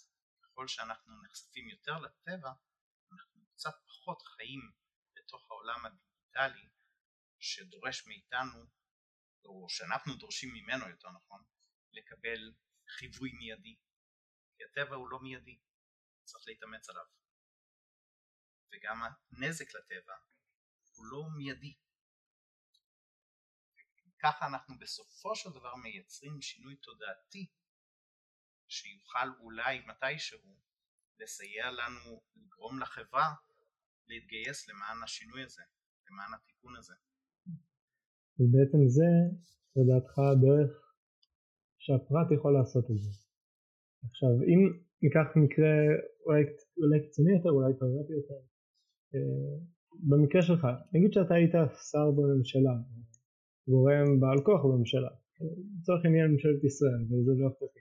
ככל 0.44 0.68
שאנחנו 0.68 1.24
נחשפים 1.24 1.70
יותר 1.70 1.98
לטבע, 2.00 2.52
אנחנו 3.12 3.46
קצת 3.54 3.74
פחות 3.88 4.22
חיים 4.22 4.72
בתוך 5.16 5.52
העולם 5.52 5.86
הדיגיטלי 5.86 6.70
שדורש 7.40 8.08
מאיתנו, 8.08 8.66
או 9.46 9.66
שאנחנו 9.70 10.16
דורשים 10.16 10.50
ממנו 10.54 10.90
יותר 10.90 11.10
נכון, 11.10 11.44
לקבל 11.94 12.54
חיווי 12.90 13.32
מיידי. 13.32 13.76
כי 14.58 14.64
הטבע 14.64 14.96
הוא 14.96 15.10
לא 15.10 15.20
מיידי, 15.20 15.60
צריך 16.24 16.44
להתאמץ 16.48 16.90
עליו. 16.90 17.06
וגם 18.72 19.02
הנזק 19.04 19.76
לטבע 19.76 20.14
הוא 20.96 21.06
לא 21.06 21.24
מיידי. 21.38 21.74
ככה 24.20 24.48
אנחנו 24.48 24.76
בסופו 24.80 25.36
של 25.36 25.50
דבר 25.50 25.76
מייצרים 25.76 26.42
שינוי 26.42 26.76
תודעתי 26.76 27.48
שיוכל 28.68 29.28
אולי 29.40 29.80
מתישהו 29.88 30.56
לסייע 31.20 31.72
לנו 31.72 32.22
לגרום 32.36 32.80
לחברה 32.80 33.28
להתגייס 34.08 34.68
למען 34.68 35.04
השינוי 35.04 35.44
הזה, 35.44 35.62
למען 36.10 36.34
התיקון 36.34 36.76
הזה. 36.76 36.94
ובעצם 38.40 38.82
זה 38.88 39.10
לדעתך 39.76 40.14
הדרך 40.20 40.72
שהפרט 41.80 42.28
יכול 42.38 42.54
לעשות 42.54 42.86
את 42.92 43.00
זה. 43.04 43.12
עכשיו 44.10 44.34
אם 44.52 44.60
ניקח 45.02 45.28
מקרה 45.44 45.74
אולי, 46.26 46.42
אולי 46.82 47.00
יותר, 47.38 47.50
אולי 47.50 47.74
תיאורטי 47.80 48.14
יותר, 48.14 48.42
אה, 49.14 49.56
במקרה 49.94 50.42
שלך, 50.42 50.68
נגיד 50.94 51.14
שאתה 51.14 51.34
היית 51.34 51.56
שר 51.92 52.12
בממשלה, 52.12 52.76
גורם 53.68 54.20
בעל 54.20 54.44
כוח 54.44 54.66
בממשלה, 54.66 55.10
לצורך 55.80 56.06
עניין 56.06 56.32
ממשלת 56.32 56.64
ישראל, 56.64 57.04
וזה 57.04 57.32
לא 57.40 57.48
הכרחי. 57.48 57.80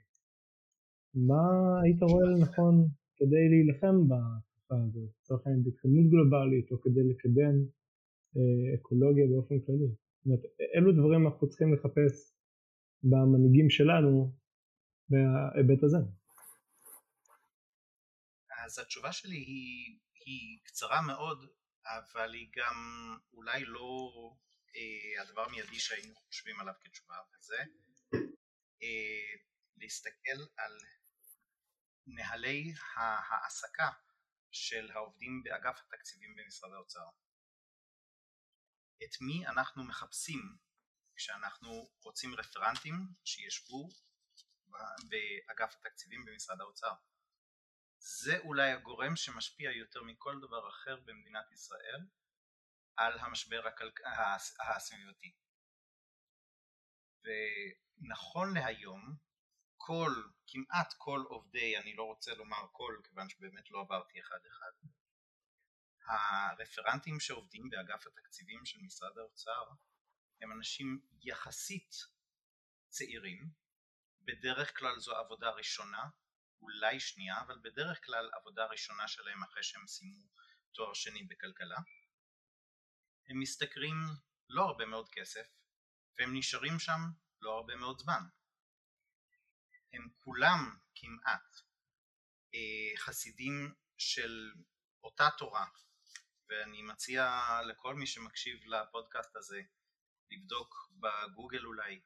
מה 1.15 1.43
היית 1.83 2.01
רואה 2.03 2.25
לנכון 2.25 2.87
כדי 3.17 3.49
להילחם 3.49 3.95
בתקופה 4.09 4.75
הזאת, 4.87 5.09
לצורך 5.21 5.41
העניין 5.45 5.63
בהתקדמות 5.63 6.05
גלובלית, 6.11 6.71
או 6.71 6.81
כדי 6.81 7.03
לקדם 7.09 7.55
אה, 8.37 8.75
אקולוגיה 8.75 9.25
באופן 9.27 9.59
כללי? 9.59 9.87
זאת 9.87 10.25
אומרת, 10.25 10.43
אילו 10.75 10.91
דברים 10.91 11.27
אנחנו 11.27 11.49
צריכים 11.49 11.73
לחפש 11.73 12.13
במנהיגים 13.03 13.69
שלנו 13.69 14.31
בהיבט 15.09 15.83
הזה? 15.83 15.97
אז 18.65 18.79
התשובה 18.79 19.11
שלי 19.11 19.35
היא, 19.35 19.99
היא 20.25 20.59
קצרה 20.63 21.01
מאוד, 21.07 21.37
אבל 21.85 22.33
היא 22.33 22.49
גם 22.55 22.75
אולי 23.33 23.65
לא 23.65 24.11
אה, 24.75 25.21
הדבר 25.21 25.41
המיידי 25.41 25.79
שהיינו 25.79 26.15
חושבים 26.15 26.59
עליו 26.59 26.73
כתשובה, 26.81 27.15
וזה 27.33 27.63
אה, 28.83 29.39
להסתכל 29.75 30.45
על 30.57 30.77
נהלי 32.07 32.73
ההעסקה 32.95 33.89
של 34.51 34.91
העובדים 34.91 35.43
באגף 35.43 35.79
התקציבים 35.79 36.35
במשרד 36.35 36.73
האוצר. 36.73 37.05
את 39.03 39.21
מי 39.21 39.47
אנחנו 39.47 39.83
מחפשים 39.83 40.57
כשאנחנו 41.15 41.91
רוצים 42.03 42.35
רפרנטים 42.35 42.93
שישבו 43.25 43.89
באגף 45.09 45.75
התקציבים 45.75 46.25
במשרד 46.25 46.61
האוצר. 46.61 46.93
זה 48.03 48.39
אולי 48.39 48.71
הגורם 48.71 49.15
שמשפיע 49.15 49.71
יותר 49.71 50.03
מכל 50.03 50.39
דבר 50.41 50.69
אחר 50.69 50.99
במדינת 51.05 51.51
ישראל 51.51 52.05
על 52.95 53.19
המשבר 53.19 53.67
הכלכ... 53.67 53.99
הסביבתי. 54.59 55.35
ונכון 57.23 58.53
להיום 58.53 59.15
כל, 59.77 60.11
כמעט 60.47 60.93
כל 60.97 61.23
עובדי, 61.27 61.77
אני 61.77 61.95
לא 61.95 62.03
רוצה 62.03 62.33
לומר 62.33 62.67
כל 62.71 62.97
כיוון 63.03 63.29
שבאמת 63.29 63.71
לא 63.71 63.81
עברתי 63.81 64.19
אחד 64.19 64.39
אחד, 64.47 64.71
הרפרנטים 66.05 67.19
שעובדים 67.19 67.69
באגף 67.69 68.07
התקציבים 68.07 68.65
של 68.65 68.79
משרד 68.81 69.17
האוצר 69.17 69.65
הם 70.41 70.51
אנשים 70.51 71.01
יחסית 71.21 71.95
צעירים, 72.89 73.49
בדרך 74.21 74.77
כלל 74.77 74.99
זו 74.99 75.15
עבודה 75.15 75.49
ראשונה, 75.49 76.03
אולי 76.61 76.99
שנייה, 76.99 77.41
אבל 77.41 77.59
בדרך 77.63 78.05
כלל 78.05 78.29
עבודה 78.33 78.65
ראשונה 78.65 79.07
שלהם 79.07 79.43
אחרי 79.43 79.63
שהם 79.63 79.87
סיימו 79.87 80.29
תואר 80.73 80.93
שני 80.93 81.23
בכלכלה. 81.23 81.77
הם 83.29 83.41
משתכרים 83.41 83.97
לא 84.49 84.61
הרבה 84.61 84.85
מאוד 84.85 85.09
כסף, 85.09 85.47
והם 86.17 86.37
נשארים 86.37 86.79
שם 86.79 86.99
לא 87.41 87.51
הרבה 87.57 87.75
מאוד 87.75 87.99
זמן. 87.99 88.21
הם 89.93 90.09
כולם 90.17 90.77
כמעט 90.95 91.61
אה, 92.55 92.97
חסידים 92.97 93.73
של 93.97 94.51
אותה 95.03 95.29
תורה, 95.37 95.65
ואני 96.49 96.81
מציע 96.81 97.41
לכל 97.67 97.95
מי 97.95 98.07
שמקשיב 98.07 98.59
לפודקאסט 98.65 99.35
הזה 99.35 99.61
לבדוק 100.31 100.91
בגוגל 100.99 101.65
אולי, 101.65 102.01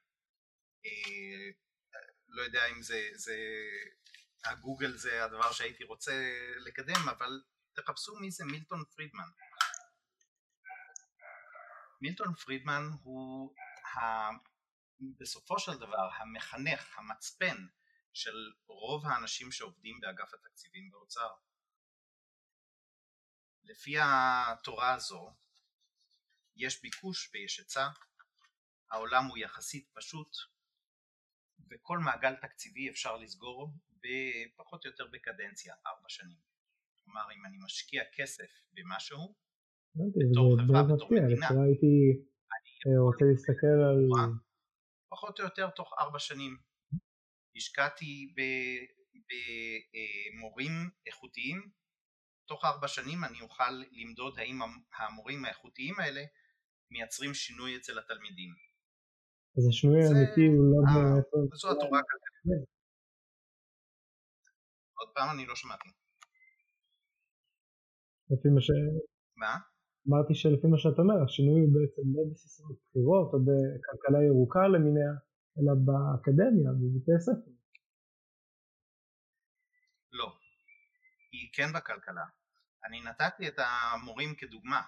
אה, 0.86 1.50
לא 2.28 2.42
יודע 2.42 2.66
אם 2.66 2.82
זה, 2.82 3.10
זה, 3.14 3.36
הגוגל 4.50 4.96
זה 4.96 5.24
הדבר 5.24 5.52
שהייתי 5.52 5.84
רוצה 5.84 6.32
לקדם, 6.56 7.08
אבל 7.10 7.42
תחפשו 7.72 8.16
מי 8.16 8.30
זה 8.30 8.44
מילטון 8.44 8.84
פרידמן. 8.84 9.28
מילטון 12.00 12.34
פרידמן 12.34 12.82
הוא 13.02 13.54
ה... 13.96 14.00
בסופו 15.00 15.58
של 15.58 15.78
דבר 15.78 16.10
המחנך, 16.16 16.98
המצפן 16.98 17.66
של 18.12 18.52
רוב 18.66 19.06
האנשים 19.06 19.52
שעובדים 19.52 20.00
באגף 20.00 20.34
התקציבים 20.34 20.90
באוצר. 20.90 21.28
לפי 23.64 23.96
התורה 24.00 24.94
הזו 24.94 25.34
יש 26.56 26.82
ביקוש 26.82 27.30
ויש 27.32 27.58
היצע, 27.58 27.88
העולם 28.90 29.24
הוא 29.24 29.38
יחסית 29.38 29.88
פשוט 29.94 30.36
וכל 31.70 31.98
מעגל 31.98 32.34
תקציבי 32.36 32.90
אפשר 32.90 33.16
לסגור 33.16 33.72
בפחות 34.06 34.84
או 34.84 34.90
יותר 34.90 35.06
בקדנציה, 35.12 35.74
ארבע 35.86 36.08
שנים. 36.08 36.38
כלומר 37.04 37.22
אם 37.36 37.46
אני 37.46 37.56
משקיע 37.64 38.02
כסף 38.14 38.50
במשהו, 38.72 39.34
בתור 39.94 40.56
חברה, 40.60 40.82
בתור 40.82 41.08
מדינה, 41.12 41.46
אה, 42.86 43.00
רוצה 43.00 43.24
להסתכל 43.30 43.66
על... 43.66 44.08
פחות 45.10 45.40
או 45.40 45.44
יותר 45.44 45.70
תוך 45.70 45.92
ארבע 45.98 46.18
שנים. 46.18 46.56
השקעתי 47.56 48.34
במורים 50.38 50.72
איכותיים, 51.06 51.70
תוך 52.48 52.64
ארבע 52.64 52.88
שנים 52.88 53.24
אני 53.24 53.40
אוכל 53.40 53.70
למדוד 53.92 54.38
האם 54.38 54.58
המורים 54.98 55.44
האיכותיים 55.44 55.94
האלה 56.00 56.22
מייצרים 56.90 57.34
שינוי 57.34 57.76
אצל 57.76 57.98
התלמידים. 57.98 58.50
אז 59.58 59.68
השינוי 59.68 60.04
האמיתי 60.04 60.46
הוא 60.46 60.64
לא... 60.72 60.82
זו 61.54 61.70
התורה 61.70 62.00
הכלכלית. 62.00 62.75
עוד 64.98 65.08
פעם 65.14 65.28
אני 65.34 65.46
לא 65.46 65.54
שמעתי. 65.54 65.88
לפי 68.30 68.48
מה 68.54 68.60
ש... 68.60 68.70
מה? 69.36 69.54
אמרתי 70.08 70.34
שלפי 70.34 70.66
מה 70.66 70.78
שאתה 70.78 71.02
אומר, 71.02 71.18
השינוי 71.24 71.60
הוא 71.64 71.72
בעצם 71.74 72.02
לא 72.14 72.22
בסיסמאות 72.30 72.78
בחירות 72.84 73.28
או 73.32 73.38
בכלכלה 73.46 74.20
ירוקה 74.28 74.68
למיניה, 74.74 75.12
אלא 75.56 75.72
באקדמיה, 75.86 76.70
בבתי 76.80 77.12
הספר. 77.16 77.50
לא, 80.12 80.28
היא 81.32 81.50
כן 81.52 81.72
בכלכלה. 81.74 82.26
אני 82.84 83.00
נתתי 83.00 83.48
את 83.48 83.58
המורים 83.58 84.34
כדוגמה, 84.34 84.82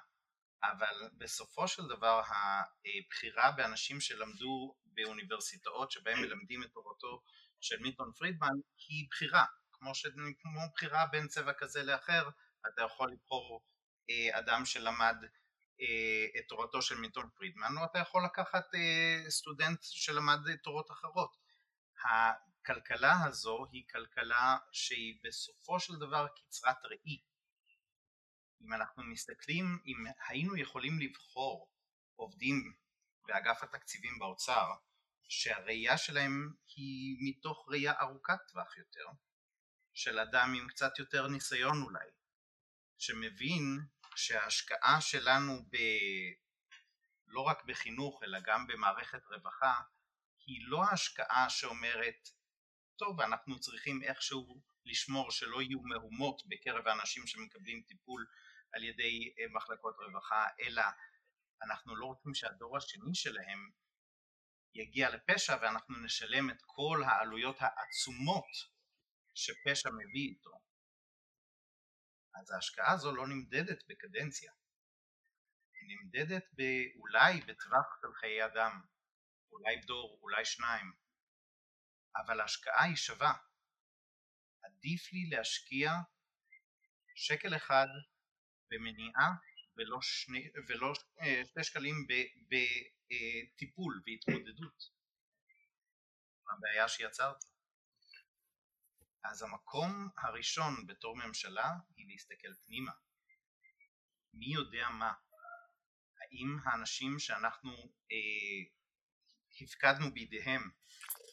אבל 0.62 0.96
בסופו 1.18 1.68
של 1.68 1.82
דבר 1.88 2.20
הבחירה 2.28 3.52
באנשים 3.56 4.00
שלמדו 4.00 4.74
באוניברסיטאות 4.84 5.90
שבהם 5.90 6.18
מלמדים 6.22 6.62
את 6.62 6.70
תורתו 6.72 7.22
של 7.60 7.82
מיטון 7.82 8.12
פרידמן 8.12 8.54
היא 8.88 9.06
בחירה, 9.10 9.44
כמו, 9.78 9.94
ש... 9.94 10.06
כמו 10.40 10.60
בחירה 10.74 11.06
בין 11.06 11.28
צבע 11.28 11.52
כזה 11.52 11.82
לאחר, 11.82 12.28
אתה 12.66 12.82
יכול 12.82 13.12
לבחור 13.12 13.64
אה, 14.10 14.38
אדם 14.38 14.64
שלמד 14.64 15.16
אה, 15.80 16.40
את 16.40 16.44
תורתו 16.48 16.82
של 16.82 16.98
מיטון 16.98 17.28
פרידמן, 17.34 17.76
או 17.78 17.84
אתה 17.84 17.98
יכול 17.98 18.24
לקחת 18.24 18.74
אה, 18.74 19.30
סטודנט 19.30 19.78
שלמד 19.82 20.56
תורות 20.62 20.90
אחרות. 20.90 21.36
הכלכלה 22.04 23.24
הזו 23.24 23.66
היא 23.72 23.84
כלכלה 23.92 24.56
שהיא 24.72 25.18
בסופו 25.24 25.80
של 25.80 25.96
דבר 25.96 26.26
קצרת 26.36 26.84
ראי. 26.84 27.22
אם 28.60 28.72
אנחנו 28.72 29.02
מסתכלים, 29.02 29.78
אם 29.86 30.04
היינו 30.28 30.56
יכולים 30.56 31.00
לבחור 31.00 31.70
עובדים 32.16 32.74
באגף 33.26 33.62
התקציבים 33.62 34.18
באוצר 34.18 34.70
שהראייה 35.28 35.98
שלהם 35.98 36.52
היא 36.76 37.16
מתוך 37.20 37.66
ראייה 37.68 37.92
ארוכת 38.00 38.38
טווח 38.48 38.76
יותר, 38.76 39.06
של 39.98 40.18
אדם 40.18 40.54
עם 40.56 40.68
קצת 40.68 40.98
יותר 40.98 41.28
ניסיון 41.28 41.82
אולי, 41.82 42.08
שמבין 42.98 43.62
שההשקעה 44.16 45.00
שלנו 45.00 45.52
ב... 45.70 45.76
לא 47.26 47.40
רק 47.40 47.64
בחינוך 47.64 48.22
אלא 48.22 48.38
גם 48.40 48.66
במערכת 48.66 49.26
רווחה 49.26 49.74
היא 50.46 50.60
לא 50.68 50.84
השקעה 50.92 51.50
שאומרת 51.50 52.28
טוב 52.98 53.20
אנחנו 53.20 53.60
צריכים 53.60 54.02
איכשהו 54.02 54.62
לשמור 54.84 55.30
שלא 55.30 55.62
יהיו 55.62 55.80
מהומות 55.80 56.42
בקרב 56.46 56.86
האנשים 56.86 57.26
שמקבלים 57.26 57.82
טיפול 57.82 58.26
על 58.72 58.84
ידי 58.84 59.34
אה, 59.38 59.44
מחלקות 59.50 59.94
רווחה 59.98 60.46
אלא 60.60 60.82
אנחנו 61.62 61.96
לא 61.96 62.06
רוצים 62.06 62.34
שהדור 62.34 62.76
השני 62.76 63.14
שלהם 63.14 63.70
יגיע 64.74 65.10
לפשע 65.10 65.56
ואנחנו 65.62 65.96
נשלם 66.04 66.50
את 66.50 66.62
כל 66.66 67.02
העלויות 67.06 67.56
העצומות 67.60 68.77
שפשע 69.38 69.90
מביא 69.90 70.28
איתו 70.28 70.50
אז 72.40 72.50
ההשקעה 72.50 72.92
הזו 72.92 73.12
לא 73.12 73.26
נמדדת 73.26 73.84
בקדנציה, 73.88 74.52
היא 75.74 75.96
נמדדת 75.96 76.44
אולי 76.96 77.40
בטווח 77.40 77.86
של 78.00 78.12
חיי 78.20 78.44
אדם, 78.44 78.80
אולי 79.50 79.80
דור, 79.80 80.18
אולי 80.22 80.44
שניים, 80.44 80.92
אבל 82.16 82.40
ההשקעה 82.40 82.84
היא 82.84 82.96
שווה. 82.96 83.32
עדיף 84.62 85.12
לי 85.12 85.36
להשקיע 85.36 85.92
שקל 87.14 87.56
אחד 87.56 87.86
במניעה 88.70 89.30
ולא 89.76 89.98
שני, 90.02 90.50
ולא 90.68 90.92
אה, 91.20 91.42
שני 91.44 91.64
שקלים 91.64 92.06
בטיפול 92.48 93.94
אה, 93.94 94.02
והתמודדות. 94.06 94.98
הבעיה 96.50 96.88
שיצרתי. 96.88 97.47
אז 99.30 99.42
המקום 99.42 100.08
הראשון 100.16 100.86
בתור 100.86 101.16
ממשלה 101.16 101.72
היא 101.96 102.06
להסתכל 102.08 102.54
פנימה. 102.66 102.92
מי 104.32 104.46
יודע 104.46 104.88
מה? 104.88 105.12
האם 106.20 106.56
האנשים 106.64 107.18
שאנחנו 107.18 107.70
אה, 108.12 108.70
הפקדנו 109.60 110.12
בידיהם 110.14 110.70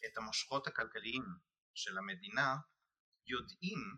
את 0.05 0.17
המושכות 0.17 0.67
הכלכליים 0.67 1.23
של 1.73 1.97
המדינה 1.97 2.57
יודעים 3.27 3.97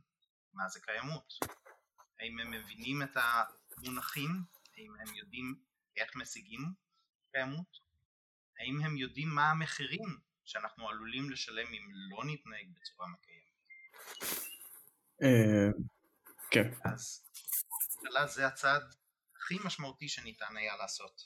מה 0.54 0.70
זה 0.70 0.80
קיימות? 0.82 1.34
האם 2.20 2.40
הם 2.40 2.52
מבינים 2.52 3.02
את 3.02 3.18
המונחים? 3.18 4.32
האם 4.78 4.96
הם 5.00 5.16
יודעים 5.16 5.64
איך 5.96 6.16
משיגים 6.16 6.74
קיימות? 7.32 7.78
האם 8.60 8.82
הם 8.82 8.98
יודעים 8.98 9.30
מה 9.30 9.52
המחירים 9.52 10.20
שאנחנו 10.46 10.90
עלולים 10.90 11.30
לשלם 11.30 11.68
אם 11.68 11.88
לא 11.92 12.24
נתנהג 12.26 12.68
בצורה 12.74 13.08
מקיימת? 13.08 13.47
אה, 15.24 15.70
כן. 16.52 16.72
אז 16.84 17.24
השכלה 17.88 18.28
זה 18.28 18.48
הצעד 18.48 18.96
הכי 19.38 19.56
משמעותי 19.66 20.10
שניתן 20.10 20.58
היה 20.58 20.78
לעשות. 20.78 21.22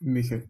מי 0.00 0.20
כן? 0.30 0.40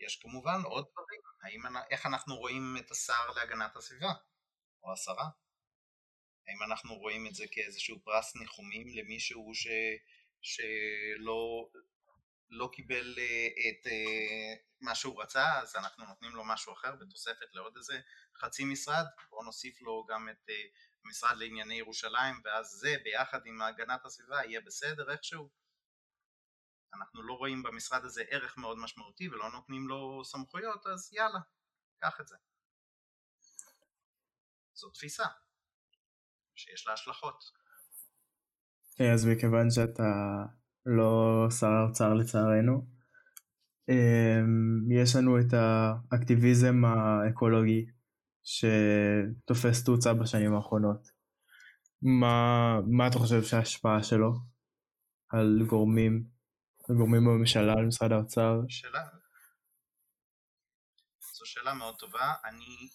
יש 0.00 0.16
כמובן 0.16 0.60
עוד 0.64 0.86
דברים, 0.92 1.20
האם, 1.42 1.76
איך 1.90 2.06
אנחנו 2.06 2.36
רואים 2.36 2.76
את 2.80 2.90
השר 2.90 3.30
להגנת 3.36 3.76
הסביבה, 3.76 4.12
או 4.82 4.92
השרה? 4.92 5.28
האם 6.48 6.62
אנחנו 6.62 6.94
רואים 6.94 7.26
את 7.26 7.34
זה 7.34 7.44
כאיזשהו 7.50 8.00
פרס 8.04 8.36
ניחומים 8.36 8.86
למישהו 8.88 9.54
ש, 9.54 9.66
שלא 10.42 11.70
לא 12.50 12.70
קיבל 12.72 13.14
אה, 13.18 13.46
את 13.68 13.86
אה, 13.86 14.54
מה 14.80 14.94
שהוא 14.94 15.22
רצה 15.22 15.58
אז 15.58 15.76
אנחנו 15.76 16.04
נותנים 16.06 16.30
לו 16.36 16.44
משהו 16.44 16.72
אחר 16.72 16.96
בתוספת 16.96 17.54
לעוד 17.54 17.76
איזה 17.76 18.00
חצי 18.36 18.64
משרד. 18.64 19.04
בואו 19.30 19.44
נוסיף 19.44 19.82
לו 19.82 20.06
גם 20.08 20.28
את 20.28 20.50
אה, 20.50 20.54
המשרד 21.04 21.36
לענייני 21.36 21.74
ירושלים 21.74 22.40
ואז 22.44 22.66
זה 22.66 22.96
ביחד 23.04 23.46
עם 23.46 23.62
הגנת 23.62 24.04
הסביבה 24.04 24.44
יהיה 24.44 24.60
בסדר 24.60 25.10
איכשהו. 25.12 25.50
אנחנו 26.94 27.22
לא 27.22 27.34
רואים 27.34 27.62
במשרד 27.62 28.04
הזה 28.04 28.22
ערך 28.30 28.56
מאוד 28.56 28.78
משמעותי 28.78 29.28
ולא 29.28 29.50
נותנים 29.50 29.88
לו 29.88 30.24
סמכויות 30.24 30.86
אז 30.86 31.12
יאללה 31.12 31.40
קח 32.00 32.20
את 32.20 32.28
זה. 32.28 32.36
זו 34.74 34.90
תפיסה 34.90 35.24
שיש 36.54 36.86
לה 36.86 36.92
השלכות. 36.92 37.44
אז 39.14 39.26
מכיוון 39.26 39.70
שאתה 39.70 40.02
לא 40.96 41.46
שר 41.50 41.66
האוצר 41.66 42.14
לצערנו. 42.14 42.86
אמ, 43.88 44.92
יש 44.92 45.16
לנו 45.16 45.40
את 45.40 45.52
האקטיביזם 45.52 46.84
האקולוגי 46.84 47.86
שתופס 48.44 49.84
תאוצה 49.84 50.14
בשנים 50.14 50.54
האחרונות. 50.54 51.08
מה, 52.02 52.76
מה 52.86 53.06
אתה 53.06 53.18
חושב 53.18 53.42
שההשפעה 53.42 54.02
שלו 54.02 54.32
על 55.28 55.58
גורמים, 55.66 56.24
על 56.88 56.96
גורמים 56.96 57.24
בממשלה, 57.24 57.72
על 57.72 57.86
משרד 57.86 58.12
האוצר? 58.12 58.60
שאלה. 58.68 59.04
זו 61.34 61.46
שאלה 61.46 61.74
מאוד 61.74 61.96
טובה. 61.98 62.34
אני, 62.44 62.88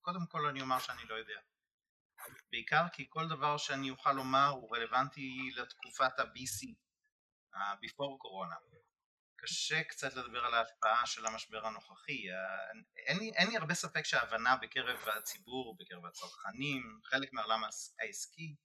קודם 0.00 0.26
כל 0.26 0.46
אני 0.46 0.60
אומר 0.60 0.78
שאני 0.78 1.02
לא 1.08 1.14
יודע. 1.14 1.40
בעיקר 2.50 2.84
כי 2.92 3.06
כל 3.08 3.28
דבר 3.28 3.56
שאני 3.56 3.90
אוכל 3.90 4.12
לומר 4.12 4.48
הוא 4.48 4.76
רלוונטי 4.76 5.50
לתקופת 5.56 6.18
ה-BC, 6.18 6.74
ה-Before 7.54 8.18
קורונה. 8.18 8.54
קשה 9.40 9.82
קצת 9.82 10.14
לדבר 10.14 10.44
על 10.44 10.54
ההשפעה 10.54 11.06
של 11.06 11.26
המשבר 11.26 11.66
הנוכחי. 11.66 12.22
אין 13.06 13.18
לי, 13.18 13.30
אין 13.34 13.48
לי 13.50 13.56
הרבה 13.56 13.74
ספק 13.74 14.04
שההבנה 14.04 14.56
בקרב 14.56 15.08
הציבור, 15.08 15.76
בקרב 15.78 16.06
הצרכנים, 16.06 17.00
חלק 17.04 17.32
מהעולם 17.32 17.60
העסקי, 18.00 18.56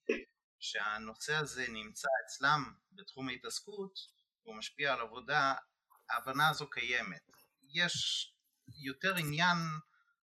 שהנושא 0.60 1.36
הזה 1.36 1.66
נמצא 1.70 2.08
אצלם 2.26 2.74
בתחום 2.92 3.30
ההתעסקות, 3.30 3.94
והוא 4.46 4.56
משפיע 4.56 4.94
על 4.94 5.00
עבודה, 5.00 5.54
ההבנה 6.10 6.50
הזו 6.50 6.70
קיימת. 6.70 7.32
יש 7.74 8.28
יותר 8.84 9.16
עניין 9.16 9.58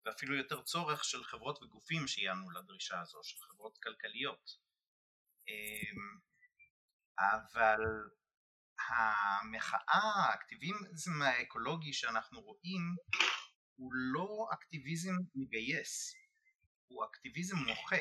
ואפילו 0.05 0.35
יותר 0.35 0.61
צורך 0.61 1.03
של 1.03 1.23
חברות 1.23 1.63
וגופים 1.63 2.07
שיענו 2.07 2.51
לדרישה 2.51 2.99
הזו, 3.01 3.19
של 3.23 3.37
חברות 3.41 3.77
כלכליות. 3.77 4.51
אמ, 5.47 6.19
אבל 7.19 7.79
המחאה, 8.87 10.29
האקטיביזם 10.29 11.21
האקולוגי 11.21 11.93
שאנחנו 11.93 12.41
רואים 12.41 12.81
הוא 13.75 13.91
לא 13.93 14.47
אקטיביזם 14.53 15.13
מגייס, 15.35 16.13
הוא 16.87 17.05
אקטיביזם 17.05 17.55
מוחה. 17.55 17.95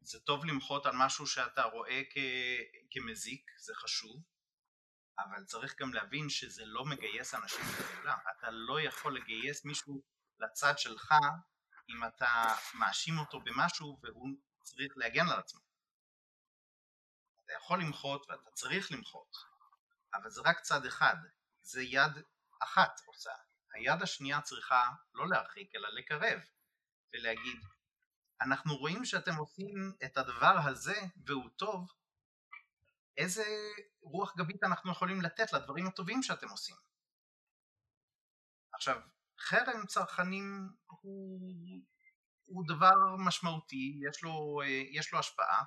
זה 0.00 0.20
טוב 0.20 0.44
למחות 0.44 0.86
על 0.86 0.92
משהו 0.96 1.26
שאתה 1.26 1.62
רואה 1.62 2.02
כ- 2.10 2.88
כמזיק, 2.90 3.50
זה 3.58 3.72
חשוב, 3.74 4.22
אבל 5.18 5.44
צריך 5.44 5.74
גם 5.80 5.94
להבין 5.94 6.28
שזה 6.28 6.62
לא 6.66 6.84
מגייס 6.84 7.34
אנשים 7.34 7.64
לגאולה. 7.78 8.16
אתה 8.38 8.50
לא 8.50 8.80
יכול 8.80 9.16
לגייס 9.16 9.64
מישהו 9.64 10.02
לצד 10.38 10.78
שלך 10.78 11.14
אם 11.88 12.04
אתה 12.04 12.54
מאשים 12.74 13.18
אותו 13.18 13.40
במשהו 13.40 13.98
והוא 14.02 14.28
צריך 14.62 14.92
להגן 14.96 15.28
על 15.28 15.38
עצמו. 15.38 15.60
אתה 17.44 17.52
יכול 17.52 17.80
למחות 17.80 18.30
ואתה 18.30 18.50
צריך 18.50 18.92
למחות, 18.92 19.36
אבל 20.14 20.30
זה 20.30 20.40
רק 20.44 20.60
צד 20.60 20.86
אחד, 20.86 21.16
זה 21.62 21.82
יד 21.82 22.12
אחת 22.62 23.00
עושה. 23.06 23.32
היד 23.72 24.02
השנייה 24.02 24.40
צריכה 24.40 24.90
לא 25.14 25.28
להרחיק 25.28 25.74
אלא 25.74 25.88
לקרב 25.88 26.40
ולהגיד 27.12 27.60
אנחנו 28.40 28.76
רואים 28.76 29.04
שאתם 29.04 29.34
עושים 29.34 29.92
את 30.04 30.16
הדבר 30.16 30.54
הזה 30.64 31.00
והוא 31.26 31.50
טוב, 31.56 31.92
איזה 33.18 33.44
רוח 34.02 34.36
גבית 34.36 34.64
אנחנו 34.64 34.92
יכולים 34.92 35.20
לתת 35.22 35.52
לדברים 35.52 35.86
הטובים 35.86 36.22
שאתם 36.22 36.48
עושים. 36.48 36.76
עכשיו, 38.72 39.00
חרם 39.38 39.86
צרכנים 39.86 40.68
הוא, 40.86 41.40
הוא 42.44 42.64
דבר 42.68 43.16
משמעותי, 43.26 44.00
יש 44.08 44.22
לו, 44.22 44.60
יש 44.92 45.12
לו 45.12 45.18
השפעה, 45.18 45.64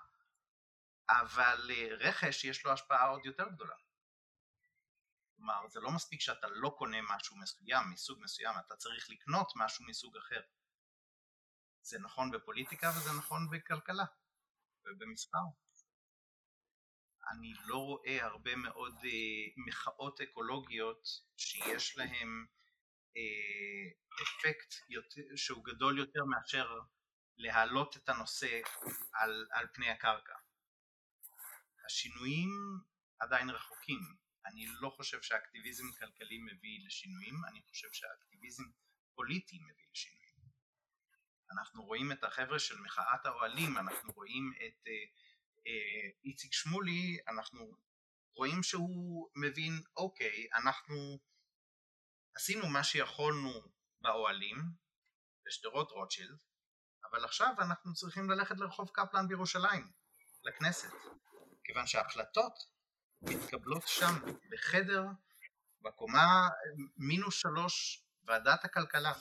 אבל 1.10 1.72
רכש 2.00 2.46
יש 2.46 2.66
לו 2.66 2.72
השפעה 2.72 3.08
עוד 3.08 3.26
יותר 3.26 3.50
גדולה. 3.50 3.76
כלומר, 5.36 5.68
זה 5.68 5.80
לא 5.80 5.92
מספיק 5.92 6.22
שאתה 6.22 6.48
לא 6.48 6.76
קונה 6.78 6.98
משהו 7.16 7.38
מסוים, 7.38 7.90
מסוג 7.92 8.20
מסוים, 8.24 8.56
אתה 8.66 8.76
צריך 8.76 9.10
לקנות 9.10 9.52
משהו 9.56 9.86
מסוג 9.86 10.18
אחר. 10.18 10.42
זה 11.82 12.00
נכון 12.00 12.32
בפוליטיקה 12.32 12.90
וזה 12.90 13.10
נכון 13.18 13.50
בכלכלה 13.52 14.06
ובמספר. 14.86 15.38
אני 17.32 17.54
לא 17.66 17.78
רואה 17.78 18.26
הרבה 18.26 18.56
מאוד 18.56 18.96
אה, 19.04 19.64
מחאות 19.68 20.22
אקולוגיות 20.22 21.08
שיש 21.38 21.98
להן 21.98 22.46
אה, 23.18 24.22
אפקט 24.24 24.74
יותר, 24.90 25.22
שהוא 25.36 25.66
גדול 25.66 26.00
יותר 26.00 26.26
מאשר 26.26 26.80
להעלות 27.38 27.98
את 27.98 28.10
הנושא 28.10 28.62
על, 29.14 29.48
על 29.52 29.68
פני 29.74 29.90
הקרקע. 29.90 30.34
השינויים 31.86 32.50
עדיין 33.20 33.50
רחוקים. 33.50 34.00
אני 34.46 34.66
לא 34.82 34.90
חושב 34.90 35.22
שהאקטיביזם 35.22 35.92
כלכלי 36.00 36.38
מביא 36.38 36.86
לשינויים, 36.86 37.36
אני 37.48 37.62
חושב 37.62 37.88
שהאקטיביזם 37.92 38.64
פוליטי 39.16 39.60
מביא 39.60 39.86
לשינויים. 39.92 40.22
אנחנו 41.52 41.84
רואים 41.84 42.12
את 42.12 42.24
החבר'ה 42.24 42.60
של 42.60 42.82
מחאת 42.82 43.26
האוהלים, 43.26 43.78
אנחנו 43.78 44.14
רואים 44.14 44.54
את 44.56 44.88
אה, 44.88 44.94
איציק 46.26 46.54
שמולי, 46.54 47.18
אנחנו 47.28 47.78
רואים 48.36 48.64
שהוא 48.64 49.30
מבין, 49.36 49.74
אוקיי, 49.98 50.48
אנחנו 50.54 51.20
עשינו 52.36 52.68
מה 52.68 52.84
שיכולנו 52.84 53.52
באוהלים, 54.02 54.58
בשדרות 55.46 55.92
רוטשילד, 55.92 56.38
אבל 57.12 57.26
עכשיו 57.26 57.54
אנחנו 57.60 57.94
צריכים 57.94 58.30
ללכת 58.30 58.56
לרחוב 58.58 58.90
קפלן 58.94 59.28
בירושלים, 59.28 59.92
לכנסת, 60.44 60.92
כיוון 61.64 61.88
שההחלטות 61.88 62.54
מתקבלות 63.22 63.84
שם, 63.88 64.14
בחדר, 64.52 65.04
בקומה 65.82 66.50
מינוס 66.98 67.36
שלוש, 67.36 68.04
ועדת 68.24 68.66
הכלכלה. 68.66 69.14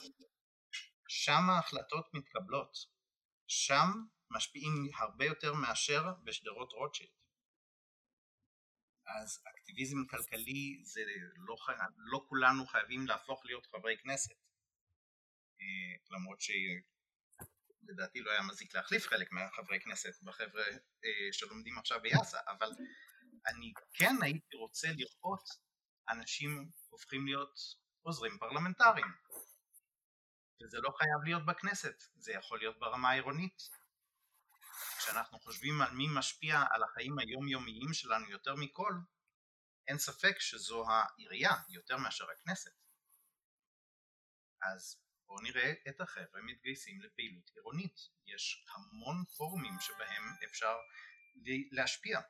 שם 1.09 1.51
ההחלטות 1.51 2.15
מתקבלות. 2.15 2.77
שם 3.47 3.89
משפיעים 4.31 4.73
הרבה 4.99 5.25
יותר 5.25 5.55
מאשר 5.55 6.03
בשדרות 6.25 6.73
רוטשילד. 6.73 7.11
אז 9.07 9.43
אקטיביזם 9.49 10.07
כלכלי 10.07 10.81
זה 10.83 11.01
לא, 11.37 11.57
לא 11.97 12.25
כולנו 12.29 12.67
חייבים 12.67 13.07
להפוך 13.07 13.45
להיות 13.45 13.67
חברי 13.67 13.97
כנסת. 14.03 14.35
אה, 15.61 16.17
למרות 16.17 16.39
שלדעתי 16.41 18.21
לא 18.21 18.31
היה 18.31 18.43
מזיק 18.43 18.75
להחליף 18.75 19.07
חלק 19.07 19.33
מהחברי 19.33 19.81
כנסת 19.81 20.23
בחבר'ה 20.23 20.65
אה, 21.05 21.33
שלומדים 21.33 21.79
עכשיו 21.79 22.01
ביאסה, 22.03 22.39
אבל 22.47 22.71
אני 23.47 23.73
כן 23.95 24.15
הייתי 24.23 24.57
רוצה 24.57 24.89
לראות 24.97 25.49
אנשים 26.09 26.71
הופכים 26.89 27.27
להיות 27.27 27.59
עוזרים 28.03 28.39
פרלמנטריים. 28.39 29.13
וזה 30.63 30.79
לא 30.81 30.91
חייב 30.99 31.25
להיות 31.25 31.47
בכנסת, 31.47 32.03
זה 32.15 32.33
יכול 32.33 32.59
להיות 32.59 32.79
ברמה 32.79 33.11
העירונית. 33.11 33.80
כשאנחנו 35.01 35.41
חושבים 35.41 35.81
על 35.81 35.91
מי 35.91 36.07
משפיע 36.19 36.65
על 36.71 36.83
החיים 36.83 37.19
היומיומיים 37.19 37.93
שלנו 37.93 38.31
יותר 38.31 38.55
מכל, 38.55 38.93
אין 39.89 39.99
ספק 39.99 40.41
שזו 40.41 40.85
העירייה 40.91 41.53
יותר 41.69 41.97
מאשר 41.97 42.25
הכנסת. 42.31 42.71
אז 44.63 44.97
בואו 45.27 45.41
נראה 45.41 45.73
את 45.89 46.01
החבר'ה 46.01 46.43
מתגייסים 46.43 47.03
לפעילות 47.03 47.51
עירונית. 47.55 48.01
יש 48.27 48.67
המון 48.75 49.25
פורומים 49.37 49.75
שבהם 49.81 50.23
אפשר 50.45 50.75
להשפיע. 51.71 52.21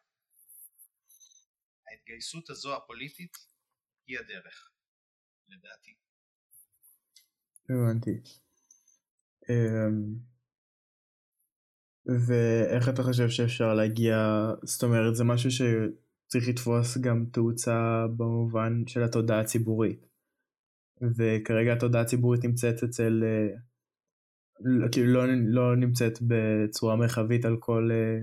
ההתגייסות 1.88 2.50
הזו 2.50 2.76
הפוליטית 2.76 3.36
היא 4.06 4.18
הדרך, 4.18 4.70
לדעתי. 5.48 5.96
הבנתי. 7.64 8.10
אמ, 9.50 10.30
ואיך 12.07 12.88
אתה 12.88 13.03
חושב 13.03 13.28
שאפשר 13.28 13.74
להגיע, 13.74 14.16
זאת 14.62 14.82
אומרת 14.82 15.14
זה 15.16 15.24
משהו 15.24 15.51
שצריך 15.51 16.48
לתפוס 16.48 16.98
גם 16.98 17.24
תאוצה 17.32 18.07
במובן 18.16 18.86
של 18.86 19.03
התודעה 19.03 19.40
הציבורית. 19.40 20.07
וכרגע 21.16 21.72
התודעה 21.72 22.03
הציבורית 22.03 22.44
נמצאת 22.44 22.82
אצל, 22.84 23.22
אה, 23.24 23.57
כאילו 24.92 25.07
לא, 25.07 25.22
לא 25.48 25.76
נמצאת 25.76 26.18
בצורה 26.28 26.96
מרחבית 26.96 27.44
על 27.44 27.57
כל 27.61 27.88
אה, 27.92 28.18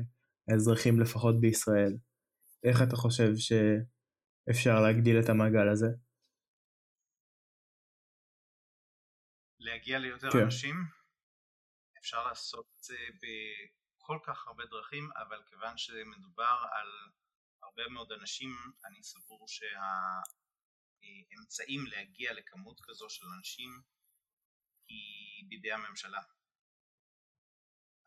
האזרחים 0.47 0.99
לפחות 0.99 1.39
בישראל. 1.41 1.97
איך 2.63 2.81
אתה 2.81 2.95
חושב 2.95 3.31
שאפשר 3.35 4.81
להגדיל 4.81 5.19
את 5.19 5.29
המעגל 5.29 5.69
הזה? 5.69 5.87
להגיע 9.59 9.99
ליותר 9.99 10.31
כן. 10.31 10.39
אנשים, 10.43 10.75
אפשר 12.07 12.23
לעשות 12.23 12.65
את 12.77 12.83
זה 12.83 12.97
בכל 13.21 14.19
כך 14.25 14.47
הרבה 14.47 14.65
דרכים, 14.65 15.09
אבל 15.15 15.43
כיוון 15.47 15.77
שמדובר 15.77 16.65
על 16.71 16.87
הרבה 17.63 17.87
מאוד 17.89 18.11
אנשים, 18.11 18.49
אני 18.85 19.03
סבור 19.03 19.45
שהאמצעים 20.97 21.85
להגיע 21.85 22.33
לכמות 22.33 22.81
כזו 22.81 23.09
של 23.09 23.25
אנשים 23.37 23.81
היא 24.87 25.45
בידי 25.49 25.71
הממשלה. 25.71 26.21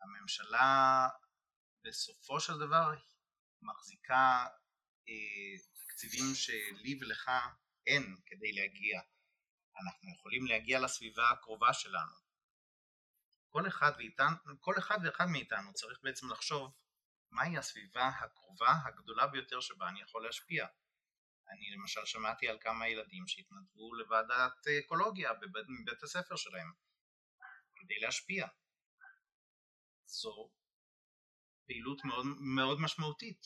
הממשלה 0.01 1.07
בסופו 1.83 2.39
של 2.39 2.53
דבר 2.59 2.93
מחזיקה 3.61 4.47
אה, 5.09 5.57
תקציבים 5.73 6.35
שלי 6.35 6.99
ולך 7.01 7.31
אין 7.87 8.17
כדי 8.25 8.51
להגיע 8.51 9.01
אנחנו 9.81 10.09
יכולים 10.13 10.45
להגיע 10.45 10.79
לסביבה 10.79 11.29
הקרובה 11.29 11.73
שלנו. 11.73 12.30
כל 13.51 13.67
אחד, 13.67 13.91
ואיתן, 13.97 14.33
כל 14.59 14.73
אחד 14.77 14.97
ואחד 15.03 15.25
מאיתנו 15.25 15.73
צריך 15.73 15.99
בעצם 16.03 16.31
לחשוב 16.31 16.73
מהי 17.31 17.57
הסביבה 17.57 18.07
הקרובה 18.07 18.73
הגדולה 18.85 19.27
ביותר 19.27 19.59
שבה 19.59 19.89
אני 19.89 20.01
יכול 20.01 20.23
להשפיע. 20.23 20.67
אני 21.49 21.71
למשל 21.71 22.05
שמעתי 22.05 22.47
על 22.47 22.57
כמה 22.61 22.87
ילדים 22.87 23.27
שהתנדבו 23.27 23.93
לוועדת 23.93 24.67
אקולוגיה 24.85 25.33
בבית, 25.33 25.65
מבית 25.81 26.03
הספר 26.03 26.35
שלהם 26.35 26.71
כדי 27.75 27.99
להשפיע. 27.99 28.47
זו 30.05 30.51
פעילות 31.65 32.05
מאוד, 32.05 32.25
מאוד 32.39 32.79
משמעותית. 32.79 33.45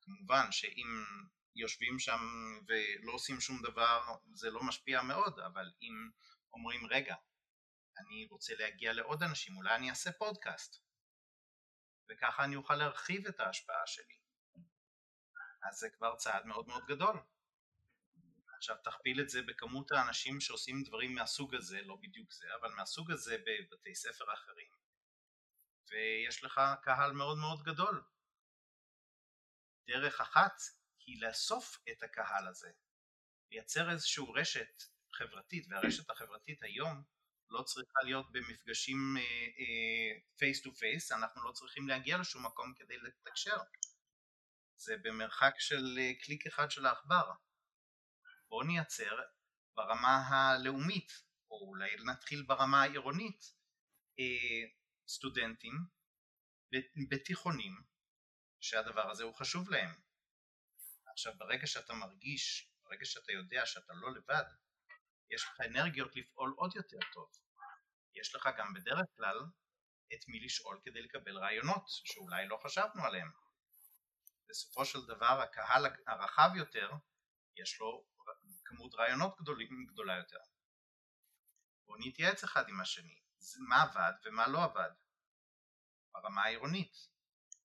כמובן 0.00 0.52
שאם 0.52 1.04
יושבים 1.54 1.98
שם 1.98 2.20
ולא 2.68 3.12
עושים 3.12 3.40
שום 3.40 3.62
דבר 3.62 4.02
זה 4.34 4.50
לא 4.50 4.62
משפיע 4.62 5.02
מאוד 5.02 5.38
אבל 5.40 5.72
אם 5.82 6.10
אומרים 6.52 6.86
רגע 6.86 7.14
אני 7.98 8.26
רוצה 8.30 8.54
להגיע 8.54 8.92
לעוד 8.92 9.22
אנשים 9.22 9.56
אולי 9.56 9.74
אני 9.74 9.90
אעשה 9.90 10.12
פודקאסט. 10.12 10.82
וככה 12.08 12.44
אני 12.44 12.56
אוכל 12.56 12.74
להרחיב 12.74 13.26
את 13.26 13.40
ההשפעה 13.40 13.86
שלי. 13.86 14.18
אז 15.62 15.78
זה 15.78 15.90
כבר 15.90 16.16
צעד 16.16 16.46
מאוד 16.46 16.66
מאוד 16.66 16.86
גדול. 16.86 17.20
עכשיו 18.56 18.76
תכפיל 18.84 19.20
את 19.20 19.28
זה 19.28 19.42
בכמות 19.42 19.92
האנשים 19.92 20.40
שעושים 20.40 20.82
דברים 20.82 21.14
מהסוג 21.14 21.54
הזה, 21.54 21.82
לא 21.82 21.96
בדיוק 21.96 22.32
זה, 22.32 22.46
אבל 22.60 22.72
מהסוג 22.72 23.10
הזה 23.10 23.36
בבתי 23.46 23.94
ספר 23.94 24.34
אחרים. 24.34 24.72
ויש 25.90 26.44
לך 26.44 26.60
קהל 26.82 27.12
מאוד 27.12 27.38
מאוד 27.38 27.62
גדול. 27.62 28.04
דרך 29.86 30.20
אחת 30.20 30.60
היא 31.06 31.22
לאסוף 31.22 31.78
את 31.90 32.02
הקהל 32.02 32.48
הזה, 32.48 32.72
לייצר 33.50 33.90
איזושהי 33.90 34.24
רשת 34.34 34.82
חברתית, 35.12 35.66
והרשת 35.70 36.10
החברתית 36.10 36.62
היום 36.62 37.02
לא 37.52 37.62
צריכה 37.62 38.00
להיות 38.04 38.32
במפגשים 38.32 39.16
face 40.38 40.62
to 40.62 40.74
face, 40.74 41.12
אנחנו 41.12 41.44
לא 41.44 41.52
צריכים 41.52 41.88
להגיע 41.88 42.18
לשום 42.18 42.46
מקום 42.46 42.74
כדי 42.76 42.98
לתקשר. 42.98 43.56
זה 44.84 44.96
במרחק 45.02 45.54
של 45.58 45.98
אה, 45.98 46.12
קליק 46.22 46.46
אחד 46.46 46.70
של 46.70 46.86
העכבר. 46.86 47.32
בואו 48.48 48.66
נייצר 48.66 49.16
ברמה 49.76 50.28
הלאומית, 50.28 51.12
או 51.50 51.68
אולי 51.68 51.96
נתחיל 52.04 52.42
ברמה 52.42 52.82
העירונית, 52.82 53.44
אה, 54.18 54.68
סטודנטים 55.08 55.72
בתיכונים 57.10 57.72
שהדבר 58.60 59.10
הזה 59.10 59.24
הוא 59.24 59.34
חשוב 59.34 59.70
להם. 59.70 59.94
עכשיו 61.06 61.32
ברגע 61.38 61.66
שאתה 61.66 61.94
מרגיש, 61.94 62.72
ברגע 62.84 63.04
שאתה 63.04 63.32
יודע 63.32 63.66
שאתה 63.66 63.92
לא 63.94 64.14
לבד, 64.14 64.44
יש 65.34 65.44
לך 65.44 65.60
אנרגיות 65.60 66.16
לפעול 66.16 66.54
עוד 66.56 66.76
יותר 66.76 66.98
טוב. 67.12 67.30
יש 68.14 68.34
לך 68.34 68.48
גם 68.58 68.74
בדרך 68.74 69.06
כלל 69.16 69.38
את 70.14 70.28
מי 70.28 70.40
לשאול 70.40 70.80
כדי 70.84 71.02
לקבל 71.02 71.38
רעיונות 71.38 71.84
שאולי 71.86 72.48
לא 72.48 72.58
חשבנו 72.64 73.04
עליהם. 73.04 73.30
בסופו 74.48 74.84
של 74.84 74.98
דבר 75.06 75.40
הקהל 75.42 75.86
הרחב 76.06 76.50
יותר 76.56 76.90
יש 77.56 77.80
לו 77.80 78.04
כמות 78.64 78.94
רעיונות 78.94 79.36
גדולים, 79.40 79.86
גדולה 79.86 80.16
יותר. 80.16 80.38
בואו 81.86 81.98
נתייעץ 82.00 82.44
אחד 82.44 82.68
עם 82.68 82.80
השני, 82.80 83.20
מה 83.68 83.82
עבד 83.82 84.12
ומה 84.24 84.48
לא 84.48 84.64
עבד 84.64 84.90
ברמה 86.14 86.44
העירונית. 86.44 86.96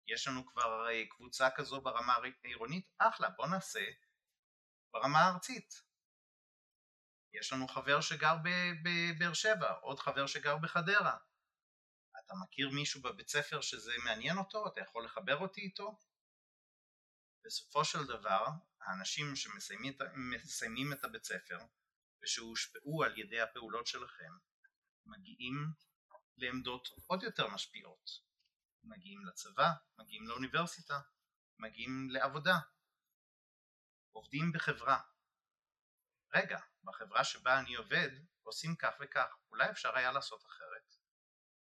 יש 0.06 0.28
לנו 0.28 0.46
כבר 0.46 0.88
אה, 0.88 1.06
קבוצה 1.10 1.48
כזו 1.56 1.80
ברמה 1.80 2.16
העירונית, 2.44 2.90
אחלה, 2.98 3.30
בואו 3.30 3.48
נעשה 3.48 3.84
ברמה 4.92 5.18
הארצית. 5.18 5.89
יש 7.32 7.52
לנו 7.52 7.68
חבר 7.68 8.00
שגר 8.00 8.36
בבאר 8.84 9.32
שבע, 9.32 9.70
עוד 9.70 9.98
חבר 9.98 10.26
שגר 10.26 10.56
בחדרה. 10.56 11.16
אתה 12.18 12.34
מכיר 12.44 12.70
מישהו 12.70 13.02
בבית 13.02 13.28
ספר 13.28 13.60
שזה 13.60 13.92
מעניין 14.04 14.38
אותו? 14.38 14.66
אתה 14.66 14.80
יכול 14.80 15.04
לחבר 15.04 15.36
אותי 15.36 15.60
איתו? 15.60 15.98
בסופו 17.44 17.84
של 17.84 18.06
דבר, 18.06 18.46
האנשים 18.80 19.36
שמסיימים 19.36 20.92
את 20.92 21.04
הבית 21.04 21.24
ספר 21.24 21.58
ושהושפעו 22.22 23.04
על 23.04 23.18
ידי 23.18 23.40
הפעולות 23.40 23.86
שלכם, 23.86 24.32
מגיעים 25.06 25.72
לעמדות 26.36 26.88
עוד 27.06 27.22
יותר 27.22 27.48
משפיעות. 27.48 28.10
מגיעים 28.84 29.26
לצבא, 29.26 29.70
מגיעים 29.98 30.28
לאוניברסיטה, 30.28 31.00
מגיעים 31.58 32.08
לעבודה, 32.10 32.58
עובדים 34.12 34.52
בחברה. 34.52 35.00
רגע, 36.34 36.58
בחברה 36.84 37.24
שבה 37.24 37.60
אני 37.60 37.74
עובד 37.74 38.10
עושים 38.42 38.76
כך 38.76 38.94
וכך, 39.00 39.36
אולי 39.50 39.70
אפשר 39.70 39.96
היה 39.96 40.12
לעשות 40.12 40.44
אחרת? 40.46 40.96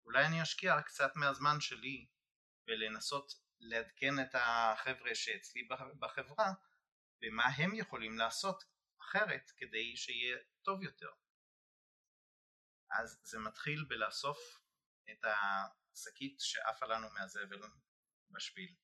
אולי 0.05 0.27
אני 0.27 0.43
אשקיע 0.43 0.83
קצת 0.83 1.11
מהזמן 1.17 1.61
שלי 1.61 2.07
ולנסות 2.69 3.33
לעדכן 3.59 4.21
את 4.23 4.35
החבר'ה 4.35 5.15
שאצלי 5.15 5.69
בחברה 5.99 6.53
במה 7.21 7.45
הם 7.47 7.75
יכולים 7.75 8.19
לעשות 8.19 8.65
אחרת 9.01 9.51
כדי 9.57 9.97
שיהיה 9.97 10.39
טוב 10.63 10.83
יותר. 10.83 11.11
אז 12.91 13.21
זה 13.23 13.39
מתחיל 13.39 13.85
בלאסוף 13.89 14.39
את 15.11 15.25
השקית 15.25 16.41
שעפה 16.41 16.87
לנו 16.87 17.11
מהזבל 17.11 17.61
בשביל. 18.31 18.75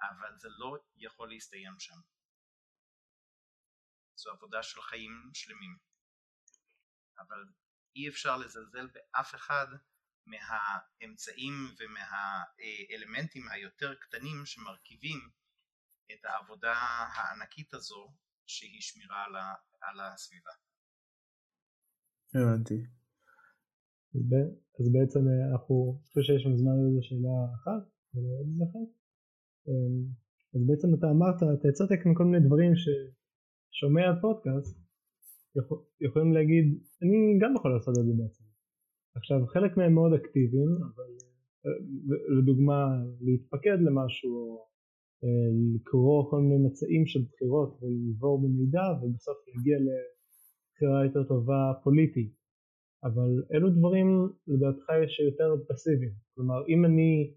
אבל 0.00 0.38
זה 0.38 0.48
לא 0.50 0.76
יכול 0.96 1.28
להסתיים 1.28 1.78
שם. 1.78 2.11
זו 4.22 4.30
עבודה 4.30 4.62
של 4.62 4.82
חיים 4.82 5.30
שלמים. 5.34 5.76
אבל 7.18 7.44
אי 7.96 8.08
אפשר 8.08 8.36
לזלזל 8.36 8.86
באף 8.86 9.34
אחד 9.34 9.66
מהאמצעים 10.26 11.52
ומהאלמנטים 11.78 13.48
היותר 13.48 13.94
קטנים 13.94 14.46
שמרכיבים 14.46 15.30
את 16.12 16.24
העבודה 16.24 16.74
הענקית 17.14 17.74
הזו 17.74 18.14
שהיא 18.46 18.80
שמירה 18.80 19.24
על 19.80 20.00
הסביבה. 20.00 20.52
הבנתי. 22.34 22.86
אז 24.80 24.86
בעצם 24.92 25.20
אה, 25.28 25.52
אנחנו, 25.52 25.76
אני 25.98 26.06
חושב 26.08 26.22
שיש 26.22 26.46
לנו 26.46 26.58
זמן 26.58 26.76
לזה 26.82 27.02
שאלה 27.02 27.36
אחת, 27.56 27.82
ועוד 28.14 28.46
איזה 28.50 28.64
אחת. 28.68 28.88
אמ, 29.68 29.96
אז 30.54 30.60
בעצם 30.68 30.88
אתה 30.96 31.06
אמרת, 31.14 31.38
אתה 31.58 31.68
יצאת 31.68 31.88
כאן 32.02 32.12
כל 32.18 32.24
מיני 32.24 32.46
דברים 32.46 32.72
ששומע 33.72 34.20
פודקאסט 34.20 34.78
יכול, 35.56 35.78
יכולים 36.00 36.32
להגיד, 36.32 36.64
אני 37.02 37.38
גם 37.40 37.54
יכול 37.56 37.74
לעשות 37.74 37.94
את 37.98 38.04
זה 38.04 38.12
בעצם. 38.22 38.44
עכשיו 39.16 39.46
חלק 39.46 39.76
מהם 39.76 39.94
מאוד 39.94 40.12
אקטיביים, 40.12 40.68
אבל 40.68 41.10
אה, 41.66 41.70
לדוגמה 42.38 42.78
להתפקד 43.20 43.78
למשהו, 43.80 44.58
אה, 45.24 45.48
לקרוא 45.74 46.30
כל 46.30 46.40
מיני 46.40 46.66
מצעים 46.66 47.06
של 47.06 47.20
בחירות 47.32 47.78
ולעבור 47.82 48.42
במידע 48.42 48.86
ובסוף 49.02 49.36
להגיע 49.48 49.78
לבחירה 49.78 51.04
יותר 51.04 51.24
טובה 51.28 51.72
פוליטית. 51.84 52.32
אבל 53.04 53.30
אלו 53.54 53.70
דברים 53.70 54.08
לדעתך 54.46 54.86
יש 55.04 55.20
יותר 55.20 55.64
פסיביים. 55.68 56.12
כלומר 56.34 56.66
אם 56.68 56.84
אני 56.84 57.34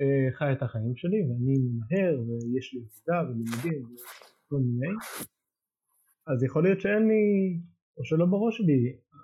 אה, 0.00 0.32
חי 0.32 0.52
את 0.52 0.62
החיים 0.62 0.96
שלי 0.96 1.20
ואני 1.22 1.54
ממהר 1.58 2.20
ויש 2.26 2.74
לי 2.74 2.80
עבודה 2.80 3.30
ולימודים 3.30 3.82
וכל 3.84 4.56
מיני, 4.56 4.94
אז 6.30 6.38
יכול 6.46 6.62
להיות 6.62 6.80
שאין 6.80 7.04
לי, 7.10 7.24
או 7.96 8.02
שלא 8.04 8.26
בראש 8.32 8.54
שלי 8.58 8.80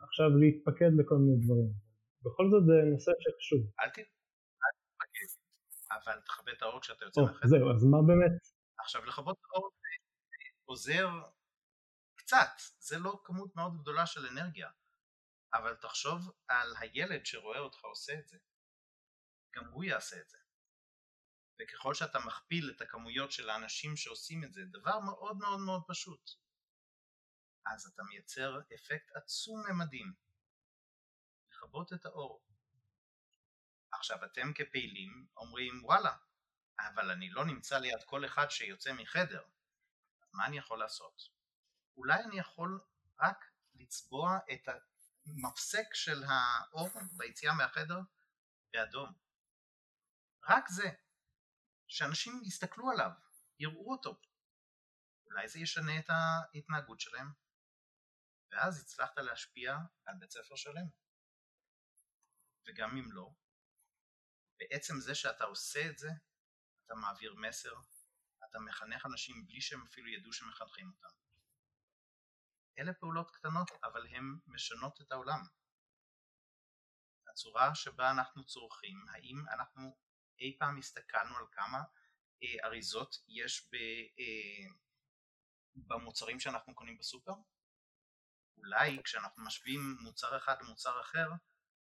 עכשיו 0.06 0.28
להתפקד 0.40 0.92
לכל 1.00 1.18
מיני 1.22 1.38
דברים. 1.44 1.70
בכל 2.24 2.46
זאת 2.50 2.62
זה 2.68 2.76
נושא 2.92 3.12
שחשוב. 3.22 3.62
אל 3.80 3.88
תתפקד, 3.88 5.30
אבל 5.96 6.20
תכבה 6.26 6.52
את 6.52 6.62
האור 6.62 6.80
כשאתה 6.80 7.04
יוצא 7.04 7.20
מהחדר. 7.20 7.48
זהו, 7.48 7.70
אז 7.74 7.84
מה 7.84 7.98
באמת? 8.08 8.34
עכשיו 8.78 9.04
לכבות 9.04 9.36
את 9.40 9.44
האור 9.54 9.70
עוזר 10.64 11.08
קצת, 12.14 12.54
זה 12.78 12.98
לא 12.98 13.20
כמות 13.24 13.56
מאוד 13.56 13.72
גדולה 13.80 14.06
של 14.06 14.26
אנרגיה, 14.26 14.68
אבל 15.54 15.74
תחשוב 15.74 16.18
על 16.48 16.74
הילד 16.80 17.26
שרואה 17.26 17.58
אותך 17.58 17.84
עושה 17.84 18.12
את 18.18 18.28
זה, 18.28 18.38
גם 19.56 19.64
הוא 19.72 19.84
יעשה 19.84 20.20
את 20.20 20.28
זה. 20.28 20.38
וככל 21.60 21.94
שאתה 21.94 22.18
מכפיל 22.26 22.72
את 22.76 22.80
הכמויות 22.80 23.32
של 23.32 23.50
האנשים 23.50 23.96
שעושים 23.96 24.44
את 24.44 24.52
זה, 24.52 24.60
דבר 24.72 24.98
מאוד 25.00 25.36
מאוד 25.36 25.60
מאוד 25.66 25.82
פשוט, 25.88 26.30
אז 27.74 27.86
אתה 27.86 28.02
מייצר 28.02 28.60
אפקט 28.74 29.16
עצום 29.16 29.62
ממדים. 29.68 30.12
לכבות 31.50 31.92
את 31.92 32.06
האור. 32.06 32.44
עכשיו 33.92 34.24
אתם 34.24 34.52
כפעילים 34.54 35.26
אומרים 35.36 35.84
וואלה, 35.84 36.16
אבל 36.78 37.10
אני 37.10 37.30
לא 37.30 37.44
נמצא 37.44 37.78
ליד 37.78 38.02
כל 38.06 38.26
אחד 38.26 38.50
שיוצא 38.50 38.92
מחדר, 38.92 39.42
אז 40.22 40.28
מה 40.32 40.46
אני 40.46 40.58
יכול 40.58 40.78
לעשות? 40.78 41.28
אולי 41.96 42.24
אני 42.24 42.38
יכול 42.38 42.80
רק 43.20 43.44
לצבוע 43.74 44.38
את 44.52 44.68
המפסק 45.26 45.94
של 45.94 46.24
האור 46.28 46.88
ביציאה 47.16 47.54
מהחדר 47.54 48.00
באדום. 48.72 49.12
רק 50.48 50.68
זה, 50.68 50.90
שאנשים 51.86 52.42
יסתכלו 52.44 52.90
עליו, 52.90 53.10
יראו 53.58 53.92
אותו. 53.92 54.20
אולי 55.26 55.48
זה 55.48 55.58
ישנה 55.58 55.98
את 55.98 56.10
ההתנהגות 56.10 57.00
שלהם, 57.00 57.32
ואז 58.50 58.80
הצלחת 58.80 59.18
להשפיע 59.18 59.76
על 60.04 60.14
בית 60.18 60.30
ספר 60.30 60.56
שלם. 60.56 60.86
וגם 62.66 62.96
אם 62.96 63.12
לא, 63.12 63.30
בעצם 64.58 64.94
זה 65.00 65.14
שאתה 65.14 65.44
עושה 65.44 65.90
את 65.90 65.98
זה, 65.98 66.08
אתה 66.86 66.94
מעביר 66.94 67.34
מסר, 67.34 67.74
אתה 68.44 68.58
מחנך 68.58 69.06
אנשים 69.06 69.46
בלי 69.46 69.60
שהם 69.60 69.82
אפילו 69.82 70.08
ידעו 70.08 70.32
שמחנכים 70.32 70.90
אותם. 70.90 71.16
אלה 72.78 72.94
פעולות 72.94 73.30
קטנות, 73.30 73.70
אבל 73.82 74.06
הן 74.06 74.38
משנות 74.46 75.00
את 75.00 75.12
העולם. 75.12 75.40
הצורה 77.28 77.74
שבה 77.74 78.10
אנחנו 78.10 78.46
צורכים, 78.46 79.04
האם 79.08 79.44
אנחנו 79.52 79.96
אי 80.40 80.56
פעם 80.58 80.78
הסתכלנו 80.78 81.36
על 81.36 81.44
כמה 81.52 81.78
אה, 82.42 82.66
אריזות 82.66 83.16
יש 83.28 83.70
אה, 83.74 84.74
במוצרים 85.74 86.40
שאנחנו 86.40 86.74
קונים 86.74 86.98
בסופר? 86.98 87.32
אולי 88.58 89.02
כשאנחנו 89.04 89.44
משווים 89.44 89.96
מוצר 90.00 90.36
אחד 90.36 90.62
למוצר 90.62 91.00
אחר, 91.00 91.28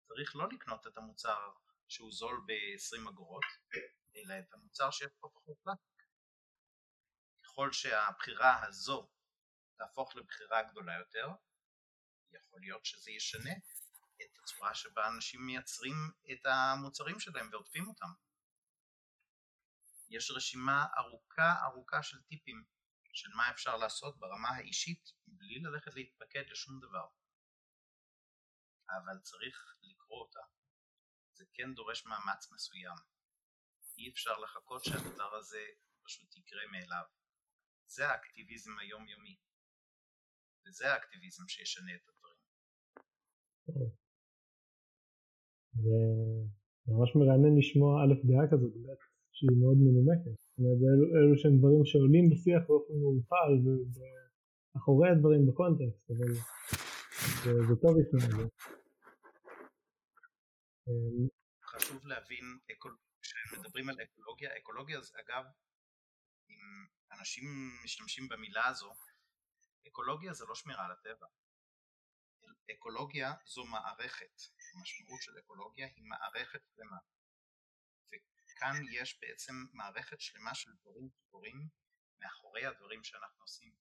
צריך 0.07 0.35
לא 0.35 0.49
לקנות 0.49 0.87
את 0.87 0.97
המוצר 0.97 1.51
שהוא 1.87 2.11
זול 2.11 2.41
ב-20 2.47 3.09
אגורות, 3.09 3.43
אלא 4.15 4.39
את 4.39 4.53
המוצר 4.53 4.91
שיש 4.91 5.11
פה 5.19 5.29
פחות 5.33 5.57
פלסטיק. 5.63 6.03
ככל 7.43 7.71
שהבחירה 7.71 8.65
הזו 8.65 9.09
תהפוך 9.77 10.15
לבחירה 10.15 10.63
גדולה 10.63 10.97
יותר, 10.97 11.27
יכול 12.31 12.59
להיות 12.59 12.85
שזה 12.85 13.11
ישנה 13.11 13.53
את 14.21 14.39
הצורה 14.39 14.75
שבה 14.75 15.07
אנשים 15.07 15.45
מייצרים 15.45 16.11
את 16.31 16.45
המוצרים 16.45 17.19
שלהם 17.19 17.49
ועוטפים 17.51 17.87
אותם. 17.87 18.13
יש 20.09 20.31
רשימה 20.31 20.85
ארוכה 20.97 21.53
ארוכה 21.63 22.03
של 22.03 22.21
טיפים 22.21 22.63
של 23.13 23.29
מה 23.37 23.51
אפשר 23.51 23.77
לעשות 23.77 24.19
ברמה 24.19 24.49
האישית 24.49 25.11
בלי 25.27 25.59
ללכת 25.59 25.95
להתפקד 25.95 26.43
לשום 26.51 26.79
דבר. 26.79 27.07
אבל 28.89 29.19
צריך 29.23 29.75
לקרוא 29.81 30.19
אותה. 30.21 30.39
זה 31.33 31.45
כן 31.53 31.73
דורש 31.73 32.05
מאמץ 32.05 32.51
מסוים. 32.51 32.97
אי 33.97 34.09
אפשר 34.09 34.39
לחכות 34.39 34.83
שהדבר 34.83 35.35
הזה 35.35 35.65
פשוט 36.03 36.35
יקרה 36.35 36.67
מאליו. 36.71 37.03
זה 37.85 38.09
האקטיביזם 38.09 38.79
היומיומי. 38.79 39.37
וזה 40.65 40.93
האקטיביזם 40.93 41.47
שישנה 41.47 41.95
את 41.95 42.09
הדברים. 42.09 42.39
זה 45.73 45.97
ממש 46.87 47.09
מרענן 47.15 47.57
לשמוע 47.59 47.91
א' 48.03 48.13
דעה 48.27 48.45
כזאת, 48.51 48.73
שהיא 49.31 49.55
מאוד 49.61 49.77
מנומקת. 49.85 50.48
אומרת, 50.59 50.79
אלו, 51.15 51.37
שהם 51.37 51.57
דברים 51.59 51.85
שעולים 51.85 52.25
בשיח 52.31 52.63
באופן 52.67 52.93
מעורפל 53.01 53.51
ומאחורי 53.63 55.09
הדברים 55.09 55.41
בקונטקסט, 55.47 56.11
אבל 56.11 56.31
זה, 57.43 57.51
זה 57.67 57.75
טוב 57.83 57.93
את 58.01 58.07
זה. 58.11 58.43
אמ, 60.87 61.27
חשוב 61.63 62.07
להבין, 62.07 62.45
כשמדברים 63.21 63.89
על 63.89 63.95
אקולוגיה, 64.03 64.57
אקולוגיה 64.57 65.01
זה 65.01 65.13
אגב, 65.19 65.43
אם 66.49 66.59
אנשים 67.19 67.43
משתמשים 67.83 68.27
במילה 68.29 68.67
הזו, 68.67 68.91
אקולוגיה 69.87 70.33
זה 70.33 70.45
לא 70.45 70.55
שמירה 70.55 70.85
על 70.85 70.91
הטבע. 70.91 71.27
אקולוגיה 72.71 73.33
זו 73.45 73.65
מערכת, 73.65 74.41
המשמעות 74.73 75.21
של 75.21 75.31
אקולוגיה 75.39 75.87
היא 75.95 76.03
מערכת 76.03 76.61
שלמה. 76.75 76.97
וכאן 78.59 78.75
יש 78.91 79.19
בעצם 79.21 79.53
מערכת 79.73 80.19
שלמה 80.19 80.55
של 80.55 80.71
דברים 80.81 81.09
שקורים 81.09 81.67
מאחורי 82.21 82.65
הדברים 82.65 83.03
שאנחנו 83.03 83.41
עושים. 83.41 83.71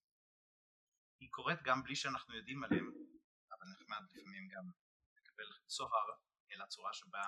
היא 1.20 1.28
קורית 1.30 1.58
גם 1.64 1.82
בלי 1.82 1.96
שאנחנו 1.96 2.36
יודעים 2.36 2.64
עליהם, 2.64 2.86
אבל 3.52 3.66
נחמד 3.72 4.06
לפעמים 4.10 4.48
גם 4.48 4.70
לקבל 5.18 5.44
צוהר 5.66 6.08
אל 6.52 6.62
הצורה 6.62 6.92
שבה 6.92 7.22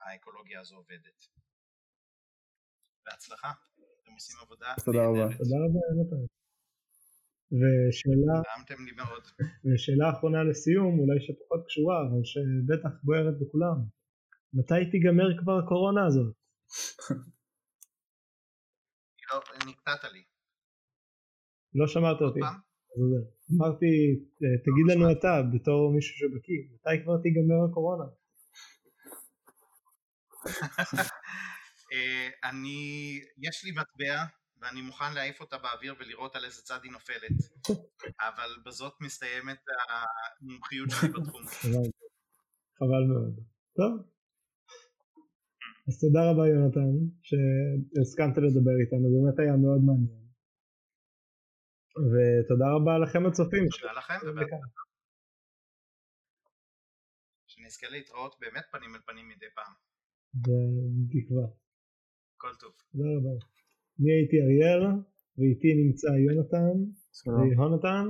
האקולוגיה 0.00 0.60
הזו 0.60 0.76
עובדת. 0.76 1.24
בהצלחה, 3.06 3.52
אתם 4.02 4.12
עושים 4.12 4.36
עבודה 4.42 4.74
תודה 4.84 4.98
רבה. 4.98 5.36
תודה 5.38 5.56
רבה, 5.64 5.80
יונתן. 5.90 6.24
ושאלה, 7.60 8.34
נעמתם 8.48 8.84
לי 8.84 8.92
מאוד. 8.92 9.24
ושאלה 9.64 10.10
אחרונה 10.10 10.44
לסיום, 10.50 10.98
אולי 10.98 11.20
שפחות 11.20 11.60
קשורה, 11.66 11.96
אבל 12.06 12.22
שבטח 12.24 12.94
בוערת 13.02 13.36
בכולם. 13.40 13.78
מתי 14.54 14.90
תיגמר 14.90 15.28
כבר 15.40 15.58
הקורונה 15.58 16.06
הזאת? 16.06 16.43
לא, 19.32 19.40
נקטעת 19.66 20.04
לי. 20.04 20.22
לא 21.74 21.86
שמעת 21.86 22.20
אותי. 22.20 22.40
אמרתי, 23.52 24.20
תגיד 24.38 24.86
לנו 24.88 25.12
אתה, 25.12 25.42
בתור 25.54 25.92
מישהו 25.94 26.16
שבקיא, 26.16 26.54
מתי 26.74 27.04
כבר 27.04 27.16
תיגמר 27.22 27.70
הקורונה? 27.70 28.04
אה, 31.92 32.28
אני, 32.44 33.20
יש 33.38 33.64
לי 33.64 33.70
מטבע 33.70 34.24
ואני 34.60 34.82
מוכן 34.82 35.14
להעיף 35.14 35.40
אותה 35.40 35.58
באוויר 35.58 35.94
ולראות 35.98 36.36
על 36.36 36.44
איזה 36.44 36.62
צד 36.62 36.78
היא 36.82 36.92
נופלת, 36.92 37.30
אבל 38.28 38.50
בזאת 38.66 38.92
מסתיימת 39.00 39.58
המומחיות 39.88 40.90
שלי 40.90 41.08
בתחום. 41.08 41.42
חבל 42.78 43.04
מאוד. 43.08 43.40
טוב. 43.76 44.13
אז 45.88 45.94
תודה 46.00 46.20
רבה 46.30 46.44
יונתן, 46.52 46.94
שהסכמת 47.28 48.36
לדבר 48.46 48.76
איתנו, 48.82 49.06
באמת 49.14 49.38
היה 49.38 49.56
מאוד 49.64 49.80
מעניין. 49.88 50.24
ותודה 52.12 52.66
רבה 52.76 52.94
לכם 53.04 53.22
הצופים. 53.26 53.64
תודה 53.80 53.92
לכם, 54.00 54.18
ובהצלחה. 54.26 54.82
שנזכה 57.46 57.88
להתראות 57.88 58.34
באמת 58.40 58.64
פנים 58.72 58.94
אל 58.94 59.00
פנים 59.06 59.28
מדי 59.28 59.50
פעם. 59.54 59.72
בתקווה. 61.08 61.46
כל 62.36 62.54
טוב. 62.60 62.72
תודה 62.92 63.08
רבה. 63.16 63.34
אני 63.98 64.10
הייתי 64.16 64.36
אריאל, 64.44 64.82
ואיתי 65.38 65.68
נמצא 65.82 66.10
יונתן 66.26 66.76
שלום. 67.18 67.40
ויהונתן, 67.40 68.06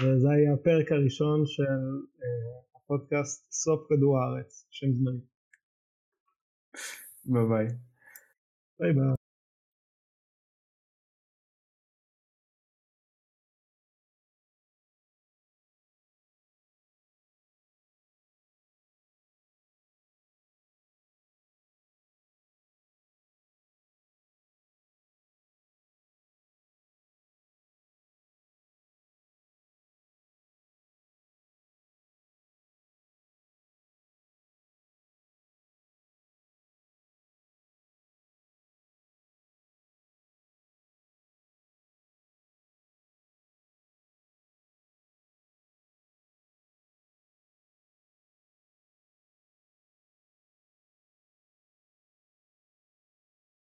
וזה 0.00 0.28
היה 0.36 0.50
הפרק 0.54 0.92
הראשון 0.92 1.46
של 1.46 1.82
אה, 2.22 2.54
הפודקאסט 2.76 3.52
סוף 3.52 3.80
כדור 3.88 4.12
הארץ, 4.18 4.50
שם 4.70 4.92
זמני. 4.92 5.31
Bye 7.24 7.44
bye. 7.50 7.78
Bye 8.78 8.92
bye. 8.92 9.21